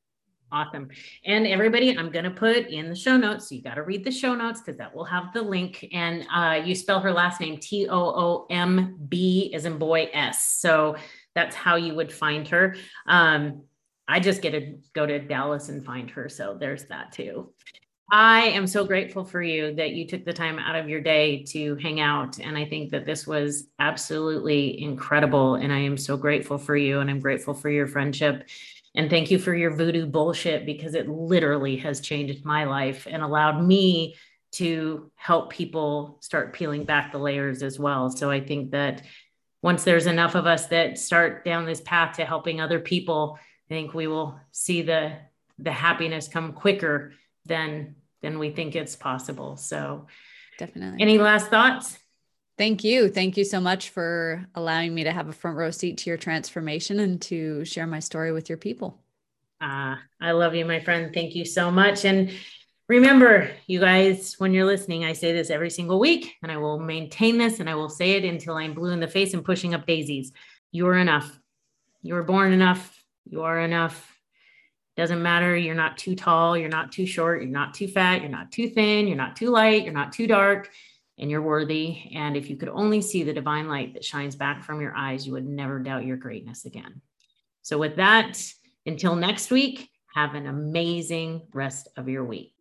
Awesome. 0.49 0.87
And 1.25 1.45
everybody, 1.45 1.97
I'm 1.97 2.09
going 2.09 2.23
to 2.23 2.31
put 2.31 2.67
in 2.67 2.89
the 2.89 2.95
show 2.95 3.17
notes. 3.17 3.49
So 3.49 3.55
you 3.55 3.61
got 3.61 3.75
to 3.75 3.83
read 3.83 4.05
the 4.05 4.11
show 4.11 4.33
notes 4.33 4.61
because 4.61 4.77
that 4.77 4.95
will 4.95 5.03
have 5.03 5.33
the 5.33 5.41
link. 5.41 5.85
And 5.91 6.25
uh, 6.33 6.61
you 6.63 6.73
spell 6.73 7.01
her 7.01 7.11
last 7.11 7.41
name 7.41 7.57
T 7.57 7.87
O 7.89 7.99
O 7.99 8.47
M 8.49 8.97
B 9.09 9.51
as 9.53 9.65
in 9.65 9.77
boy 9.77 10.09
S. 10.13 10.43
So 10.59 10.95
that's 11.35 11.55
how 11.55 11.75
you 11.75 11.95
would 11.95 12.13
find 12.13 12.47
her. 12.47 12.75
Um, 13.07 13.63
I 14.07 14.21
just 14.21 14.41
get 14.41 14.51
to 14.51 14.77
go 14.93 15.05
to 15.05 15.19
Dallas 15.19 15.67
and 15.67 15.85
find 15.85 16.09
her. 16.11 16.29
So 16.29 16.55
there's 16.57 16.85
that 16.85 17.11
too. 17.11 17.53
I 18.09 18.43
am 18.43 18.67
so 18.67 18.85
grateful 18.85 19.25
for 19.25 19.41
you 19.41 19.75
that 19.75 19.91
you 19.91 20.07
took 20.07 20.23
the 20.23 20.31
time 20.31 20.59
out 20.59 20.77
of 20.77 20.87
your 20.87 21.01
day 21.01 21.43
to 21.49 21.75
hang 21.75 21.99
out. 21.99 22.39
And 22.39 22.57
I 22.57 22.63
think 22.63 22.91
that 22.91 23.05
this 23.05 23.27
was 23.27 23.67
absolutely 23.79 24.81
incredible. 24.81 25.55
And 25.55 25.73
I 25.73 25.79
am 25.79 25.97
so 25.97 26.15
grateful 26.15 26.57
for 26.57 26.77
you. 26.77 27.01
And 27.01 27.09
I'm 27.09 27.19
grateful 27.19 27.53
for 27.53 27.69
your 27.69 27.85
friendship. 27.85 28.47
And 28.95 29.09
thank 29.09 29.29
you 29.29 29.37
for 29.37 29.53
your 29.53 29.75
voodoo 29.75 30.05
bullshit 30.05 30.65
because 30.65 30.95
it 30.95 31.07
literally 31.07 31.77
has 31.77 32.01
changed 32.01 32.45
my 32.45 32.63
life 32.63 33.07
and 33.09 33.21
allowed 33.21 33.63
me 33.63 34.15
to 34.53 35.11
help 35.15 35.51
people 35.51 36.17
start 36.21 36.53
peeling 36.53 36.83
back 36.83 37.11
the 37.11 37.17
layers 37.17 37.61
as 37.61 37.77
well. 37.77 38.09
So 38.09 38.31
I 38.31 38.39
think 38.39 38.71
that 38.71 39.03
once 39.61 39.83
there's 39.83 40.05
enough 40.05 40.35
of 40.35 40.47
us 40.47 40.67
that 40.67 40.97
start 40.97 41.43
down 41.43 41.65
this 41.65 41.81
path 41.81 42.17
to 42.17 42.25
helping 42.25 42.61
other 42.61 42.79
people, 42.79 43.37
I 43.69 43.73
think 43.73 43.93
we 43.93 44.07
will 44.07 44.39
see 44.51 44.81
the 44.81 45.13
the 45.59 45.71
happiness 45.71 46.27
come 46.27 46.53
quicker 46.53 47.13
than 47.45 47.95
than 48.21 48.39
we 48.39 48.51
think 48.51 48.75
it's 48.75 48.95
possible. 48.95 49.57
So 49.57 50.07
definitely. 50.57 51.01
Any 51.01 51.17
last 51.17 51.49
thoughts? 51.49 51.97
Thank 52.57 52.83
you. 52.83 53.09
Thank 53.09 53.37
you 53.37 53.43
so 53.43 53.59
much 53.59 53.89
for 53.89 54.45
allowing 54.55 54.95
me 54.95 55.03
to 55.03 55.11
have 55.11 55.29
a 55.29 55.33
front 55.33 55.57
row 55.57 55.71
seat 55.71 55.99
to 55.99 56.09
your 56.09 56.17
transformation 56.17 56.99
and 56.99 57.21
to 57.23 57.63
share 57.65 57.85
my 57.85 57.99
story 57.99 58.31
with 58.31 58.49
your 58.49 58.57
people. 58.57 58.99
Ah, 59.61 59.93
uh, 59.93 59.97
I 60.19 60.31
love 60.31 60.55
you, 60.55 60.65
my 60.65 60.79
friend. 60.79 61.13
Thank 61.13 61.35
you 61.35 61.45
so 61.45 61.69
much. 61.71 62.05
And 62.05 62.31
Remember, 62.89 63.51
you 63.67 63.81
guys, 63.81 64.35
when 64.37 64.53
you're 64.53 64.65
listening, 64.65 65.03
I 65.03 65.11
say 65.11 65.33
this 65.33 65.49
every 65.49 65.69
single 65.69 65.99
week, 65.99 66.35
and 66.41 66.49
I 66.49 66.55
will 66.55 66.79
maintain 66.79 67.37
this 67.37 67.59
and 67.59 67.69
I 67.69 67.75
will 67.75 67.89
say 67.89 68.11
it 68.11 68.23
until 68.23 68.55
I'm 68.55 68.73
blue 68.73 68.91
in 68.91 69.01
the 69.01 69.09
face 69.09 69.33
and 69.33 69.43
pushing 69.43 69.73
up 69.73 69.85
daisies. 69.85 70.31
You 70.71 70.87
are 70.87 70.97
enough. 70.97 71.37
You 72.01 72.13
were 72.13 72.23
born 72.23 72.53
enough. 72.53 73.03
You 73.25 73.41
are 73.41 73.59
enough. 73.59 74.17
Doesn't 74.95 75.21
matter. 75.21 75.55
You're 75.57 75.75
not 75.75 75.97
too 75.97 76.15
tall. 76.15 76.57
You're 76.57 76.69
not 76.69 76.93
too 76.93 77.05
short. 77.05 77.41
You're 77.41 77.51
not 77.51 77.73
too 77.73 77.89
fat. 77.89 78.21
You're 78.21 78.31
not 78.31 78.53
too 78.53 78.69
thin. 78.69 79.07
You're 79.07 79.17
not 79.17 79.35
too 79.35 79.49
light. 79.49 79.83
You're 79.83 79.93
not 79.93 80.13
too 80.13 80.25
dark. 80.25 80.69
And 81.19 81.31
you're 81.31 81.41
worthy. 81.41 82.11
And 82.13 82.37
if 82.37 82.49
you 82.49 82.57
could 82.57 82.69
only 82.69 83.01
see 83.01 83.23
the 83.23 83.33
divine 83.33 83.67
light 83.67 83.93
that 83.93 84.05
shines 84.05 84.35
back 84.35 84.63
from 84.63 84.81
your 84.81 84.95
eyes, 84.95 85.25
you 85.25 85.33
would 85.33 85.47
never 85.47 85.79
doubt 85.79 86.05
your 86.05 86.17
greatness 86.17 86.65
again. 86.65 87.01
So, 87.63 87.77
with 87.77 87.95
that, 87.95 88.39
until 88.85 89.15
next 89.15 89.51
week, 89.51 89.89
have 90.13 90.35
an 90.35 90.47
amazing 90.47 91.47
rest 91.53 91.89
of 91.97 92.07
your 92.07 92.23
week. 92.23 92.53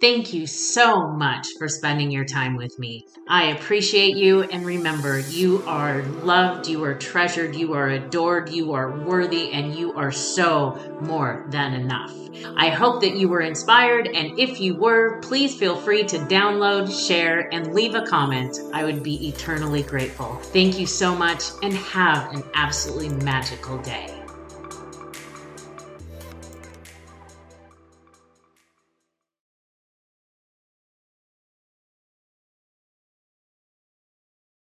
Thank 0.00 0.34
you 0.34 0.46
so 0.46 1.08
much 1.08 1.46
for 1.58 1.68
spending 1.68 2.10
your 2.10 2.26
time 2.26 2.56
with 2.56 2.78
me. 2.78 3.06
I 3.28 3.46
appreciate 3.52 4.16
you. 4.16 4.42
And 4.42 4.66
remember, 4.66 5.18
you 5.18 5.62
are 5.66 6.02
loved, 6.02 6.68
you 6.68 6.84
are 6.84 6.94
treasured, 6.94 7.56
you 7.56 7.72
are 7.72 7.88
adored, 7.88 8.50
you 8.50 8.72
are 8.74 8.90
worthy, 8.90 9.52
and 9.52 9.74
you 9.74 9.94
are 9.94 10.12
so 10.12 10.78
more 11.00 11.46
than 11.50 11.72
enough. 11.72 12.12
I 12.56 12.68
hope 12.68 13.00
that 13.00 13.16
you 13.16 13.28
were 13.28 13.40
inspired. 13.40 14.08
And 14.08 14.38
if 14.38 14.60
you 14.60 14.76
were, 14.76 15.18
please 15.20 15.56
feel 15.56 15.76
free 15.76 16.04
to 16.04 16.18
download, 16.18 16.92
share, 17.06 17.52
and 17.52 17.74
leave 17.74 17.94
a 17.94 18.04
comment. 18.04 18.58
I 18.74 18.84
would 18.84 19.02
be 19.02 19.28
eternally 19.28 19.82
grateful. 19.82 20.36
Thank 20.36 20.78
you 20.78 20.86
so 20.86 21.14
much 21.14 21.42
and 21.62 21.72
have 21.72 22.32
an 22.34 22.42
absolutely 22.54 23.08
magical 23.24 23.78
day. 23.78 24.15